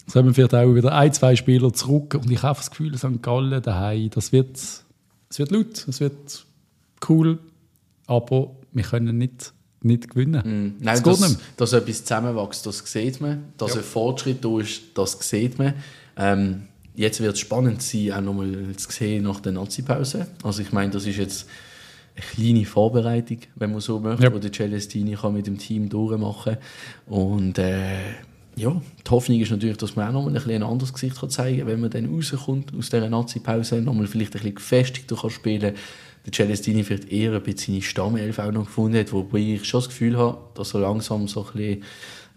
Es 0.08 0.16
haben 0.16 0.34
vielleicht 0.34 0.54
auch 0.54 0.76
wieder 0.76 0.94
ein, 0.94 1.14
zwei 1.14 1.38
Spieler 1.38 1.72
zurück 1.72 2.16
und 2.22 2.30
ich 2.30 2.44
habe 2.44 2.58
das 2.58 2.70
Gefühl, 2.70 2.98
St. 2.98 3.22
Gallen 3.22 3.62
daheim, 3.62 4.10
das 4.14 4.34
wird, 4.34 4.58
es 4.58 5.40
wird 5.40 5.52
laut, 5.52 5.88
es 5.88 6.00
wird 6.02 6.46
cool, 7.08 7.40
aber 8.08 8.52
wir 8.76 8.84
können 8.84 9.18
nicht, 9.18 9.54
nicht 9.82 10.10
gewinnen. 10.10 10.76
Mm, 10.80 10.84
Nein, 10.84 10.96
geht 10.98 11.06
dass, 11.08 11.20
nicht 11.22 11.40
dass 11.58 11.74
etwas 11.74 12.04
zusammenwächst, 12.06 12.66
das 12.66 12.80
sieht 12.86 13.20
man. 13.22 13.46
Dass 13.58 13.76
ein 13.76 13.84
Fortschritt 13.84 14.44
da 14.46 14.60
ist, 14.60 14.82
das 14.94 15.18
sieht 15.28 15.58
man. 15.58 15.74
Ähm, 16.18 16.64
jetzt 16.96 17.20
wird 17.22 17.34
es 17.34 17.40
spannend 17.40 17.82
sein, 17.82 18.12
auch 18.14 18.22
nochmal 18.22 18.54
zu 18.78 18.92
sehen 18.92 19.24
nach 19.24 19.40
der 19.40 19.52
Nazi-Pause. 19.54 20.28
Also 20.44 20.62
ich 20.62 20.72
meine, 20.72 20.92
das 20.92 21.06
ist 21.08 21.18
jetzt 21.18 21.48
eine 22.16 22.26
kleine 22.26 22.66
Vorbereitung, 22.66 23.40
wenn 23.56 23.72
man 23.72 23.82
so 23.82 24.00
möchte, 24.00 24.24
Ja. 24.24 24.34
wo 24.34 24.40
der 24.40 24.52
Celestini 24.52 25.16
kann 25.16 25.34
mit 25.34 25.48
dem 25.48 25.58
Team 25.58 25.90
durchmachen 25.90 26.58
Und 27.08 27.58
äh, 27.60 27.98
ja, 28.56 28.82
die 29.06 29.12
Hoffnung 29.12 29.40
ist 29.40 29.52
natürlich, 29.52 29.78
dass 29.78 29.96
man 29.96 30.08
auch 30.08 30.14
nochmal 30.14 30.32
ein, 30.32 30.34
bisschen 30.36 30.52
ein 30.52 30.64
anderes 30.64 30.94
Gesicht 30.94 31.20
kann 31.20 31.30
zeigen 31.30 31.60
kann, 31.60 31.68
wenn 31.68 31.82
man 31.82 31.90
dann 31.90 32.06
rauskommt 32.06 32.74
aus 32.78 32.90
dieser 32.90 33.10
Nazi-Pause, 33.10 33.82
nochmal 33.82 34.08
vielleicht 34.08 34.32
ein 34.32 34.40
bisschen 34.40 34.56
gefestigter 34.56 35.16
kann 35.16 35.30
spielen 35.30 35.74
der 36.26 36.34
Celestini 36.34 36.84
vielleicht 36.84 37.12
eher 37.12 37.34
ein 37.34 37.44
bisschen 37.44 37.76
seine 37.76 37.82
Stammelf 37.82 38.40
auch 38.40 38.52
noch 38.52 38.66
gefunden 38.66 38.98
hat, 38.98 39.14
wobei 39.14 39.38
ich 39.38 39.66
schon 39.66 39.80
das 39.80 39.90
Gefühl 39.90 40.18
habe, 40.18 40.38
dass 40.56 40.74
er 40.74 40.82
langsam 40.82 41.28
so 41.28 41.46
ein 41.46 41.54
bisschen 41.54 41.84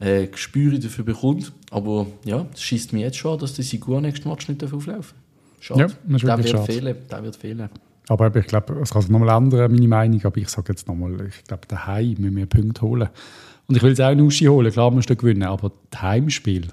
äh, 0.00 0.26
Gespür 0.26 0.78
dafür 0.78 1.04
bekommt. 1.04 1.52
Aber 1.70 2.06
ja, 2.24 2.46
es 2.52 2.62
schießt 2.62 2.92
mir 2.92 3.00
jetzt 3.00 3.16
schon, 3.16 3.38
dass 3.38 3.54
der 3.54 3.64
Sigur 3.64 4.00
nächsten 4.00 4.28
Match 4.28 4.48
nicht 4.48 4.62
auflaufen 4.62 4.86
darf. 4.86 5.14
Schade. 5.60 5.80
Ja, 5.80 5.86
das 5.86 6.22
der 6.22 6.38
wird 6.38 6.48
schade. 6.50 6.72
fehlen. 6.72 6.96
Der 7.10 7.22
wird 7.22 7.36
fehlen. 7.36 7.68
Aber 8.08 8.34
ich 8.34 8.46
glaube, 8.46 8.74
es 8.80 8.90
kann 8.90 9.02
sich 9.02 9.10
nochmal 9.10 9.36
ändern, 9.36 9.70
meine 9.70 9.88
Meinung, 9.88 10.24
aber 10.24 10.36
ich 10.38 10.48
sage 10.48 10.72
jetzt 10.72 10.88
nochmal, 10.88 11.26
ich 11.26 11.44
glaube, 11.44 11.66
daheim 11.68 12.14
müssen 12.18 12.36
wir 12.36 12.46
Punkte 12.46 12.82
holen. 12.82 13.08
Und 13.68 13.76
ich 13.76 13.82
will 13.82 13.90
jetzt 13.90 14.00
auch 14.00 14.06
einen 14.06 14.22
Uschi 14.22 14.46
holen, 14.46 14.72
klar 14.72 14.90
musst 14.90 15.10
du 15.10 15.16
gewinnen, 15.16 15.42
aber 15.42 15.72
das 15.90 16.02
Heimspiel, 16.02 16.68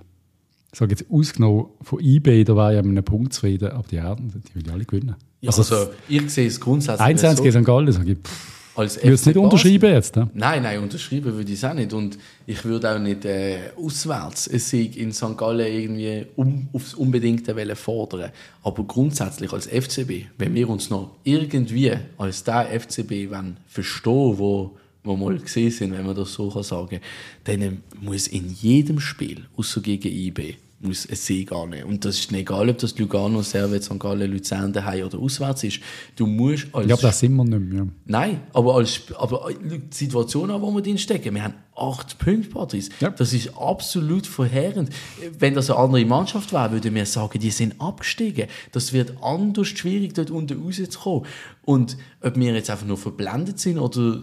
ich 0.71 0.79
sage 0.79 0.91
jetzt 0.91 1.05
ausgenommen 1.11 1.65
von 1.81 1.99
eBay, 1.99 2.43
da 2.45 2.55
war 2.55 2.73
ja 2.73 2.81
mit 2.81 2.91
einem 2.91 3.03
Punkt 3.03 3.33
zufrieden, 3.33 3.71
aber 3.71 3.87
die 3.87 3.99
anderen, 3.99 4.41
die 4.47 4.55
will 4.55 4.63
ich 4.65 4.71
alle 4.71 4.85
gewinnen. 4.85 5.15
Ja, 5.41 5.51
also, 5.51 5.89
ich 6.07 6.29
sehe 6.29 6.47
es 6.47 6.59
grundsätzlich 6.59 7.07
1-1 7.07 7.35
so, 7.35 7.43
gegen 7.43 7.59
St. 7.59 7.65
Gallen, 7.65 7.91
sage 7.91 8.13
ich, 8.13 8.17
pff, 8.17 8.55
als 8.77 8.97
ich 8.97 9.03
würde 9.03 9.13
es 9.13 9.25
nicht 9.25 9.37
unterschreiben 9.37 9.93
jetzt. 9.93 10.15
Ne? 10.15 10.29
Nein, 10.33 10.63
nein, 10.63 10.79
unterschreiben 10.79 11.33
würde 11.33 11.51
ich 11.51 11.57
es 11.57 11.63
auch 11.63 11.73
nicht. 11.73 11.93
Und 11.93 12.17
ich 12.45 12.63
würde 12.65 12.93
auch 12.93 12.99
nicht 12.99 13.23
äh, 13.25 13.71
auswärts 13.77 14.49
einen 14.49 14.59
Sieg 14.59 14.97
in 14.97 15.13
St. 15.13 15.37
Gallen 15.37 15.65
irgendwie 15.65 16.25
um, 16.35 16.67
aufs 16.73 16.93
Unbedingte 16.93 17.55
wollen 17.55 17.75
fordern. 17.75 18.31
Aber 18.63 18.83
grundsätzlich 18.83 19.51
als 19.53 19.67
FCB, 19.67 20.25
wenn 20.37 20.53
wir 20.53 20.69
uns 20.69 20.89
noch 20.89 21.11
irgendwie 21.23 21.93
als 22.17 22.43
der 22.43 22.67
FCB 22.79 23.31
wollen 23.31 23.57
verstehen, 23.67 24.37
wo 24.37 24.77
wir 25.05 25.17
mal 25.17 25.37
gesehen 25.37 25.71
sind, 25.71 25.91
wenn 25.91 26.05
man 26.05 26.15
das 26.15 26.33
so 26.33 26.49
kann 26.49 26.63
sagen 26.63 26.99
kann, 27.43 27.59
dann 27.59 27.83
muss 28.01 28.27
in 28.27 28.53
jedem 28.53 28.99
Spiel, 28.99 29.45
außer 29.57 29.81
gegen 29.81 30.11
IB, 30.11 30.55
muss 30.85 31.07
ein 31.09 31.15
Sieg 31.15 31.51
annehmen. 31.51 31.89
Und 31.89 32.05
das 32.05 32.19
ist 32.19 32.31
nicht 32.31 32.41
egal, 32.41 32.69
ob 32.69 32.77
das 32.77 32.97
Lugano, 32.97 33.41
Servet, 33.41 33.83
St. 33.83 33.99
Gallen, 33.99 34.31
Luzern, 34.31 34.73
daheim 34.73 35.05
oder 35.05 35.19
auswärts 35.19 35.63
ist. 35.63 35.79
Du 36.15 36.27
musst 36.27 36.67
als 36.73 36.83
Ich 36.83 36.87
glaube, 36.87 37.01
das 37.01 37.19
sind 37.19 37.35
wir 37.35 37.43
nicht 37.43 37.73
mehr. 37.73 37.87
Nein, 38.05 38.41
aber, 38.53 38.75
als, 38.75 39.01
aber 39.17 39.49
die 39.53 39.81
Situation, 39.89 40.51
an 40.51 40.61
wo 40.61 40.71
wir 40.71 40.81
drin 40.81 40.97
stecken, 40.97 41.33
wir 41.33 41.43
haben 41.43 41.55
acht 41.75 42.17
Punkte, 42.19 42.49
Patrice. 42.49 42.89
Ja. 42.99 43.09
Das 43.09 43.33
ist 43.33 43.57
absolut 43.57 44.27
verheerend. 44.27 44.89
Wenn 45.37 45.53
das 45.55 45.69
eine 45.69 45.79
andere 45.79 46.05
Mannschaft 46.05 46.53
wäre, 46.53 46.71
würden 46.71 46.95
wir 46.95 47.05
sagen, 47.05 47.39
die 47.39 47.51
sind 47.51 47.79
abgestiegen. 47.79 48.47
Das 48.71 48.93
wird 48.93 49.13
anders 49.21 49.67
schwierig, 49.67 50.13
dort 50.13 50.31
unten 50.31 50.61
rauszukommen. 50.61 51.25
Und 51.63 51.97
ob 52.21 52.35
wir 52.37 52.53
jetzt 52.53 52.69
einfach 52.69 52.85
nur 52.85 52.97
verblendet 52.97 53.59
sind 53.59 53.79
oder 53.79 54.19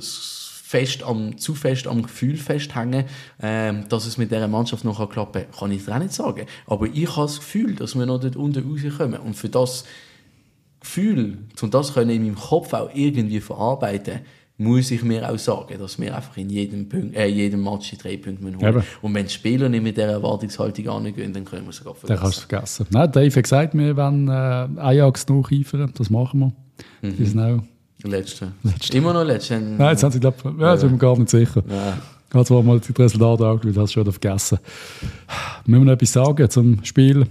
fest 0.72 1.02
am, 1.02 1.36
zu 1.36 1.54
fest 1.54 1.86
am 1.86 2.02
Gefühl 2.02 2.38
festhängen, 2.38 3.04
ähm, 3.42 3.84
dass 3.90 4.06
es 4.06 4.16
mit 4.16 4.30
dieser 4.30 4.48
Mannschaft 4.48 4.86
noch 4.86 5.06
klappen 5.10 5.42
kann, 5.42 5.58
kann 5.58 5.70
ich 5.70 5.84
dir 5.84 5.94
auch 5.94 5.98
nicht 5.98 6.14
sagen. 6.14 6.46
Aber 6.66 6.86
ich 6.86 7.08
habe 7.14 7.26
das 7.26 7.40
Gefühl, 7.40 7.74
dass 7.74 7.94
wir 7.94 8.06
noch 8.06 8.20
dort 8.20 8.36
unten 8.36 8.66
rauskommen. 8.66 9.20
Und 9.20 9.34
für 9.34 9.50
das 9.50 9.84
Gefühl, 10.80 11.38
um 11.60 11.70
das 11.70 11.92
können 11.92 12.10
in 12.10 12.22
meinem 12.22 12.36
Kopf 12.36 12.72
auch 12.72 12.88
irgendwie 12.94 13.40
verarbeiten, 13.40 14.20
muss 14.56 14.90
ich 14.90 15.02
mir 15.02 15.30
auch 15.30 15.38
sagen, 15.38 15.78
dass 15.78 15.98
wir 15.98 16.16
einfach 16.16 16.38
in 16.38 16.48
jedem, 16.48 16.88
Punkt, 16.88 17.16
äh, 17.16 17.26
jedem 17.26 17.64
Match 17.64 17.90
die 17.90 17.98
drei 17.98 18.16
Punkte 18.16 18.44
holen 18.44 18.58
Eben. 18.58 18.82
Und 19.02 19.14
wenn 19.14 19.26
die 19.26 19.32
Spieler 19.32 19.68
nicht 19.68 19.82
mit 19.82 19.98
dieser 19.98 20.12
Erwartungshaltung 20.12 20.88
angehen, 20.88 21.34
dann 21.34 21.44
können 21.44 21.64
wir 21.64 21.70
es 21.70 21.76
sogar 21.76 21.94
Den 21.94 22.16
kannst 22.16 22.40
vergessen. 22.40 22.46
du 22.48 22.48
vergessen. 22.48 22.86
Nein, 22.90 23.12
Dave 23.12 23.36
hat 23.36 23.42
gesagt, 23.42 23.74
wir 23.74 23.96
wollen 23.96 24.28
äh, 24.28 24.80
Ajax 24.80 25.28
nacheifern, 25.28 25.92
das 25.98 26.08
machen 26.08 26.40
wir. 26.40 26.52
Mhm. 27.02 27.16
Die 27.16 27.26
sind 27.26 27.40
auch 27.40 27.62
Letzte. 28.04 28.52
Letzte. 28.62 28.96
Immer 28.96 29.12
noch 29.12 29.24
letzte. 29.24 29.60
Nein, 29.60 29.90
jetzt 29.90 30.02
haben 30.02 30.12
sie, 30.12 30.20
glaube 30.20 30.36
ich, 30.44 30.60
ja, 30.60 30.76
sind 30.76 30.90
wir 30.90 30.98
gar 30.98 31.18
nicht 31.18 31.30
sicher. 31.30 31.62
Ja. 31.68 31.98
Ich 32.28 32.34
habe 32.34 32.44
zwar 32.46 32.62
mal 32.62 32.80
die 32.80 32.92
Resultate 32.92 33.46
angeschaut, 33.46 33.76
hast 33.76 33.94
du 33.94 34.02
schon 34.02 34.12
vergessen. 34.12 34.58
Müssen 35.66 35.82
wir 35.82 35.86
noch 35.86 35.92
etwas 35.92 36.12
sagen 36.12 36.48
zum 36.48 36.82
Spiel, 36.82 37.26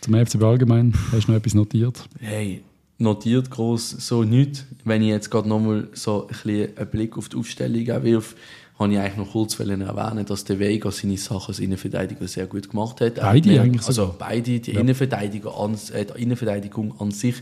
zum 0.00 0.14
FCB 0.14 0.42
allgemein? 0.44 0.94
Hast 1.12 1.26
du 1.26 1.32
noch 1.32 1.38
etwas 1.38 1.54
notiert? 1.54 2.04
Hey, 2.20 2.62
notiert 2.98 3.50
groß 3.50 3.96
so 3.98 4.22
nichts. 4.22 4.64
Wenn 4.84 5.02
ich 5.02 5.08
jetzt 5.08 5.30
gerade 5.30 5.48
nochmal 5.48 5.88
so 5.92 6.22
ein 6.22 6.28
bisschen 6.28 6.76
einen 6.76 6.88
Blick 6.88 7.18
auf 7.18 7.28
die 7.28 7.36
Aufstellung 7.36 8.04
wirf, 8.04 8.36
habe 8.76 8.92
ich 8.92 8.98
eigentlich 8.98 9.16
noch 9.16 9.30
kurz 9.30 9.58
erwähnen, 9.60 10.26
dass 10.26 10.44
der 10.44 10.58
Vega 10.58 10.90
seine 10.90 11.16
Sachen 11.16 11.48
als 11.48 11.60
Innenverteidiger 11.60 12.26
sehr 12.26 12.46
gut 12.46 12.70
gemacht 12.70 13.00
hat. 13.00 13.14
Beide 13.14 13.40
die, 13.40 13.58
eigentlich 13.58 13.86
Also 13.86 14.16
beide, 14.18 14.58
die, 14.58 14.72
ja. 14.72 14.80
Innenverteidiger 14.80 15.56
an, 15.56 15.78
äh, 15.92 16.04
die 16.04 16.22
Innenverteidigung 16.22 17.00
an 17.00 17.12
sich 17.12 17.36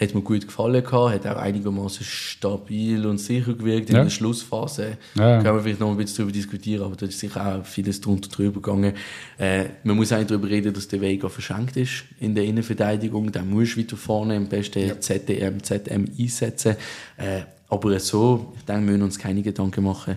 hat 0.00 0.14
mir 0.14 0.22
gut 0.22 0.46
gefallen 0.46 0.82
gehabt, 0.82 1.12
hat 1.12 1.26
auch 1.26 1.40
einigermaßen 1.40 2.06
stabil 2.06 3.04
und 3.04 3.18
sicher 3.18 3.52
gewirkt. 3.52 3.90
Ja. 3.90 3.98
In 3.98 4.04
der 4.04 4.10
Schlussphase 4.10 4.96
ja. 5.14 5.42
kann 5.42 5.56
man 5.56 5.62
vielleicht 5.62 5.80
noch 5.80 5.90
ein 5.90 5.98
bisschen 5.98 6.24
darüber 6.24 6.32
diskutieren, 6.32 6.84
aber 6.84 6.96
da 6.96 7.04
ist 7.04 7.18
sicher 7.18 7.58
auch 7.58 7.66
vieles 7.66 8.00
drunter 8.00 8.30
drüber 8.30 8.62
gegangen. 8.62 8.94
Äh, 9.36 9.66
man 9.84 9.94
muss 9.96 10.10
eigentlich 10.10 10.28
darüber 10.28 10.48
reden, 10.48 10.72
dass 10.72 10.88
der 10.88 11.02
Vega 11.02 11.28
verschenkt 11.28 11.76
ist 11.76 12.04
in 12.18 12.34
der 12.34 12.44
Innenverteidigung. 12.44 13.30
Da 13.30 13.42
muss 13.42 13.76
weiter 13.76 13.98
vorne 13.98 14.36
am 14.36 14.48
besten 14.48 14.86
ja. 14.86 14.98
ZDM, 14.98 15.62
ZM 15.62 16.06
einsetzen. 16.18 16.76
Äh, 17.18 17.42
aber 17.68 18.00
so, 18.00 18.54
ich 18.56 18.64
denke, 18.64 18.86
wir 18.86 18.92
müssen 18.92 19.02
uns 19.02 19.18
keine 19.18 19.42
Gedanken 19.42 19.84
machen, 19.84 20.16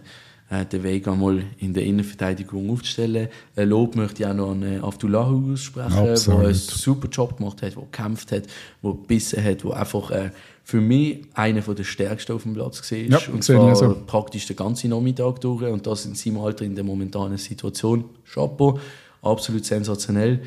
äh, 0.51 0.65
den 0.65 0.83
Weg 0.83 1.07
einmal 1.07 1.43
in 1.59 1.73
der 1.73 1.83
Innenverteidigung 1.83 2.69
aufzustellen. 2.69 3.29
Ein 3.55 3.69
Lob 3.69 3.95
möchte 3.95 4.23
ich 4.23 4.29
auch 4.29 4.33
noch 4.33 4.51
an 4.51 4.63
äh, 4.63 4.79
Abdullahu 4.79 5.53
aussprechen, 5.53 6.03
der 6.03 6.39
einen 6.39 6.53
super 6.53 7.07
Job 7.07 7.37
gemacht 7.37 7.61
hat, 7.61 7.75
der 7.75 7.83
gekämpft 7.83 8.31
hat, 8.33 8.43
der 8.83 8.91
gebissen 8.91 9.43
hat, 9.43 9.63
der 9.63 9.71
einfach 9.77 10.11
äh, 10.11 10.31
für 10.63 10.81
mich 10.81 11.21
einer 11.33 11.61
der 11.61 11.83
stärksten 11.83 12.33
auf 12.33 12.43
dem 12.43 12.53
Platz 12.53 12.91
war. 12.91 12.97
Ja, 12.97 13.19
und 13.31 13.43
zwar 13.43 13.75
so. 13.75 13.97
praktisch 14.05 14.45
den 14.45 14.57
ganzen 14.57 14.89
Nachmittag 14.89 15.39
durch 15.39 15.63
und 15.63 15.87
das 15.87 16.05
in 16.05 16.15
seinem 16.15 16.39
Alter 16.39 16.65
in 16.65 16.75
der 16.75 16.83
momentanen 16.83 17.37
Situation. 17.37 18.05
Chapeau, 18.25 18.77
absolut 19.21 19.65
sensationell. 19.65 20.41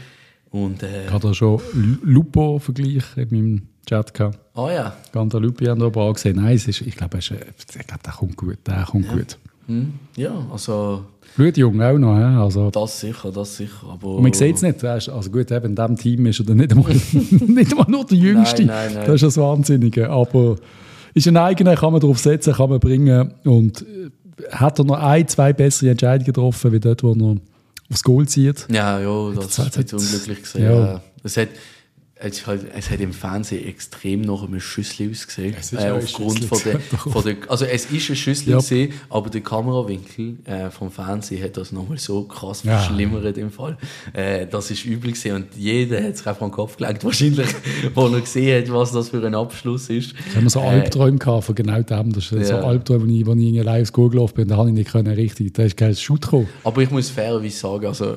Und, 0.50 0.82
äh, 0.82 1.06
ich 1.06 1.10
habe 1.10 1.28
da 1.28 1.34
schon 1.34 1.60
Lupo-Vergleich 2.02 3.04
in 3.16 3.28
meinem 3.30 3.62
Chat 3.88 4.12
gehabt. 4.14 4.38
Ah 4.54 4.70
ja. 4.70 4.96
Ganta 5.12 5.38
Lupi 5.38 5.64
haben 5.64 5.80
da 5.80 5.86
aber 5.86 6.02
auch 6.02 6.12
gesehen. 6.12 6.36
Nein, 6.36 6.54
ist, 6.54 6.68
ich 6.68 6.94
glaube, 6.94 7.18
der 7.18 8.12
kommt 8.12 8.36
gut. 8.36 8.58
Der 8.66 8.84
kommt 8.84 9.06
ja. 9.06 9.14
gut. 9.14 9.38
Hm, 9.66 9.94
ja, 10.16 10.32
also... 10.52 11.04
Blutjung 11.36 11.80
auch 11.82 11.98
noch, 11.98 12.16
he? 12.16 12.22
also... 12.22 12.70
Das 12.70 13.00
sicher, 13.00 13.30
das 13.32 13.56
sicher, 13.56 13.86
aber... 13.90 14.16
Und 14.16 14.22
man 14.22 14.32
sieht 14.32 14.56
es 14.56 14.62
nicht, 14.62 14.84
also 14.84 15.30
gut, 15.30 15.50
eben 15.50 15.66
in 15.66 15.74
diesem 15.76 15.96
Team 15.96 16.26
ist 16.26 16.40
er 16.40 16.54
nicht 16.54 16.72
einmal, 16.72 16.92
nicht 17.30 17.72
einmal 17.72 17.86
nur 17.88 18.04
der 18.04 18.18
Jüngste, 18.18 18.64
nein, 18.64 18.86
nein, 18.86 18.94
nein. 18.94 19.06
das 19.06 19.14
ist 19.16 19.22
das 19.22 19.36
Wahnsinnige, 19.38 20.10
aber 20.10 20.56
ist 21.14 21.28
ein 21.28 21.36
eigener, 21.36 21.76
kann 21.76 21.92
man 21.92 22.00
darauf 22.00 22.18
setzen, 22.18 22.54
kann 22.54 22.70
man 22.70 22.80
bringen 22.80 23.34
und 23.44 23.82
äh, 23.82 24.10
hat 24.50 24.78
er 24.78 24.84
noch 24.84 24.98
ein, 24.98 25.26
zwei 25.28 25.52
bessere 25.52 25.90
Entscheidungen 25.90 26.26
getroffen, 26.26 26.72
wie 26.72 26.80
dort, 26.80 27.02
wo 27.02 27.12
er 27.12 27.36
aufs 27.90 28.02
Goal 28.02 28.26
zieht. 28.26 28.66
Ja, 28.70 29.00
ja, 29.00 29.32
das, 29.34 29.56
das 29.56 29.76
ist 29.76 29.94
unglücklich 29.94 30.42
gesehen. 30.42 30.64
Ja. 30.64 31.00
Es 31.22 31.36
hat, 31.36 31.48
es, 32.16 32.46
halt, 32.46 32.66
es 32.74 32.90
hat 32.90 33.00
im 33.00 33.12
Fernsehen 33.12 33.66
extrem 33.66 34.20
nach 34.20 34.44
einem 34.44 34.60
Schüssel 34.60 35.10
ausgesehen. 35.10 35.54
Es 35.58 35.72
ist 35.72 35.82
äh, 35.82 35.90
aufgrund 35.90 36.44
von 36.44 36.58
der, 36.64 36.80
von 36.80 37.24
der, 37.24 37.36
also 37.48 37.64
es 37.64 37.86
ist 37.86 38.08
ein 38.08 38.16
Schüssel 38.16 38.50
ja. 38.50 38.56
gesehen, 38.58 38.92
aber 39.10 39.30
der 39.30 39.40
Kamerawinkel 39.40 40.36
äh, 40.44 40.70
vom 40.70 40.92
Fernsehen 40.92 41.42
hat 41.42 41.56
das 41.56 41.72
nochmal 41.72 41.98
so 41.98 42.22
krass 42.22 42.62
ja. 42.62 42.78
verschlimmert 42.78 43.36
im 43.36 43.50
Fall. 43.50 43.76
Äh, 44.12 44.46
das 44.46 44.70
ist 44.70 44.84
übel 44.84 45.10
gesehen 45.10 45.36
und 45.36 45.46
jeder 45.56 46.02
hat 46.04 46.16
sich 46.16 46.26
einfach 46.26 46.42
an 46.42 46.50
den 46.50 46.54
Kopf 46.54 46.76
gelegt, 46.76 47.04
wahrscheinlich, 47.04 47.48
wo 47.94 48.06
er 48.06 48.20
gesehen 48.20 48.62
hat, 48.62 48.72
was 48.72 48.92
das 48.92 49.08
für 49.08 49.24
ein 49.24 49.34
Abschluss 49.34 49.90
ist. 49.90 50.14
Ich 50.28 50.36
habe 50.36 50.48
so 50.48 50.60
äh, 50.60 50.66
Albträume 50.66 51.18
gehabt 51.18 51.44
von 51.44 51.54
genau 51.56 51.82
dem. 51.82 52.12
Das 52.12 52.30
ist 52.30 52.48
ja. 52.48 52.60
so 52.60 52.66
Albträume, 52.66 53.06
wo 53.06 53.10
ich, 53.10 53.26
wo 53.26 53.32
ich 53.32 53.64
live 53.64 53.80
ins 53.80 53.92
Goal 53.92 54.10
gelaufen 54.10 54.34
bin, 54.34 54.48
da 54.48 54.56
habe 54.56 54.68
ich 54.68 54.74
nicht 54.74 54.90
können 54.92 55.12
richtig, 55.12 55.52
da 55.54 55.64
ist 55.64 55.76
kein 55.76 55.94
Shoot 55.96 56.22
gekommen. 56.22 56.48
Aber 56.62 56.80
ich 56.80 56.90
muss 56.90 57.10
fairerweise 57.10 57.56
sagen, 57.56 57.86
also 57.86 58.16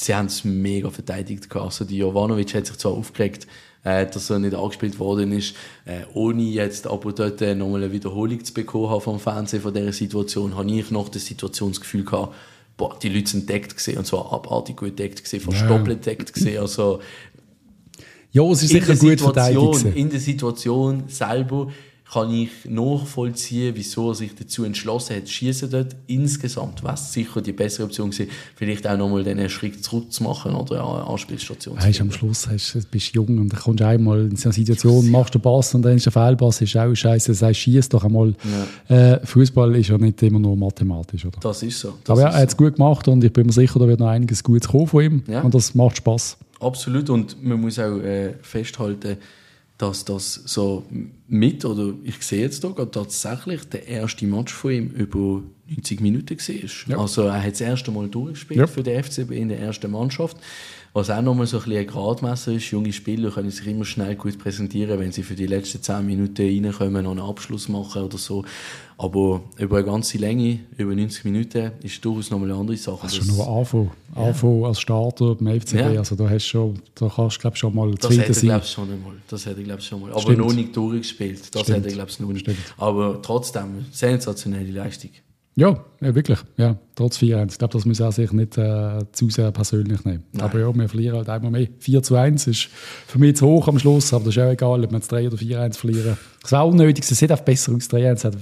sie 0.00 0.14
haben 0.14 0.26
es 0.26 0.44
mega 0.44 0.90
verteidigt. 0.90 1.54
Also 1.54 1.84
die 1.84 1.98
Jovanovic 1.98 2.54
hat 2.54 2.66
sich 2.66 2.78
zwar 2.78 2.92
aufgeregt, 2.92 3.46
äh, 3.84 4.06
dass 4.06 4.30
er 4.30 4.38
nicht 4.38 4.54
angespielt 4.54 4.98
worden 4.98 5.32
ist, 5.32 5.54
äh, 5.84 6.00
ohne 6.14 6.42
jetzt 6.42 6.86
aber 6.86 7.12
dort 7.12 7.40
äh, 7.42 7.54
nochmal 7.54 7.84
eine 7.84 7.92
Wiederholung 7.92 8.42
zu 8.44 8.52
bekommen 8.54 9.00
vom 9.00 9.20
Fernsehen 9.20 9.62
von 9.62 9.74
dieser 9.74 9.92
Situation, 9.92 10.56
habe 10.56 10.70
ich 10.70 10.90
noch 10.90 11.08
das 11.08 11.26
Situationsgefühl 11.26 12.04
gehabt, 12.04 12.34
boah, 12.76 12.98
die 13.00 13.10
Leute 13.10 13.30
sind 13.30 13.48
deckt 13.48 13.76
gesehen 13.76 13.98
und 13.98 14.06
zwar 14.06 14.32
abartig 14.32 14.76
gut 14.76 14.98
deckt 14.98 15.22
gesehen, 15.22 15.42
doppelt 15.68 16.04
deckt 16.06 16.32
gesehen. 16.32 16.60
Also, 16.60 17.00
ja, 18.32 18.42
es 18.44 18.62
ist 18.62 18.70
sicher 18.70 18.94
gut 18.96 19.20
verteidigt. 19.20 19.96
In 19.96 20.08
der 20.08 20.20
Situation 20.20 21.04
selber 21.08 21.68
kann 22.12 22.32
ich 22.32 22.50
nachvollziehen, 22.68 23.74
wieso 23.76 24.10
er 24.10 24.14
sich 24.16 24.34
dazu 24.34 24.64
entschlossen 24.64 25.16
hat, 25.16 25.28
schießen 25.28 25.70
dort. 25.70 25.94
Insgesamt 26.08 26.82
wäre 26.82 26.94
es 26.94 27.12
sicher 27.12 27.40
die 27.40 27.52
bessere 27.52 27.84
Option 27.84 28.10
gewesen, 28.10 28.30
vielleicht 28.56 28.86
auch 28.88 28.96
nochmal 28.96 29.22
den 29.22 29.48
Schritt 29.48 29.84
zurück 29.84 30.12
zu 30.12 30.24
machen 30.24 30.54
oder 30.54 30.84
eine 30.84 31.06
Anspielstation 31.06 31.78
zu 31.78 31.86
weißt, 31.86 32.00
Am 32.00 32.10
Schluss 32.10 32.48
hast, 32.48 32.90
bist 32.90 33.14
du 33.14 33.20
jung 33.20 33.38
und 33.38 33.52
dann 33.52 33.60
kommst 33.60 33.80
du 33.80 33.86
einmal 33.86 34.22
in 34.22 34.34
so 34.34 34.48
eine 34.48 34.54
Situation, 34.54 35.08
machst 35.10 35.34
den 35.34 35.40
Pass 35.40 35.72
und 35.74 35.82
dann 35.82 35.96
ist 35.96 36.06
der 36.06 36.12
Fehlpass, 36.12 36.60
ist 36.60 36.76
auch 36.76 36.92
scheiße. 36.92 37.30
Das 37.30 37.42
heißt, 37.42 37.60
schieß 37.60 37.88
doch 37.90 38.02
einmal. 38.02 38.34
Ja. 38.88 39.14
Äh, 39.14 39.26
Fußball 39.26 39.76
ist 39.76 39.88
ja 39.88 39.98
nicht 39.98 40.20
immer 40.22 40.40
nur 40.40 40.56
mathematisch, 40.56 41.24
oder? 41.26 41.38
Das 41.40 41.62
ist 41.62 41.78
so. 41.78 41.94
Das 42.02 42.10
Aber 42.10 42.22
ja, 42.22 42.28
er 42.30 42.42
hat 42.42 42.48
es 42.48 42.56
gut 42.56 42.74
gemacht 42.74 43.06
und 43.06 43.22
ich 43.22 43.32
bin 43.32 43.46
mir 43.46 43.52
sicher, 43.52 43.78
da 43.78 43.86
wird 43.86 44.00
noch 44.00 44.08
einiges 44.08 44.42
Gutes 44.42 44.68
kommen 44.68 44.88
von 44.88 45.04
ihm 45.04 45.22
ja. 45.28 45.42
und 45.42 45.54
das 45.54 45.76
macht 45.76 45.98
Spaß. 45.98 46.38
Absolut 46.58 47.08
und 47.08 47.42
man 47.42 47.60
muss 47.60 47.78
auch 47.78 47.98
äh, 47.98 48.34
festhalten, 48.42 49.16
dass 49.80 50.04
das 50.04 50.34
so 50.34 50.84
mit, 51.26 51.64
oder 51.64 51.94
ich 52.04 52.20
sehe 52.22 52.42
jetzt 52.42 52.62
hier 52.62 52.90
tatsächlich 52.90 53.64
der 53.64 53.88
erste 53.88 54.26
Match 54.26 54.52
von 54.52 54.72
ihm 54.72 54.90
über 54.90 55.42
90 55.68 56.00
Minuten 56.02 56.36
war. 56.36 56.88
Ja. 56.88 56.98
Also 56.98 57.22
er 57.22 57.42
hat 57.42 57.52
das 57.52 57.62
erste 57.62 57.90
Mal 57.90 58.08
durchgespielt 58.08 58.60
ja. 58.60 58.66
für 58.66 58.82
den 58.82 59.02
FCB 59.02 59.30
in 59.30 59.48
der 59.48 59.58
ersten 59.60 59.90
Mannschaft. 59.90 60.36
Was 60.92 61.08
auch 61.08 61.22
nochmal 61.22 61.46
so 61.46 61.58
ein, 61.58 61.64
bisschen 61.64 61.78
ein 61.78 61.86
Gradmesser 61.86 62.52
ist, 62.52 62.72
junge 62.72 62.92
Spieler 62.92 63.30
können 63.30 63.50
sich 63.50 63.64
immer 63.64 63.84
schnell 63.84 64.16
gut 64.16 64.38
präsentieren, 64.40 64.98
wenn 64.98 65.12
sie 65.12 65.22
für 65.22 65.36
die 65.36 65.46
letzten 65.46 65.80
10 65.80 66.04
Minuten 66.04 66.64
reinkommen 66.64 67.06
und 67.06 67.20
einen 67.20 67.28
Abschluss 67.28 67.68
machen 67.68 68.02
oder 68.02 68.18
so. 68.18 68.44
Aber 68.98 69.40
über 69.56 69.76
eine 69.76 69.86
ganze 69.86 70.18
Länge, 70.18 70.58
über 70.76 70.92
90 70.92 71.24
Minuten, 71.26 71.70
ist 71.82 72.04
durchaus 72.04 72.30
nochmal 72.30 72.50
eine 72.50 72.58
andere 72.58 72.76
Sache. 72.76 72.98
Das 73.04 73.12
ist 73.12 73.24
schon 73.24 73.36
nur 73.36 73.48
Anfang. 73.48 73.90
Ja. 74.16 74.22
Anfang 74.24 74.64
als 74.64 74.80
Starter 74.80 75.36
beim 75.36 75.60
FCB, 75.60 75.74
ja. 75.74 75.88
also 75.90 76.16
da, 76.16 76.28
hast 76.28 76.46
schon, 76.46 76.82
da 76.96 77.08
kannst 77.08 77.36
du 77.36 77.40
glaub, 77.40 77.56
schon 77.56 77.74
mal 77.74 77.94
das 77.94 78.10
hätte 78.10 78.34
sein. 78.34 78.48
Das 78.48 78.72
schon 78.72 78.92
einmal. 78.92 79.14
Das 79.28 79.46
hätte 79.46 79.60
ich 79.60 79.66
glaube 79.66 79.82
schon 79.82 80.00
mal. 80.00 80.10
Aber 80.10 80.20
Stimmt. 80.20 80.38
noch 80.38 80.52
nicht 80.52 80.76
durchgespielt. 80.76 81.54
Das 81.54 81.62
Stimmt. 81.62 81.78
hätte 81.78 81.88
ich 81.88 81.94
glaube 81.94 82.10
noch 82.18 82.32
nicht. 82.32 82.42
Stimmt. 82.42 82.58
Aber 82.78 83.22
trotzdem, 83.22 83.86
sensationelle 83.92 84.72
Leistung. 84.72 85.10
Ja, 85.56 85.84
ja, 86.00 86.14
wirklich. 86.14 86.38
Ja, 86.56 86.78
trotz 86.94 87.18
4-1. 87.18 87.52
Ich 87.52 87.58
glaube, 87.58 87.72
das 87.72 87.84
muss 87.84 88.00
er 88.00 88.12
sich 88.12 88.32
nicht 88.32 88.56
äh, 88.56 89.00
zu 89.12 89.28
sehr 89.30 89.50
persönlich 89.50 90.04
nehmen. 90.04 90.24
Nein. 90.32 90.42
Aber 90.42 90.60
ja, 90.60 90.74
wir 90.74 90.88
verlieren 90.88 91.16
halt 91.16 91.28
einmal 91.28 91.50
mehr. 91.50 91.68
4 91.78 92.02
zu 92.02 92.16
1 92.16 92.46
ist 92.46 92.68
für 93.06 93.18
mich 93.18 93.36
zu 93.36 93.46
hoch 93.46 93.68
am 93.68 93.78
Schluss, 93.78 94.14
aber 94.14 94.26
das 94.26 94.36
ist 94.36 94.42
auch 94.42 94.50
egal, 94.50 94.84
ob 94.84 94.90
wir 94.90 94.98
jetzt 94.98 95.10
3 95.10 95.26
oder 95.26 95.36
4-1 95.36 95.76
verlieren. 95.76 96.16
Es 96.44 96.52
war 96.52 96.66
unnötig, 96.66 97.04
es 97.10 97.18
sieht 97.18 97.32
auch 97.32 97.40
besser 97.40 97.72
aus, 97.74 97.90
3-1. 97.90 98.32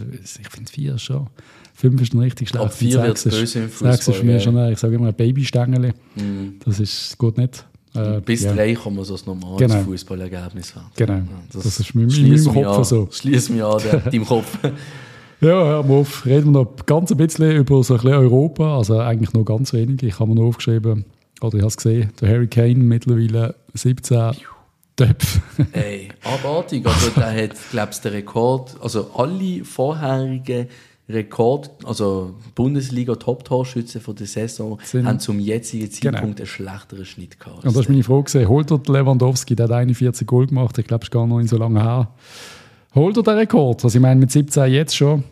Ich 0.41 0.49
finde 0.49 0.71
4 0.71 0.99
schon. 0.99 1.27
5 1.75 2.03
ist 2.03 2.13
dann 2.13 2.21
richtig 2.21 2.49
schlecht. 2.51 2.65
Ab 2.65 2.73
4 2.73 3.03
wird 3.03 3.25
böse 3.25 3.59
im 3.61 3.69
Fußball. 3.69 3.93
6 3.93 4.09
ist 4.09 4.17
für 4.17 4.25
mich 4.25 4.43
schon, 4.43 4.73
ich 4.73 4.79
sage 4.79 4.95
immer, 4.97 5.09
ein 5.09 5.15
Babystängel. 5.15 5.95
Mhm. 6.17 6.57
Das 6.65 6.79
ist 6.79 7.17
gut 7.17 7.39
nicht. 7.39 7.65
Äh, 7.95 8.21
Bis 8.21 8.43
ja. 8.43 8.53
drei 8.53 8.75
kann 8.75 8.95
man 8.95 9.05
so 9.05 9.15
ein 9.15 9.21
normales 9.25 9.59
genau. 9.59 9.83
Fußballergebnis 9.85 10.75
haben. 10.75 10.87
Genau, 10.95 11.23
das, 11.53 11.65
das 11.65 11.81
ist 11.81 11.95
mit 11.95 12.11
meinem 12.11 12.45
Kopf 12.45 12.85
so. 12.85 13.09
Schließ 13.11 13.49
mich 13.51 13.63
an, 13.63 13.81
deinem 14.05 14.25
Kopf. 14.27 14.59
Ja, 15.41 15.83
mal 15.83 15.99
auf. 15.99 16.27
Reden 16.27 16.53
wir 16.53 16.65
noch 16.65 16.87
ganz 16.87 17.13
ein 17.13 17.17
bisschen 17.17 17.53
über 17.53 17.83
so 17.85 17.95
ein 17.95 18.01
bisschen 18.01 18.17
Europa. 18.17 18.77
Also 18.77 18.99
eigentlich 18.99 19.33
noch 19.33 19.45
ganz 19.45 19.73
wenig. 19.73 20.03
Ich 20.03 20.19
habe 20.19 20.31
mir 20.31 20.37
noch 20.37 20.49
aufgeschrieben, 20.49 21.05
oder 21.41 21.55
ich 21.55 21.61
habe 21.61 21.69
es 21.69 21.77
gesehen, 21.77 22.13
der 22.21 22.29
Harry 22.29 22.49
Kane 22.49 22.77
mittlerweile 22.77 23.55
17 23.75 24.33
Töpfe. 24.97 25.41
Ey, 25.73 26.09
abartig. 26.25 26.85
Also 26.85 27.11
der 27.11 27.45
hat, 27.45 27.53
glaube 27.71 27.91
ich, 27.93 27.99
den 28.01 28.13
Rekord, 28.13 28.77
also 28.83 29.11
alle 29.15 29.65
vorherigen 29.65 30.67
Rekord, 31.09 31.71
also 31.85 32.35
Bundesliga 32.55 33.15
Top-Torschützen 33.15 34.01
von 34.01 34.17
der 34.17 34.27
Saison, 34.27 34.79
Sind 34.83 35.07
haben 35.07 35.21
zum 35.21 35.39
jetzigen 35.39 35.89
genau. 35.89 35.95
Zeitpunkt 35.95 36.37
genau. 36.37 36.39
einen 36.39 36.47
schlechteren 36.47 37.05
Schnitt 37.07 37.41
gehabt. 37.41 37.65
Und 37.65 37.77
das 37.77 37.85
ist 37.85 37.89
meine 37.89 38.03
Frage 38.03 38.25
gesehen. 38.25 38.49
Holt 38.49 38.71
der 38.71 38.81
Lewandowski, 38.87 39.55
der 39.55 39.65
hat 39.65 39.73
41 39.73 40.27
Goal 40.27 40.49
gemacht, 40.49 40.77
ich 40.77 40.87
glaube, 40.87 41.03
es 41.03 41.07
ist 41.07 41.13
gar 41.13 41.27
noch 41.27 41.39
nicht 41.39 41.49
so 41.49 41.57
lange 41.57 41.83
her. 41.83 42.09
Holt 42.99 43.17
er 43.17 43.23
den 43.23 43.35
Rekord? 43.35 43.85
Also 43.85 43.97
ich 43.97 44.03
meine, 44.03 44.19
mit 44.19 44.33
17 44.33 44.73
jetzt 44.73 44.97
schon. 44.97 45.23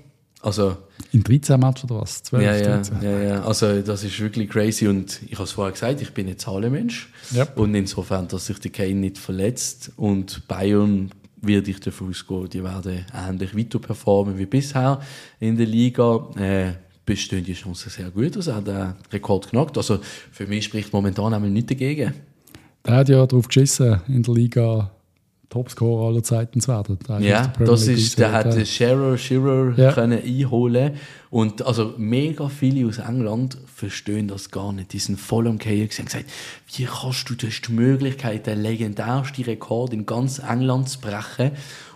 Also, 0.41 0.77
in 1.13 1.25
13 1.25 1.59
Matches 1.59 1.85
oder 1.85 2.01
was? 2.03 2.23
12, 2.23 2.45
ja, 2.45 2.57
ja, 2.57 2.83
ja, 3.03 3.23
ja, 3.23 3.43
also 3.43 3.83
das 3.83 4.05
ist 4.05 4.21
wirklich 4.21 4.49
crazy 4.49 4.87
und 4.87 5.21
ich 5.25 5.33
habe 5.33 5.45
es 5.45 5.53
vorher 5.53 5.73
gesagt, 5.73 6.01
ich 6.01 6.13
bin 6.13 6.29
ein 6.29 6.39
Zahlenmensch 6.39 7.13
yep. 7.35 7.59
und 7.59 7.75
insofern, 7.75 8.29
dass 8.29 8.47
sich 8.47 8.61
der 8.61 8.71
Kane 8.71 8.95
nicht 8.95 9.19
verletzt 9.19 9.91
und 9.97 10.47
Bayern 10.47 11.11
würde 11.43 11.71
ich 11.71 11.81
davon 11.81 12.11
ausgehen, 12.11 12.49
die 12.51 12.63
werden 12.63 13.05
ähnlich 13.13 13.57
weiter 13.57 13.81
performen 13.81 14.39
wie 14.39 14.47
bisher 14.47 15.01
in 15.41 15.57
der 15.57 15.67
Liga. 15.67 16.29
Äh, 16.39 16.73
bestehen 17.05 17.45
die 17.45 17.55
Chancen 17.55 17.91
sehr 17.91 18.11
gut, 18.11 18.37
dass 18.37 18.49
er 18.49 18.61
den 18.61 18.95
Rekord 19.13 19.49
knackt. 19.49 19.77
Also 19.77 20.01
für 20.33 20.47
mich 20.47 20.65
spricht 20.65 20.93
momentan 20.93 21.33
einmal 21.35 21.51
nichts 21.51 21.69
dagegen. 21.69 22.15
Der 22.85 22.95
hat 22.95 23.09
ja 23.09 23.25
darauf 23.25 23.47
geschissen, 23.47 24.01
in 24.09 24.23
der 24.23 24.35
Liga 24.35 24.91
Topscorer 25.49 26.09
aller 26.09 26.23
Zeiten 26.23 26.61
zu 26.61 26.69
werden. 26.69 26.99
Ja, 27.21 27.53
das 27.59 27.87
ist, 27.87 28.19
der 28.19 28.33
hat 28.33 28.67
Shearer, 28.67 29.17
Shearer 29.17 29.75
ja. 29.77 29.93
können 29.93 30.21
einholen 30.23 30.95
und 31.31 31.63
also 31.63 31.95
mega 31.97 32.49
viele 32.49 32.87
aus 32.89 32.99
England 32.99 33.59
verstehen 33.73 34.29
das 34.29 34.51
gar 34.51 34.73
nicht. 34.73 34.93
Die 34.93 34.99
sind 34.99 35.21
voll 35.21 35.47
am 35.47 35.59
Gehen 35.59 35.83
und 35.83 35.91
gesagt, 35.91 36.25
wie 36.75 36.85
kannst 36.85 37.31
du, 37.31 37.35
du 37.35 37.47
hast 37.47 37.63
die 37.63 37.73
Möglichkeit, 37.73 38.47
den 38.47 38.63
legendärsten 38.63 39.45
Rekord 39.45 39.93
in 39.93 40.07
ganz 40.07 40.39
England 40.39 40.89
zu 40.89 41.01
brechen 41.01 41.53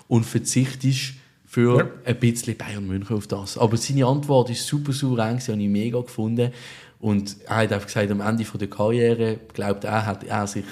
und 0.08 0.24
verzichtest 0.24 1.14
für 1.44 1.78
ja. 1.78 1.90
ein 2.04 2.20
bisschen 2.20 2.56
Bayern 2.56 2.86
München 2.86 3.16
auf 3.16 3.26
das. 3.26 3.58
Aber 3.58 3.76
seine 3.76 4.06
Antwort 4.06 4.50
ist 4.50 4.66
super 4.66 4.92
souverän, 4.92 5.40
sie 5.40 5.50
habe 5.50 5.60
ich 5.60 5.68
mega 5.68 6.00
gefunden. 6.00 6.52
Und 7.00 7.36
er 7.46 7.56
hat 7.56 7.72
einfach 7.72 7.86
gesagt, 7.86 8.10
am 8.10 8.20
Ende 8.20 8.44
der 8.44 8.68
Karriere 8.68 9.40
glaubt 9.52 9.84
er, 9.84 10.06
hat 10.06 10.22
er 10.22 10.46
sich 10.46 10.64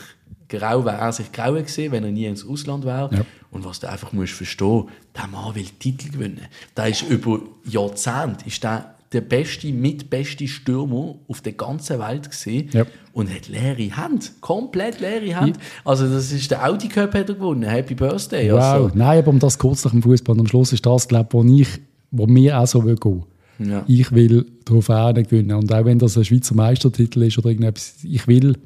grau, 0.49 0.85
wäre 0.85 0.99
er 0.99 1.13
sich 1.13 1.31
grau 1.33 1.55
gesehen, 1.55 1.93
wenn 1.93 2.05
er 2.05 2.11
nie 2.11 2.27
ins 2.27 2.47
Ausland 2.47 2.85
wäre. 2.85 3.11
Ja. 3.13 3.21
Und 3.51 3.65
was 3.65 3.81
du 3.81 3.89
einfach 3.89 4.13
musst 4.13 4.33
verstehen, 4.33 4.85
der 5.17 5.27
Mann 5.29 5.55
will 5.55 5.67
Titel 5.79 6.11
gewinnen. 6.11 6.43
Der 6.77 6.89
ist 6.89 7.03
über 7.03 7.41
Jahrzehnte 7.65 8.47
ist 8.47 8.63
der, 8.63 8.95
der 9.13 9.23
beste, 9.23 9.73
mitbeste 9.73 10.47
Stürmer 10.47 11.15
auf 11.29 11.41
der 11.41 11.53
ganzen 11.53 11.99
Welt 11.99 12.29
gesehen 12.29 12.69
ja. 12.73 12.85
und 13.13 13.33
hat 13.35 13.49
leere 13.49 13.97
Hand, 13.97 14.33
komplett 14.41 15.01
leere 15.01 15.35
Hand. 15.37 15.57
Ja. 15.57 15.63
Also 15.85 16.07
das 16.07 16.31
ist 16.31 16.51
der 16.51 16.67
Audi 16.67 16.89
Cup 16.89 17.15
hat 17.15 17.29
er 17.29 17.35
gewonnen. 17.35 17.63
Happy 17.63 17.95
Birthday. 17.95 18.53
Wow. 18.53 18.61
Also. 18.61 18.91
Nein, 18.95 19.19
aber 19.19 19.31
um 19.31 19.39
das 19.39 19.59
kurz 19.59 19.85
nach 19.85 19.93
dem 19.93 20.03
Fußball. 20.03 20.39
Am 20.39 20.47
Schluss 20.47 20.73
ist 20.73 20.85
das, 20.85 21.09
glaube 21.09 21.29
ich, 21.29 21.33
wo 21.33 21.45
ich, 21.45 21.69
wo 22.11 22.27
mir 22.27 22.59
auch 22.59 22.67
so 22.67 22.85
will 22.85 22.97
gehen. 22.97 23.25
Ja. 23.59 23.83
Ich 23.89 24.13
will 24.13 24.47
Trophäen 24.65 25.15
gewinnen 25.15 25.57
und 25.57 25.73
auch 25.73 25.85
wenn 25.85 25.99
das 25.99 26.17
ein 26.17 26.25
Schweizer 26.25 26.55
Meistertitel 26.55 27.23
ist 27.23 27.39
oder 27.39 27.49
irgendetwas, 27.49 27.95
ich 28.05 28.29
will 28.29 28.57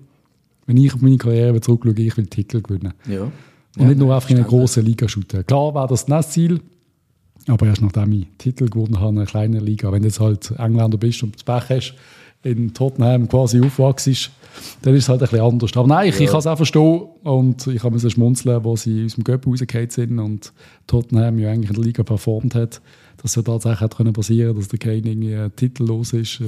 wenn 0.66 0.76
ich 0.76 0.94
auf 0.94 1.00
meine 1.00 1.18
Karriere 1.18 1.60
zurückschaue, 1.60 1.94
ich 1.94 2.16
will 2.16 2.26
Titel 2.26 2.62
gewinnen. 2.62 2.94
Ja. 3.08 3.22
Und 3.22 3.32
ja, 3.76 3.86
nicht 3.86 3.98
nur 3.98 4.14
einfach 4.14 4.30
in 4.30 4.36
einer 4.36 4.46
großen 4.46 4.84
Liga 4.84 5.08
shooten. 5.08 5.46
Klar 5.46 5.74
war 5.74 5.88
das 5.88 6.06
das 6.06 6.30
Ziel, 6.30 6.60
aber 7.48 7.66
erst 7.66 7.82
nachdem 7.82 8.12
ich 8.12 8.26
Titel 8.38 8.68
gewonnen 8.68 9.00
habe 9.00 9.10
in 9.10 9.18
einer 9.18 9.26
kleinen 9.26 9.64
Liga. 9.64 9.90
Wenn 9.90 10.02
du 10.02 10.08
jetzt 10.08 10.20
halt 10.20 10.52
Engländer 10.58 10.98
bist 10.98 11.22
und 11.22 11.34
das 11.34 11.42
Pech 11.42 11.70
hast, 11.70 11.94
in 12.42 12.74
Tottenham 12.74 13.28
quasi 13.28 13.60
aufwachst, 13.60 14.30
dann 14.82 14.94
ist 14.94 15.04
es 15.04 15.08
halt 15.08 15.22
ein 15.22 15.28
bisschen 15.28 15.44
anders. 15.44 15.76
Aber 15.76 15.86
nein, 15.86 16.08
ich, 16.08 16.16
ja. 16.16 16.22
ich 16.22 16.30
kann 16.30 16.40
es 16.40 16.46
auch 16.46 16.56
verstehen 16.56 17.02
und 17.22 17.66
ich 17.68 17.82
habe 17.82 17.94
mir 17.94 18.00
so 18.00 18.10
schmunzeln, 18.10 18.64
wo 18.64 18.76
sie 18.76 19.04
aus 19.04 19.14
dem 19.14 19.24
Göpp 19.24 19.46
rausgefallen 19.46 19.90
sind 19.90 20.18
und 20.18 20.52
Tottenham 20.86 21.38
ja 21.38 21.50
eigentlich 21.50 21.70
in 21.70 21.76
der 21.76 21.84
Liga 21.84 22.02
performt 22.02 22.54
hat, 22.54 22.82
dass 23.22 23.36
es 23.36 23.44
tatsächlich 23.44 23.80
hat 23.80 24.12
passieren 24.12 24.56
dass 24.56 24.68
der 24.68 24.78
Kane 24.78 25.08
irgendwie 25.08 25.50
titellos 25.56 26.12
ist 26.12 26.42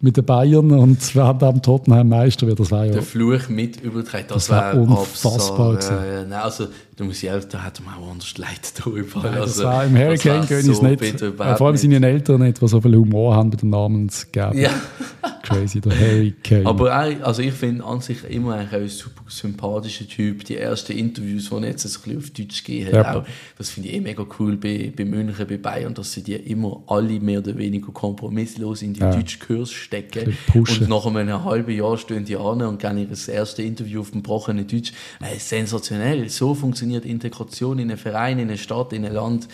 mit 0.00 0.16
den 0.16 0.24
Bayern 0.24 0.70
und 0.70 1.14
während 1.16 1.42
am 1.42 1.60
Tottenham 1.60 2.08
Meister 2.08 2.46
wird. 2.46 2.60
Das 2.60 2.70
war 2.70 2.84
ja 2.84 2.92
der 2.92 3.02
Fluch 3.02 3.48
mit 3.48 3.80
übertragen. 3.80 4.26
Das, 4.28 4.46
das 4.46 4.50
war 4.50 4.74
unfassbar. 4.74 5.74
Äh, 5.74 6.24
nein, 6.24 6.32
also 6.34 6.68
da 6.96 7.04
muss 7.04 7.22
ich 7.22 7.30
auch, 7.30 7.42
da 7.44 7.64
hätte 7.64 7.82
man 7.82 7.94
auch 7.94 8.12
anders 8.12 8.36
leid 8.38 8.72
drüber. 8.76 9.20
Nein, 9.22 9.34
das 9.34 9.58
also, 9.58 9.64
war 9.64 9.84
im 9.84 9.96
Hurricane 9.96 10.46
König 10.46 10.76
so 10.76 10.82
nicht. 10.84 11.20
Vor 11.56 11.66
allem 11.66 11.76
seine 11.76 12.06
Eltern 12.06 12.42
nicht, 12.42 12.60
die 12.60 12.68
so 12.68 12.80
viel 12.80 12.96
Humor 12.96 13.34
haben 13.34 13.50
mit 13.50 13.62
den 13.62 13.70
Namensgebern. 13.70 14.56
Ja. 14.56 14.70
Crazy, 15.48 15.80
der 15.80 15.98
Harry 15.98 16.34
Kane. 16.42 16.66
Aber 16.66 16.94
auch, 16.94 17.26
also 17.26 17.40
ich 17.40 17.54
finde 17.54 17.82
an 17.84 18.00
sich 18.00 18.22
immer 18.24 18.56
ein 18.56 18.88
super 18.88 19.22
sympathischer 19.28 20.06
Typ. 20.06 20.44
Die 20.44 20.56
ersten 20.56 20.92
Interviews, 20.92 21.48
die 21.48 21.54
er 21.54 21.68
jetzt 21.68 21.86
ein 21.86 22.02
bisschen 22.02 22.18
auf 22.18 22.30
Deutsch 22.30 22.64
gegeben 22.64 22.86
hat, 22.88 22.92
ja. 22.92 23.20
auch, 23.20 23.24
das 23.56 23.70
finde 23.70 23.88
ich 23.88 23.94
eh 23.94 24.00
mega 24.00 24.26
cool 24.38 24.56
bei, 24.56 24.92
bei 24.94 25.04
München, 25.04 25.46
bei 25.46 25.56
Bayern, 25.56 25.94
dass 25.94 26.12
sie 26.12 26.22
die 26.22 26.34
immer 26.34 26.82
alle 26.86 27.18
mehr 27.20 27.38
oder 27.38 27.56
weniger 27.56 27.92
kompromisslos 27.92 28.82
in 28.82 28.92
die 28.92 29.00
ja. 29.00 29.10
Deutschkurs 29.10 29.70
stecken. 29.88 30.36
Und 30.54 30.88
nach 30.88 31.06
einem 31.06 31.44
halben 31.44 31.72
Jahr 31.72 31.96
stehen 31.96 32.24
die 32.24 32.36
an 32.36 32.62
und 32.62 32.78
gehen 32.78 32.98
ihr 32.98 33.34
erste 33.34 33.62
Interview 33.62 34.00
auf 34.00 34.10
dem 34.10 34.22
gebrochenen 34.22 34.66
Deutsch. 34.66 34.92
Äh, 35.20 35.38
sensationell. 35.38 36.28
So 36.28 36.54
funktioniert 36.54 37.04
Integration 37.04 37.78
in 37.78 37.90
einen 37.90 37.98
Verein, 37.98 38.38
in 38.38 38.48
eine 38.48 38.58
Stadt, 38.58 38.92
in 38.92 39.04
ein 39.04 39.14
Land. 39.14 39.48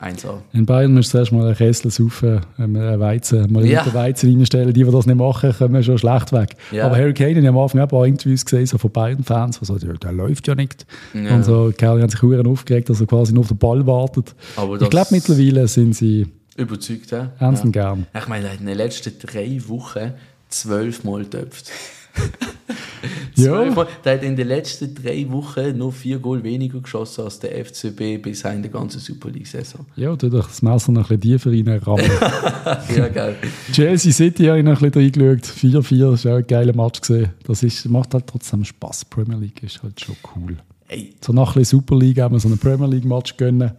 1A. 0.00 0.38
In 0.54 0.64
Bayern 0.64 0.94
musst 0.94 1.08
du 1.08 1.18
zuerst 1.18 1.30
mal 1.30 1.44
einen 1.44 1.54
Kessel 1.54 1.90
saufen, 1.90 2.40
einen 2.56 2.98
Weizen, 3.00 3.52
mal 3.52 3.66
ja. 3.66 3.84
Weizen 3.92 4.34
reinstellen. 4.34 4.72
Die, 4.72 4.82
die 4.82 4.90
das 4.90 5.04
nicht 5.04 5.16
machen, 5.16 5.52
kommen 5.52 5.82
schon 5.82 5.98
schlecht 5.98 6.32
weg. 6.32 6.56
Ja. 6.72 6.86
Aber 6.86 6.96
Harry 6.96 7.12
Kane, 7.12 7.38
ich 7.38 7.46
am 7.46 7.58
Anfang 7.58 7.80
auch 7.80 7.84
ein 7.84 7.88
paar 7.88 8.06
Interviews 8.06 8.46
gesehen, 8.46 8.64
so 8.64 8.78
von 8.78 8.90
Bayern-Fans, 8.90 9.58
die 9.58 9.66
sagen, 9.66 9.86
ja, 9.86 9.92
der 9.92 10.12
läuft 10.12 10.48
ja 10.48 10.54
nicht. 10.54 10.86
Ja. 11.12 11.34
Und 11.34 11.44
so, 11.44 11.70
Kerl 11.76 12.00
haben 12.00 12.08
sich 12.08 12.22
Huren 12.22 12.46
aufgeregt, 12.46 12.88
dass 12.88 13.02
er 13.02 13.06
quasi 13.08 13.34
nur 13.34 13.42
auf 13.42 13.48
den 13.48 13.58
Ball 13.58 13.86
wartet. 13.86 14.34
Aber 14.56 14.80
ich 14.80 14.88
glaube, 14.88 15.08
mittlerweile 15.10 15.68
sind 15.68 15.94
sie 15.94 16.26
überzeugt. 16.60 17.10
Ja? 17.10 17.32
Ernst 17.38 17.64
und 17.64 17.72
gern. 17.72 18.06
Ich 18.16 18.28
meine, 18.28 18.52
in 18.54 18.66
den 18.66 18.76
letzten 18.76 19.18
drei 19.18 19.60
Wochen 19.66 20.12
zwölfmal 20.48 21.24
getöpft. 21.24 21.70
ja. 23.36 23.64
Der 24.04 24.14
hat 24.14 24.22
in 24.22 24.36
den 24.36 24.48
letzten 24.48 24.94
drei 24.94 25.30
Wochen 25.30 25.76
nur 25.76 25.92
vier 25.92 26.18
Goal 26.18 26.42
weniger 26.42 26.80
geschossen 26.80 27.24
als 27.24 27.38
der 27.38 27.64
FCB 27.64 28.22
bisher 28.22 28.52
in 28.52 28.62
der 28.62 28.70
ganzen 28.70 29.00
Super 29.00 29.30
League-Saison. 29.30 29.86
Ja, 29.96 30.14
du 30.16 30.28
doch 30.28 30.46
das 30.46 30.62
Messer 30.62 30.92
noch 30.92 31.10
ein 31.10 31.18
bisschen 31.18 31.38
tiefer 31.38 31.50
reinrammen. 31.50 32.10
ja, 32.96 33.08
geil. 33.08 33.36
Chelsea 33.72 34.12
City 34.12 34.46
habe 34.46 34.58
ich 34.58 34.64
noch 34.64 34.82
ein 34.82 34.90
bisschen 34.90 35.22
reingeschaut. 35.22 35.56
4-4, 35.56 36.10
das 36.10 36.24
war 36.24 36.32
auch 36.32 36.38
ein 36.38 36.46
geiler 36.46 36.74
Match. 36.74 37.00
Gewesen. 37.00 37.30
Das 37.44 37.62
ist, 37.62 37.88
macht 37.88 38.14
halt 38.14 38.26
trotzdem 38.26 38.64
Spaß. 38.64 39.04
Premier 39.06 39.36
League 39.36 39.62
ist 39.62 39.82
halt 39.82 40.00
schon 40.00 40.16
cool. 40.36 40.56
Ey. 40.88 41.14
So 41.20 41.32
nach 41.32 41.56
ein 41.56 41.64
Super 41.64 41.96
League 41.96 42.20
haben 42.20 42.34
wir 42.34 42.40
so 42.40 42.48
einen 42.48 42.58
Premier 42.58 42.88
League-Match 42.88 43.36
gönnen. 43.36 43.72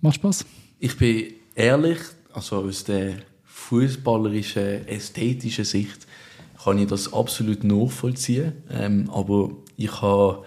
Macht 0.00 0.16
Spaß. 0.16 0.44
Ich 0.78 0.96
bin 0.96 1.26
ehrlich, 1.54 1.98
also 2.32 2.56
aus 2.56 2.84
der 2.84 3.14
fußballerischen, 3.44 4.86
ästhetischen 4.88 5.64
Sicht, 5.64 6.06
kann 6.62 6.78
ich 6.78 6.88
das 6.88 7.12
absolut 7.12 7.64
nachvollziehen. 7.64 8.52
Ähm, 8.70 9.10
aber 9.10 9.50
ich 9.76 10.00
habe 10.00 10.44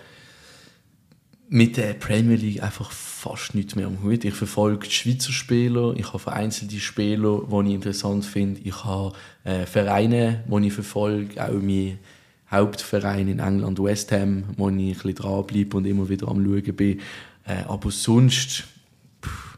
mit 1.47 1.78
der 1.78 1.93
Premier 1.93 2.38
League 2.38 2.64
einfach 2.64 2.91
fast 2.91 3.53
nichts 3.56 3.76
mehr 3.76 3.88
am 3.88 4.01
Hut. 4.03 4.24
Ich 4.24 4.34
verfolge 4.34 4.88
die 4.88 4.93
Schweizer 4.93 5.32
Spieler, 5.32 5.93
ich 5.95 6.08
habe 6.08 6.20
vereinzelte 6.20 6.80
Spieler, 6.80 7.41
die 7.49 7.68
ich 7.68 7.76
interessant 7.76 8.26
finde. 8.26 8.62
Ich 8.64 8.84
habe 8.84 9.14
äh, 9.43 9.66
Vereine, 9.66 10.43
die 10.47 10.68
ich 10.68 10.74
verfolge, 10.74 11.43
auch 11.43 11.62
mein 11.62 11.99
Hauptverein 12.49 13.28
in 13.28 13.39
England, 13.39 13.82
West 13.82 14.12
Ham, 14.12 14.45
wo 14.58 14.70
ich 14.70 14.76
ein 14.76 14.93
bisschen 14.93 15.16
dranbleibe 15.16 15.78
und 15.78 15.86
immer 15.86 16.10
wieder 16.10 16.28
am 16.28 16.43
Schauen 16.43 16.76
bin. 16.76 16.99
Äh, 17.45 17.64
aber 17.68 17.91
sonst, 17.91 18.66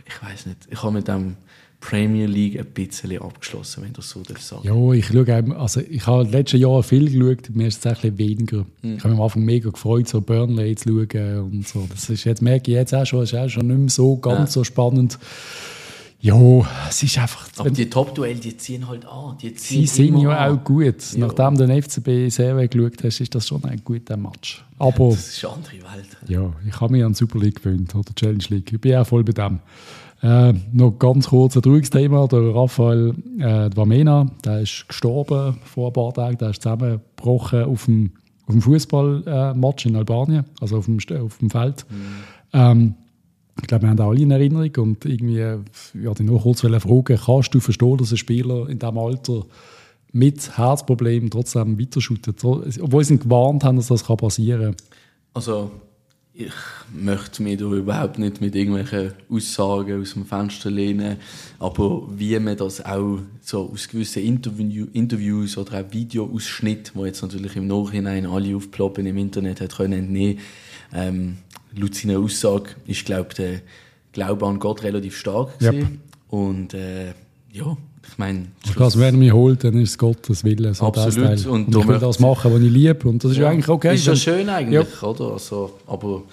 ich 0.07 0.23
weiß 0.23 0.45
nicht, 0.45 0.67
ich 0.69 0.81
habe 0.81 0.93
mit 0.93 1.07
dem 1.07 1.35
Premier 1.79 2.25
League 2.25 2.59
ein 2.59 2.65
bisschen 2.65 3.21
abgeschlossen, 3.21 3.83
wenn 3.83 3.93
du 3.93 4.01
so 4.01 4.23
sagen 4.39 4.61
Ja, 4.63 4.93
ich 4.93 5.07
schaue 5.07 5.55
also 5.57 5.81
ich 5.81 6.05
habe 6.07 6.23
letztes 6.23 6.59
Jahr 6.59 6.81
viel 6.81 7.11
geschaut, 7.11 7.49
mir 7.55 7.67
ist 7.67 7.79
es 7.79 7.85
ein 7.85 7.93
bisschen 7.93 8.17
weniger. 8.17 8.65
Mhm. 8.81 8.95
Ich 8.95 9.03
habe 9.03 9.09
mich 9.09 9.19
am 9.19 9.21
Anfang 9.21 9.45
mega 9.45 9.69
gefreut, 9.69 10.07
so 10.07 10.19
Burnley 10.21 10.75
zu 10.75 10.89
schauen 10.89 11.39
und 11.39 11.67
so. 11.67 11.87
Das 11.89 12.09
ist 12.09 12.23
jetzt, 12.23 12.41
merke 12.41 12.71
ich 12.71 12.77
jetzt 12.77 12.95
auch 12.95 13.05
schon, 13.05 13.23
ist 13.23 13.35
auch 13.35 13.47
schon 13.47 13.67
nicht 13.67 13.77
mehr 13.77 13.89
so 13.89 14.17
ganz 14.17 14.39
ja. 14.39 14.47
so 14.47 14.63
spannend. 14.63 15.19
Ja, 16.20 16.61
es 16.89 17.03
ist 17.03 17.18
einfach... 17.20 17.47
Aber 17.57 17.70
die 17.70 17.89
Top-Duelle, 17.89 18.39
die 18.39 18.57
ziehen 18.57 18.88
halt 18.88 19.05
an. 19.05 19.38
Die 19.39 19.53
ziehen 19.53 19.86
sie 19.86 20.07
sind 20.07 20.18
ja 20.18 20.32
an. 20.32 20.57
auch 20.57 20.63
gut. 20.63 21.13
Ja. 21.13 21.28
Nachdem 21.28 21.57
du 21.57 21.68
den 21.68 21.82
FCB 21.82 22.32
sehr 22.34 22.68
geschaut 22.68 23.03
hast, 23.03 23.20
ist 23.20 23.36
das 23.36 23.47
schon 23.47 23.63
ein 23.65 23.82
guter 23.84 24.18
Match. 24.18 24.63
Aber, 24.80 25.09
das 25.09 25.28
ist 25.28 25.45
eine 25.45 25.53
andere 25.53 25.74
Welt. 25.74 26.18
Ja, 26.28 26.51
ich 26.68 26.82
habe 26.82 26.91
mich 26.91 27.03
an 27.03 27.13
die 27.13 27.18
Super 27.18 27.39
League 27.39 27.61
gewöhnt, 27.61 27.93
oder 27.93 28.13
Challenge 28.15 28.43
League. 28.49 28.74
Ich 28.74 28.82
bin 28.82 28.95
auch 28.95 29.05
voll 29.05 29.24
bei 29.24 29.34
dem. 29.34 29.59
Äh, 30.24 30.53
noch 30.74 30.97
ganz 30.97 31.28
kurz 31.28 31.55
ein 31.55 31.61
trauriges 31.61 31.91
Thema. 31.91 32.28
Der 32.28 32.55
Raphael 32.55 33.13
äh, 33.39 33.70
Vamena, 33.76 34.32
der 34.43 34.61
ist 34.61 34.88
gestorben 34.88 35.57
vor 35.63 35.88
ein 35.88 35.93
paar 35.93 36.13
Tagen. 36.13 36.38
Der 36.39 36.49
ist 36.49 36.63
zusammengebrochen 36.63 37.63
auf 37.65 37.86
dem, 37.86 38.11
auf 38.47 38.53
dem 38.53 38.61
Fußballmatch 38.61 39.86
in 39.86 39.95
Albanien, 39.95 40.45
also 40.59 40.78
auf 40.78 40.86
dem, 40.86 40.97
auf 41.22 41.38
dem 41.38 41.51
Feld. 41.51 41.86
Mhm. 41.89 42.05
Ähm, 42.53 42.95
ich 43.61 43.67
glaube, 43.67 43.83
wir 43.83 43.89
haben 43.89 43.99
alle 43.99 44.21
in 44.21 44.31
Erinnerung 44.31 44.71
und 44.77 45.05
irgendwie, 45.05 45.39
ja, 45.39 46.13
die 46.13 46.23
nur 46.23 46.41
kurz 46.41 46.61
fragen, 46.61 47.19
kannst 47.25 47.53
du 47.53 47.59
verstehen, 47.59 47.97
dass 47.97 48.11
ein 48.11 48.17
Spieler 48.17 48.69
in 48.69 48.79
diesem 48.79 48.97
Alter 48.97 49.45
mit 50.13 50.57
Herzproblemen 50.57 51.29
trotzdem 51.29 51.79
weiterschüttet, 51.79 52.43
obwohl 52.43 53.03
sie 53.03 53.17
gewarnt 53.17 53.63
haben, 53.63 53.77
dass 53.77 53.87
das 53.87 54.03
passieren 54.03 54.75
kann? 54.75 54.75
Also 55.33 55.71
ich 56.39 56.53
möchte 56.93 57.41
mich 57.41 57.57
da 57.57 57.65
überhaupt 57.65 58.19
nicht 58.19 58.41
mit 58.41 58.55
irgendwelchen 58.55 59.13
Aussagen 59.27 59.99
aus 59.99 60.13
dem 60.13 60.25
Fenster 60.25 60.69
lehnen, 60.69 61.17
aber 61.57 62.07
wie 62.15 62.37
man 62.39 62.55
das 62.55 62.85
auch 62.85 63.19
so 63.41 63.71
aus 63.73 63.87
gewissen 63.87 64.21
Interview 64.21 64.85
Interviews 64.93 65.57
oder 65.57 65.79
auch 65.79 65.91
Videoausschnitten, 65.91 66.91
wo 66.93 67.05
jetzt 67.05 67.23
natürlich 67.23 67.55
im 67.55 67.65
Nachhinein 67.65 68.27
alle 68.27 68.55
aufploppen 68.55 69.07
im 69.07 69.17
Internet 69.17 69.61
hat 69.61 69.77
können 69.77 69.93
entnehmen, 69.93 70.39
ähm, 70.93 71.37
laut 71.76 71.95
seiner 71.95 72.20
Aussage 72.20 72.72
ist 72.86 73.05
glaube 73.05 73.34
der 73.36 73.61
Glaube 74.13 74.45
an 74.45 74.59
Gott 74.59 74.84
relativ 74.84 75.18
stark 75.18 75.49
yep. 75.61 75.88
und 76.30 76.74
äh, 76.74 77.13
ja 77.51 77.78
ich 78.09 78.18
meine, 78.18 78.47
also, 78.80 78.99
wenn 78.99 79.15
er 79.15 79.18
mich 79.18 79.34
holt, 79.34 79.63
dann 79.63 79.80
ist 79.82 79.91
es 79.91 79.97
Gottes 79.97 80.43
Wille. 80.43 80.74
So 80.74 80.86
absolut. 80.86 81.45
Und, 81.45 81.76
und 81.76 81.82
ich 81.82 81.88
will 81.88 81.99
das 81.99 82.20
machen, 82.20 82.53
was 82.53 82.61
ich 82.61 82.72
liebe. 82.72 83.07
Und 83.07 83.24
das 83.24 83.32
ist 83.32 83.38
ja, 83.38 83.49
eigentlich 83.49 83.68
okay. 83.68 83.95
Ist 83.95 84.07
ja 84.07 84.15
schön 84.15 84.47
eigentlich, 84.49 84.88
ja. 85.01 85.07
oder? 85.07 85.34
Also, 85.34 85.74
aber 85.86 86.24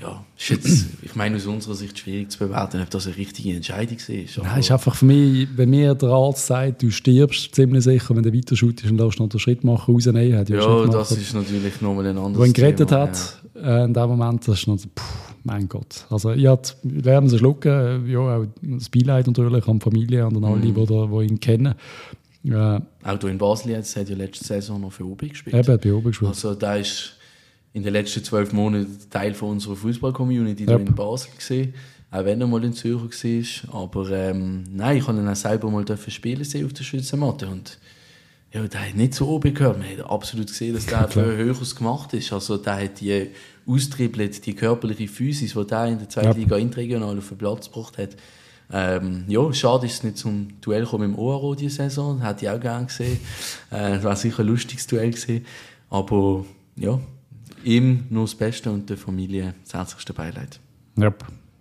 ja, 0.00 0.24
ist 0.36 0.48
jetzt, 0.48 0.86
ich 1.02 1.14
meine, 1.14 1.36
aus 1.36 1.46
unserer 1.46 1.74
Sicht 1.74 1.98
schwierig 1.98 2.30
zu 2.30 2.38
bewerten, 2.38 2.80
ob 2.80 2.90
das 2.90 3.06
eine 3.06 3.16
richtige 3.16 3.54
Entscheidung 3.54 3.96
ist. 3.96 4.38
Nein, 4.38 4.60
ist 4.60 4.70
einfach 4.70 4.94
für 4.94 5.04
mich, 5.04 5.48
wenn 5.56 5.70
mir 5.70 5.94
der 5.94 6.08
Arzt 6.08 6.46
sagt, 6.46 6.82
du 6.82 6.90
stirbst 6.90 7.54
ziemlich 7.54 7.84
sicher, 7.84 8.16
wenn 8.16 8.22
du 8.22 8.32
weiter 8.32 8.56
shootest 8.56 8.90
und 8.90 8.96
darfst 8.96 9.20
noch 9.20 9.28
den 9.28 9.40
Schritt 9.40 9.62
machen, 9.62 9.92
rausnehmen. 9.94 10.30
Ja, 10.30 10.42
ja 10.42 10.86
das 10.86 11.12
ist 11.12 11.34
natürlich 11.34 11.80
nochmal 11.80 12.06
ein 12.06 12.18
anderes 12.18 12.48
ihn 12.48 12.52
gerettet 12.52 12.88
Thema, 12.88 13.02
hat, 13.02 13.42
äh, 13.62 13.84
in 13.84 13.94
dem 13.94 14.08
Moment, 14.08 14.46
das 14.46 14.60
ist 14.60 14.66
noch 14.66 14.78
so, 14.78 14.88
pff, 14.88 15.34
mein 15.44 15.68
Gott. 15.68 16.06
Also 16.10 16.32
ich 16.32 16.46
hatte, 16.46 16.74
werden 16.82 17.28
sie 17.28 17.38
schlucken, 17.38 18.06
ja, 18.08 18.18
auch 18.20 18.46
das 18.62 18.88
Beileid 18.88 19.26
natürlich 19.26 19.66
an 19.66 19.78
die 19.78 19.84
Familie 19.84 20.26
und 20.26 20.36
an 20.36 20.44
alle, 20.44 20.60
die, 20.60 20.72
da, 20.72 21.06
die 21.06 21.26
ihn 21.26 21.40
kennen. 21.40 21.74
Äh, 22.44 22.80
auch 23.02 23.18
du 23.18 23.26
in 23.26 23.38
Basel 23.38 23.72
jetzt, 23.72 23.96
hat 23.96 24.08
ja 24.08 24.16
letzte 24.16 24.44
Saison 24.44 24.80
noch 24.80 24.92
für 24.92 25.04
Obi 25.04 25.28
gespielt. 25.28 25.54
Eben, 25.54 25.78
bei 25.78 25.92
Obi 25.92 26.08
gespielt. 26.08 26.30
Also 26.30 26.54
da 26.54 26.76
ist 26.76 27.16
in 27.72 27.82
den 27.82 27.92
letzten 27.92 28.24
zwölf 28.24 28.52
Monaten 28.52 28.98
Teil 29.10 29.34
von 29.34 29.50
unserer 29.50 29.76
Fußball-Community 29.76 30.64
yep. 30.64 30.80
in 30.80 30.94
Basel 30.94 31.30
gesehen. 31.36 31.74
Auch 32.10 32.24
wenn 32.24 32.40
er 32.40 32.46
mal 32.48 32.64
in 32.64 32.72
Zürich 32.72 33.68
war. 33.68 33.82
Aber 33.82 34.10
ähm, 34.10 34.64
nein, 34.72 34.96
ich 34.96 35.04
konnte 35.04 35.22
ihn 35.22 35.28
auch 35.28 35.36
selber 35.36 35.70
mal 35.70 35.84
spielen 36.08 36.42
sehen 36.42 36.66
auf 36.66 36.72
der 36.72 36.82
Schweizer 36.82 37.16
Matte. 37.16 37.46
Und 37.46 37.78
ja, 38.52 38.66
der 38.66 38.88
hat 38.88 38.96
nicht 38.96 39.14
so 39.14 39.28
oben 39.28 39.54
gehört. 39.54 39.78
Man 39.78 39.88
hat 39.88 40.10
absolut 40.10 40.48
gesehen, 40.48 40.74
dass 40.74 40.86
der 40.86 41.06
für 41.08 41.24
Höheres 41.24 41.76
gemacht 41.76 42.12
ist. 42.14 42.32
Also 42.32 42.56
der 42.56 42.84
hat 42.84 43.00
die 43.00 43.28
austribbelt, 43.66 44.44
die 44.44 44.54
körperliche 44.54 45.06
Physis, 45.06 45.52
die 45.52 45.66
der 45.66 45.86
in 45.86 45.98
der 45.98 46.08
zweiten 46.08 46.28
ja. 46.28 46.36
Liga 46.36 46.56
interregional 46.56 47.16
auf 47.16 47.28
den 47.28 47.38
Platz 47.38 47.70
gebracht 47.70 47.98
hat. 47.98 48.16
Ähm, 48.72 49.24
ja, 49.28 49.52
schade 49.52 49.86
ist 49.86 49.94
es 49.94 50.02
nicht 50.04 50.18
zum 50.18 50.60
Duell 50.60 50.84
kommen 50.84 51.12
im 51.12 51.18
ORO 51.18 51.54
diese 51.54 51.76
Saison. 51.76 52.22
Hätte 52.22 52.46
ich 52.46 52.50
auch 52.50 52.60
gerne 52.60 52.86
gesehen. 52.86 53.18
Äh, 53.70 53.94
das 53.94 54.04
war 54.04 54.16
sicher 54.16 54.40
ein 54.40 54.46
lustiges 54.46 54.86
Duell 54.86 55.10
gewesen. 55.10 55.44
Aber 55.88 56.44
ja, 56.76 57.00
ihm 57.64 58.06
nur 58.10 58.24
das 58.24 58.34
Beste 58.34 58.70
und 58.70 58.88
der 58.90 58.96
Familie 58.96 59.54
das 59.64 59.74
herzlichste 59.74 60.12
Beileid. 60.12 60.60
Ja, 60.96 61.12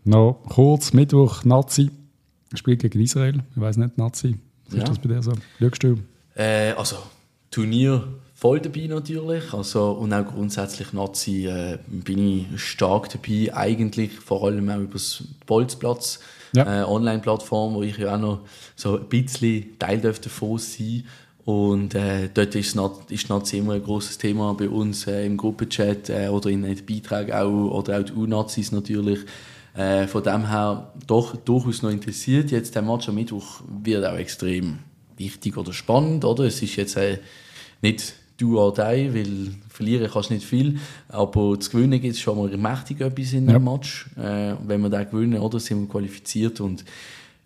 noch 0.05 0.39
kurz, 0.49 0.93
Mittwoch, 0.93 1.43
Nazi 1.45 1.91
spielt 2.55 2.81
gegen 2.81 2.99
Israel. 2.99 3.43
Ich 3.55 3.61
weiß 3.61 3.77
nicht, 3.77 3.97
Nazi. 3.97 4.37
Was 4.65 4.75
ja. 4.75 4.83
ist 4.83 4.89
das 4.89 4.99
bei 4.99 5.09
dir 5.09 5.21
so? 5.21 5.33
Schaust 5.59 5.83
du? 5.83 5.97
Äh, 6.39 6.71
also, 6.71 6.95
Turnier 7.51 8.07
voll 8.33 8.61
dabei 8.61 8.87
natürlich. 8.87 9.53
Also, 9.53 9.91
und 9.91 10.13
auch 10.13 10.25
grundsätzlich 10.25 10.93
Nazi 10.93 11.47
äh, 11.47 11.77
bin 11.87 12.47
ich 12.53 12.61
stark 12.61 13.09
dabei. 13.09 13.53
Eigentlich 13.53 14.13
vor 14.13 14.45
allem 14.45 14.69
auch 14.69 14.77
über 14.77 14.93
das 14.93 15.23
Bolzplatz. 15.45 16.19
Ja. 16.53 16.81
Äh, 16.81 16.83
Online-Plattform, 16.83 17.75
wo 17.75 17.83
ich 17.83 17.97
ja 17.97 18.15
auch 18.15 18.19
noch 18.19 18.39
so 18.75 18.97
ein 18.97 19.05
bisschen 19.07 19.77
Teil 19.77 19.99
davon 19.99 20.57
sein 20.57 21.03
und 21.45 21.93
äh, 21.95 22.29
dort 22.33 22.55
ist, 22.55 22.77
ist 23.09 23.29
Nazi 23.29 23.57
immer 23.57 23.73
ein 23.73 23.83
großes 23.83 24.17
Thema 24.17 24.53
bei 24.53 24.69
uns 24.69 25.07
äh, 25.07 25.25
im 25.25 25.37
Gruppenchat 25.37 26.09
äh, 26.09 26.27
oder 26.27 26.49
in 26.49 26.63
den 26.63 26.85
Beiträgen 26.85 27.33
auch, 27.33 27.71
oder 27.71 27.99
auch 27.99 28.03
die 28.03 28.13
U-Nazis 28.13 28.71
natürlich. 28.71 29.19
Äh, 29.75 30.07
von 30.07 30.23
dem 30.23 30.47
her 30.47 30.91
doch 31.05 31.35
durchaus 31.35 31.81
noch 31.81 31.91
interessiert. 31.91 32.51
Jetzt 32.51 32.75
der 32.75 32.81
Match 32.81 33.09
am 33.09 33.15
Mittwoch 33.15 33.61
wird 33.83 34.05
auch 34.05 34.17
extrem 34.17 34.79
wichtig 35.19 35.57
oder 35.57 35.73
spannend, 35.73 36.25
oder? 36.25 36.45
Es 36.45 36.61
ist 36.61 36.75
jetzt 36.75 36.97
äh, 36.97 37.19
nicht 37.81 38.13
du 38.37 38.59
or 38.59 38.73
die, 38.73 39.13
weil 39.13 39.51
verlieren 39.67 40.09
kannst 40.11 40.29
du 40.29 40.33
nicht 40.33 40.45
viel, 40.45 40.79
aber 41.09 41.59
zu 41.59 41.69
gewinnen 41.69 42.01
gibt 42.01 42.15
es 42.15 42.21
schon 42.21 42.37
mal 42.37 42.55
mächtig 42.57 43.01
etwas 43.01 43.33
in 43.33 43.49
einem 43.49 43.63
Match. 43.63 44.07
Äh, 44.17 44.55
wenn 44.65 44.81
wir 44.81 44.89
da 44.89 45.03
gewinnen, 45.03 45.39
oder, 45.39 45.59
sind 45.59 45.81
wir 45.81 45.89
qualifiziert 45.89 46.61
und 46.61 46.85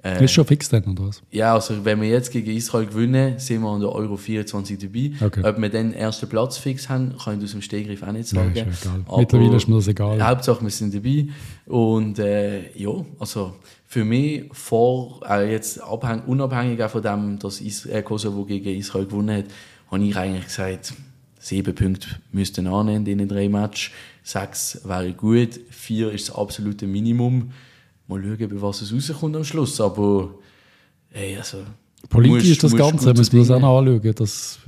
äh, 0.04 0.24
ist 0.24 0.34
schon 0.34 0.46
fix 0.46 0.68
dann, 0.68 0.84
oder 0.84 1.08
was? 1.08 1.22
Ja, 1.32 1.54
also 1.54 1.86
wenn 1.86 2.02
wir 2.02 2.10
jetzt 2.10 2.30
gegen 2.32 2.52
Israel 2.52 2.88
gewinnen, 2.88 3.40
sind 3.40 3.62
wir 3.62 3.70
an 3.70 3.80
der 3.80 3.90
Euro 3.90 4.18
24 4.18 4.78
dabei. 4.78 5.12
Okay. 5.22 5.42
Ob 5.46 5.62
wir 5.62 5.70
dann 5.70 5.92
den 5.92 5.94
ersten 5.94 6.28
Platz 6.28 6.58
fix 6.58 6.90
haben, 6.90 7.16
kann 7.18 7.38
ich 7.38 7.46
aus 7.46 7.52
dem 7.52 7.62
Stegreif 7.62 8.04
auch 8.04 8.12
nicht 8.12 8.28
sagen. 8.28 8.52
Ja, 8.54 8.66
ist 8.66 8.86
egal. 8.86 9.06
Mittlerweile 9.18 9.56
ist 9.56 9.68
mir 9.70 9.76
das 9.76 9.88
egal. 9.88 10.22
Hauptsache, 10.22 10.62
wir 10.62 10.70
sind 10.70 10.94
dabei. 10.94 11.28
Und 11.68 12.20
äh, 12.20 12.78
ja, 12.78 12.92
also 13.18 13.54
für 13.88 14.04
mich 14.04 14.50
vor, 14.52 15.22
äh, 15.30 15.50
jetzt 15.50 15.82
abhäng, 15.82 16.24
unabhängig 16.28 16.84
auch 16.84 16.90
von 16.90 17.02
dem, 17.02 17.40
dass 17.40 17.62
Is 17.62 17.86
äh, 17.86 18.02
Kosovo 18.02 18.44
gegen 18.44 18.76
Israel 18.76 19.06
gewonnen 19.06 19.38
hat, 19.38 19.46
habe 19.90 20.04
ich 20.04 20.18
eigentlich 20.18 20.46
gesagt, 20.46 20.94
sieben 21.40 21.76
Punkte 21.76 22.08
müssten 22.34 22.68
annehmen 22.68 23.06
in 23.06 23.20
den 23.20 23.30
drei 23.30 23.48
Matches. 23.48 23.92
Sechs 24.22 24.82
wäre 24.84 25.14
gut, 25.14 25.60
vier 25.70 26.12
ist 26.12 26.28
das 26.28 26.36
absolute 26.36 26.88
Minimum 26.88 27.52
mal 28.08 28.22
schauen, 28.22 28.50
bei 28.50 28.62
was 28.62 28.82
es 28.82 28.94
rauskommt 28.94 29.36
am 29.36 29.44
Schluss. 29.44 29.80
Aber, 29.82 30.36
hey, 31.10 31.38
also. 31.38 31.60
Politisch 32.10 32.52
ist 32.52 32.64
das 32.64 32.76
Ganze, 32.76 33.14
müssen 33.14 33.34
wir 33.34 33.40
das 33.40 33.52
auch 33.52 33.60
noch 33.62 33.80
anschauen. 33.80 34.14
Das, 34.16 34.60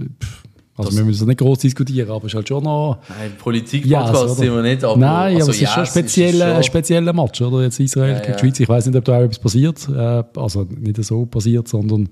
also 0.77 0.89
das, 0.89 0.97
wir 0.97 1.05
müssen 1.05 1.27
nicht 1.27 1.39
groß 1.39 1.59
diskutieren, 1.59 2.09
aber 2.09 2.25
es 2.25 2.31
ist 2.31 2.35
halt 2.35 2.47
schon 2.47 2.63
noch... 2.63 2.99
Nein, 3.09 3.33
Politik-Podcast 3.37 4.23
yes, 4.23 4.37
sind 4.37 4.53
wir 4.53 4.61
nicht, 4.61 4.83
aber... 4.83 4.97
Nein, 4.97 5.35
also 5.35 5.45
aber 5.45 5.51
es 5.51 5.61
ist 5.61 5.69
schon 5.69 5.79
ein 5.83 5.85
spezieller, 5.85 6.63
spezieller 6.63 7.13
Match, 7.13 7.41
oder? 7.41 7.63
Jetzt 7.63 7.79
Israel 7.79 8.13
ja, 8.13 8.19
gegen 8.19 8.33
die 8.33 8.39
Schweiz. 8.39 8.59
Ich 8.59 8.69
weiß 8.69 8.85
nicht, 8.85 8.95
ob 8.97 9.05
da 9.05 9.17
auch 9.17 9.21
etwas 9.21 9.39
passiert. 9.39 9.87
Äh, 9.89 10.23
also 10.35 10.63
nicht 10.63 11.03
so 11.03 11.25
passiert, 11.25 11.67
sondern 11.67 12.09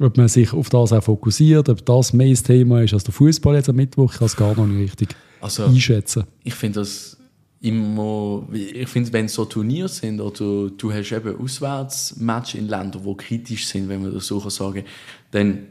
ob 0.00 0.16
man 0.16 0.28
sich 0.28 0.52
auf 0.52 0.68
das 0.68 0.92
auch 0.92 1.02
fokussiert, 1.02 1.68
ob 1.68 1.84
das 1.86 2.12
mehr 2.12 2.30
das 2.30 2.42
Thema 2.42 2.82
ist 2.82 2.92
als 2.94 3.04
der 3.04 3.14
Fußball 3.14 3.54
jetzt 3.54 3.68
am 3.68 3.76
Mittwoch. 3.76 4.12
Ich 4.12 4.18
kann 4.18 4.26
es 4.26 4.36
gar 4.36 4.54
noch 4.54 4.66
nicht 4.66 4.82
richtig 4.82 5.16
also, 5.40 5.64
einschätzen. 5.64 6.24
Ich 6.42 6.54
finde 6.54 6.80
das 6.80 7.16
immer, 7.64 8.46
ich 8.52 8.88
finde, 8.88 9.12
wenn 9.14 9.24
es 9.24 9.34
so 9.34 9.46
Turniere 9.46 9.88
sind 9.88 10.20
oder 10.20 10.70
du 10.70 10.92
hast 10.92 11.12
eben 11.12 11.40
Auswärtsmatch 11.40 12.56
in 12.56 12.68
Ländern, 12.68 13.02
die 13.02 13.16
kritisch 13.16 13.66
sind, 13.66 13.88
wenn 13.88 14.02
man 14.02 14.12
das 14.12 14.26
so 14.26 14.38
sagen 14.50 14.84
dann 15.30 15.66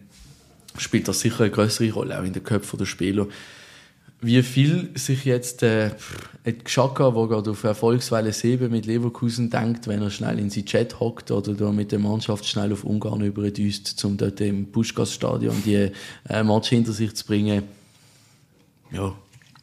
spielt 0.78 1.08
das 1.08 1.20
sicher 1.20 1.42
eine 1.42 1.52
größere 1.52 1.92
Rolle, 1.92 2.20
auch 2.20 2.24
in 2.24 2.34
den 2.34 2.44
Köpfen 2.44 2.80
der 2.80 2.86
Spieler. 2.86 3.28
Wie 4.22 4.42
viel 4.42 4.90
sich 4.96 5.24
jetzt 5.26 5.64
äh, 5.64 5.92
Xhaka, 6.64 7.12
der 7.12 7.28
gerade 7.28 7.52
auf 7.52 7.64
Erfolgswelle 7.64 8.34
7 8.34 8.72
mit 8.72 8.86
Leverkusen 8.86 9.50
denkt, 9.50 9.88
wenn 9.88 10.02
er 10.02 10.10
schnell 10.10 10.40
in 10.40 10.50
sein 10.50 10.66
Chat 10.66 11.00
hockt 11.00 11.30
oder 11.30 11.54
da 11.54 11.72
mit 11.72 11.92
der 11.92 12.00
Mannschaft 12.00 12.46
schnell 12.46 12.74
auf 12.74 12.86
Ungarn 12.86 13.22
überdüst, 13.22 14.04
um 14.04 14.18
dort 14.18 14.42
im 14.42 14.72
Puschkas-Stadion 14.72 15.62
die 15.66 15.92
äh, 16.30 16.44
Match 16.44 16.70
hinter 16.70 16.94
sich 16.94 17.14
zu 17.14 17.26
bringen. 17.26 17.64
Ja, 18.92 19.14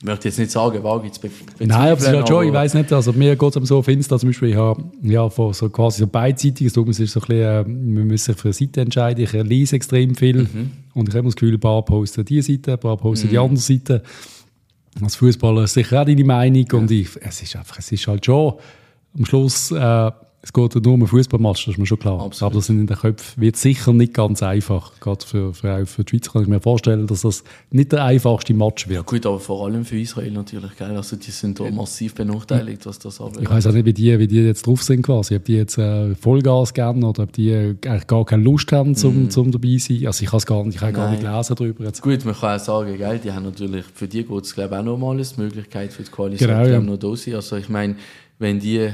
ich 0.01 0.07
möchte 0.07 0.29
jetzt 0.29 0.39
nicht 0.39 0.51
sagen, 0.51 0.83
wage 0.83 1.09
jetzt 1.09 1.23
Nein, 1.59 1.71
aber 1.71 1.93
es 1.93 2.05
ist 2.05 2.09
halt 2.09 2.27
schon, 2.27 2.47
ich 2.47 2.53
weiß 2.55 2.73
nicht, 2.73 2.91
also 2.91 3.13
mir 3.13 3.37
geht 3.37 3.57
es 3.57 3.69
so 3.69 3.79
auf 3.79 3.89
Insta 3.89 4.19
zum 4.19 4.31
Beispiel, 4.31 4.49
ich 4.49 4.57
habe 4.57 4.83
ja, 5.03 5.29
von 5.29 5.53
so 5.53 5.69
quasi 5.69 5.99
so 5.99 6.07
beidseitiges, 6.07 6.73
es 6.73 7.01
ist 7.01 7.13
so 7.13 7.21
ein 7.21 7.21
bisschen, 7.21 7.37
äh, 7.37 7.65
man 7.65 8.09
muss 8.09 8.25
sich 8.25 8.37
für 8.37 8.49
eine 8.49 8.53
Seite 8.55 8.81
entscheiden, 8.81 9.23
ich 9.23 9.33
lese 9.33 9.77
extrem 9.77 10.15
viel 10.15 10.45
mhm. 10.45 10.71
und 10.95 11.11
ich 11.11 11.15
habe 11.15 11.27
das 11.27 11.37
Gefühl, 11.37 11.53
ein 11.53 11.61
paar 11.61 11.85
posten 11.85 12.25
diese 12.25 12.51
Seite, 12.51 12.73
ein 12.73 12.81
paar 12.81 12.97
posten 12.97 13.27
mhm. 13.27 13.31
die 13.31 13.39
andere 13.39 13.61
Seite. 13.61 14.03
Als 15.03 15.17
Fußballer 15.17 15.65
ist 15.65 15.75
sicher 15.75 16.01
auch 16.01 16.07
deine 16.07 16.25
Meinung 16.25 16.67
ja. 16.73 16.79
und 16.79 16.91
ich, 16.91 17.09
es 17.21 17.43
ist 17.43 17.57
einfach, 17.57 17.79
es 17.79 17.93
ist 17.93 18.07
halt 18.07 18.25
schon 18.25 18.55
am 19.17 19.27
Schluss... 19.27 19.71
Äh, 19.71 20.11
es 20.43 20.55
geht 20.55 20.75
nur 20.75 20.95
um 20.95 21.01
einen 21.01 21.07
Fußballmatch, 21.07 21.67
das 21.67 21.75
ist 21.75 21.79
mir 21.79 21.87
schon 21.87 21.99
klar. 21.99 22.21
Absolut. 22.21 22.51
Aber 22.51 22.59
das 22.59 22.67
sind 22.67 22.81
in 22.81 22.87
den 22.87 22.97
Köpfen 22.97 23.43
wird 23.43 23.57
sicher 23.57 23.93
nicht 23.93 24.15
ganz 24.15 24.43
einfach. 24.43 24.99
Gerade 24.99 25.27
für, 25.27 25.53
für, 25.53 25.85
für 25.85 26.03
die 26.03 26.17
Schweiz 26.17 26.33
kann 26.33 26.43
ich 26.43 26.49
mir 26.49 26.61
vorstellen, 26.61 27.07
dass 27.07 27.23
das 27.23 27.45
nicht 27.71 27.93
der 27.93 28.05
einfachste 28.05 28.55
Match 28.55 28.89
wird. 28.89 28.97
Ja 28.97 29.03
gut, 29.03 29.27
aber 29.27 29.39
vor 29.39 29.67
allem 29.67 29.85
für 29.85 29.99
Israel 29.99 30.31
natürlich. 30.31 30.75
Gell? 30.79 30.97
Also 30.97 31.17
die 31.17 31.31
sind 31.31 31.61
da 31.61 31.71
massiv 31.71 32.15
benachteiligt, 32.15 32.87
was 32.87 32.99
das 32.99 33.21
anbelangt. 33.21 33.49
Ich 33.49 33.55
weiß 33.55 33.67
auch 33.67 33.73
nicht, 33.73 33.85
wie 33.85 33.93
die, 33.93 34.19
wie 34.19 34.27
die 34.27 34.41
jetzt 34.41 34.67
drauf 34.67 34.83
sind 34.83 35.03
quasi. 35.03 35.37
Ob 35.37 35.45
die 35.45 35.57
jetzt 35.57 35.77
äh, 35.77 36.15
Vollgas 36.15 36.73
geben 36.73 37.05
oder 37.05 37.25
ob 37.25 37.33
die 37.33 37.51
äh, 37.51 37.77
eigentlich 37.85 38.07
gar 38.07 38.25
keine 38.25 38.43
Lust 38.43 38.73
haben, 38.73 38.95
zum, 38.95 39.27
mm. 39.27 39.31
zum 39.31 39.53
dabei 39.53 39.77
sein. 39.77 40.07
Also 40.07 40.25
ich 40.25 40.31
kann 40.31 40.39
es 40.39 40.47
gar 40.47 40.65
nicht, 40.65 40.77
ich 40.77 40.81
habe 40.81 40.93
gar 40.95 41.11
nicht 41.11 41.23
lesen 41.23 41.55
darüber. 41.55 41.85
Jetzt. 41.85 42.01
Gut, 42.01 42.25
man 42.25 42.35
kann 42.35 42.59
auch 42.59 42.65
sagen, 42.65 42.97
gell? 42.97 43.21
die 43.23 43.31
haben 43.31 43.45
natürlich, 43.45 43.85
für 43.93 44.09
die 44.09 44.25
geht 44.25 44.45
es 44.45 44.55
glaube 44.55 44.75
ich 44.75 44.81
auch 44.81 44.85
nochmal 44.85 45.17
eine 45.17 45.27
Möglichkeit 45.37 45.93
für 45.93 46.03
die 46.03 46.11
Koalition. 46.11 46.49
Genau, 46.49 46.65
ja. 46.65 46.81
noch 46.81 46.97
da 46.97 47.15
sein. 47.15 47.35
Also 47.35 47.57
ich 47.57 47.69
meine, 47.69 47.97
wenn 48.39 48.59
die 48.59 48.91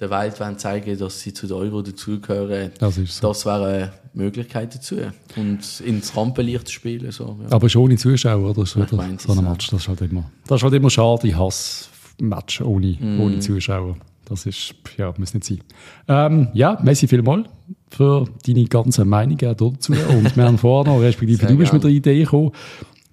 der 0.00 0.10
Welt 0.10 0.38
wollen 0.38 0.58
zeigen, 0.58 0.96
dass 0.96 1.20
sie 1.20 1.32
zu 1.32 1.46
der 1.46 1.56
Euro 1.56 1.82
dazugehören, 1.82 2.70
das, 2.78 2.94
so. 2.94 3.28
das 3.28 3.44
wäre 3.44 3.66
eine 3.66 3.92
Möglichkeit 4.14 4.74
dazu. 4.74 4.96
Und 5.36 5.80
ins 5.84 6.16
Rampenlicht 6.16 6.70
spielen. 6.70 7.10
So, 7.10 7.36
ja. 7.42 7.50
Aber 7.50 7.68
schon 7.68 7.82
ohne 7.82 7.96
Zuschauer, 7.96 8.50
oder? 8.50 8.66
So, 8.66 8.84
so 8.84 8.98
ein 8.98 9.44
Match, 9.44 9.68
das 9.70 9.82
ist, 9.82 9.88
halt 9.88 10.00
immer, 10.02 10.30
das 10.46 10.60
ist 10.60 10.62
halt 10.62 10.74
immer 10.74 10.90
schade. 10.90 11.26
Ich 11.26 11.36
hasse 11.36 11.88
Match 12.20 12.60
ohne, 12.60 12.96
mm. 12.98 13.20
ohne 13.20 13.40
Zuschauer. 13.40 13.96
Das 14.24 14.46
ist, 14.46 14.74
ja, 14.96 15.12
muss 15.16 15.34
nicht 15.34 15.44
sein. 15.44 15.60
Ähm, 16.06 16.48
ja, 16.52 16.78
merci 16.82 17.08
vielmals 17.08 17.48
für 17.90 18.26
deine 18.46 18.64
ganzen 18.66 19.08
Meinungen 19.08 19.38
dazu. 19.38 19.72
Und 19.72 20.36
wir 20.36 20.44
haben 20.44 20.58
vorher 20.58 20.92
noch, 20.92 21.00
respektive 21.00 21.38
Sehr 21.38 21.48
du 21.48 21.56
bist 21.56 21.72
mit 21.72 21.82
der 21.82 21.90
Idee 21.90 22.20
gekommen, 22.20 22.52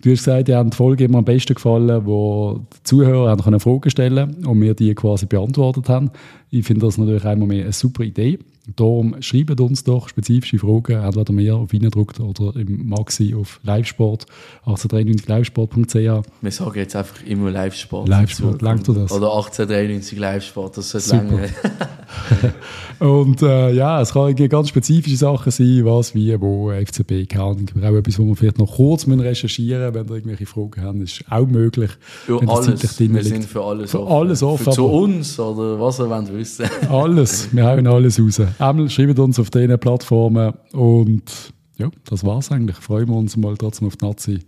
Du 0.06 0.12
hast 0.12 0.20
gesagt, 0.20 0.48
dir 0.50 0.58
haben 0.58 0.70
die 0.70 0.78
Folge 0.78 1.06
immer 1.06 1.18
am 1.18 1.26
besten 1.26 1.56
gefallen, 1.56 2.06
wo 2.06 2.60
die 2.72 2.84
Zuhörer 2.84 3.28
haben 3.28 3.60
Fragen 3.60 3.90
stellen 3.90 4.46
und 4.46 4.62
wir 4.62 4.76
die 4.76 4.94
quasi 4.94 5.26
beantwortet 5.26 5.90
haben. 5.90 6.12
Ich 6.52 6.64
finde 6.64 6.86
das 6.86 7.00
natürlich 7.00 7.26
einmal 7.26 7.48
mehr 7.48 7.64
eine 7.64 7.74
super 7.74 8.04
Idee. 8.04 8.38
Darum 8.76 9.22
schreibt 9.22 9.60
uns 9.62 9.84
doch 9.84 10.10
spezifische 10.10 10.58
Fragen, 10.58 11.04
entweder 11.04 11.34
mir 11.34 11.56
auf 11.56 11.72
Reindruckt 11.72 12.20
oder 12.20 12.60
im 12.60 12.88
Maxi 12.88 13.36
auf 13.36 13.60
Livesport, 13.64 14.26
1893livesport.ch. 14.66 16.28
Wir 16.42 16.52
sagen 16.52 16.80
jetzt 16.80 16.96
einfach 16.96 17.24
immer 17.24 17.52
Livesport. 17.52 18.10
Livesport, 18.10 18.62
langt 18.62 18.88
du 18.88 18.94
das? 18.94 19.12
Oder 19.12 19.34
1893 19.36 20.18
Livesport, 20.18 20.78
das 20.78 20.90
sollte 20.90 21.10
lange. 21.16 21.50
Und 23.00 23.42
äh, 23.42 23.74
ja, 23.74 24.02
es 24.02 24.14
kann 24.14 24.36
ganz 24.36 24.70
spezifische 24.70 25.18
Sachen 25.18 25.52
sein, 25.52 25.82
was, 25.84 26.16
wie, 26.16 26.40
wo, 26.40 26.72
FCB, 26.72 27.28
keine 27.30 27.44
Ahnung. 27.44 27.70
Auch 27.84 27.96
etwas, 27.96 28.20
wo 28.20 28.26
wir 28.26 28.36
vielleicht 28.36 28.58
noch 28.58 28.76
kurz 28.76 29.08
recherchieren 29.08 29.82
müssen, 29.82 29.96
wenn 29.96 30.08
ihr 30.08 30.16
irgendwelche 30.16 30.46
Fragen 30.46 30.82
habt, 30.82 31.00
ist 31.02 31.24
auch 31.30 31.46
möglich. 31.46 31.92
Für 32.26 32.42
alles, 32.48 33.00
wir 33.00 33.08
liegt. 33.10 33.26
sind 33.26 33.46
für 33.46 33.64
alles 33.64 33.92
für 33.92 34.02
offen. 34.02 34.14
Alles 34.14 34.44
offen. 34.44 34.64
Für 34.64 34.72
zu 34.72 34.86
uns 34.86 35.40
oder 35.40 35.80
was 35.80 36.00
ihr 36.00 36.10
wollt 36.10 36.34
wissen. 36.34 36.66
alles, 36.90 37.50
wir 37.52 37.66
hauen 37.66 37.88
alles 37.88 38.20
raus. 38.20 38.42
Einmal 38.60 38.90
schreibt 38.90 39.20
uns 39.20 39.40
auf 39.40 39.50
diesen 39.50 39.80
Plattformen 39.80 40.54
und 40.72 41.54
ja, 41.78 41.90
das 42.06 42.24
war's 42.24 42.52
eigentlich. 42.52 42.78
Freuen 42.78 43.10
wir 43.10 43.16
uns 43.16 43.36
mal 43.36 43.58
trotzdem 43.58 43.88
auf 43.88 43.98
die 43.98 44.06
Nazi 44.06 44.40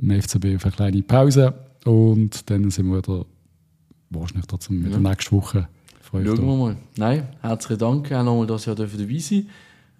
im 0.00 0.10
FCB 0.22 0.56
auf 0.56 0.64
eine 0.64 0.72
kleine 0.74 1.02
Pause 1.02 1.54
und 1.84 2.48
dann 2.50 2.70
sind 2.70 2.86
wir 2.88 2.98
wieder 2.98 3.26
wahrscheinlich 4.10 4.46
trotzdem 4.46 4.84
in 4.84 4.90
der 4.90 5.00
nächsten 5.00 5.36
Woche. 5.36 5.68
Schauen 6.10 6.24
wir 6.24 6.56
mal. 6.56 6.76
Nein, 6.96 7.28
herzlichen 7.40 7.78
Dank 7.78 8.12
auch 8.12 8.22
nochmal, 8.22 8.46
dass 8.46 8.66
ihr 8.66 8.74
dabei 8.74 9.18
sein 9.18 9.46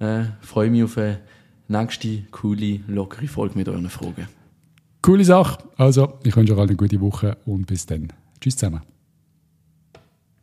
äh, 0.03 0.25
freue 0.41 0.71
mich 0.71 0.83
auf 0.83 0.99
eine 0.99 1.21
nächste 1.69 2.23
coole, 2.31 2.81
lockere 2.87 3.29
Folge 3.29 3.57
mit 3.57 3.69
euren 3.69 3.89
Fragen. 3.89 4.29
Coole 5.01 5.25
Sache. 5.25 5.59
Also, 5.77 6.19
ich 6.23 6.37
wünsche 6.37 6.53
euch 6.53 6.59
allen 6.59 6.71
eine 6.71 6.77
gute 6.77 7.01
Woche 7.01 7.37
und 7.47 7.67
bis 7.67 7.87
dann. 7.87 8.13
Tschüss 8.41 8.57
zusammen. 8.57 8.83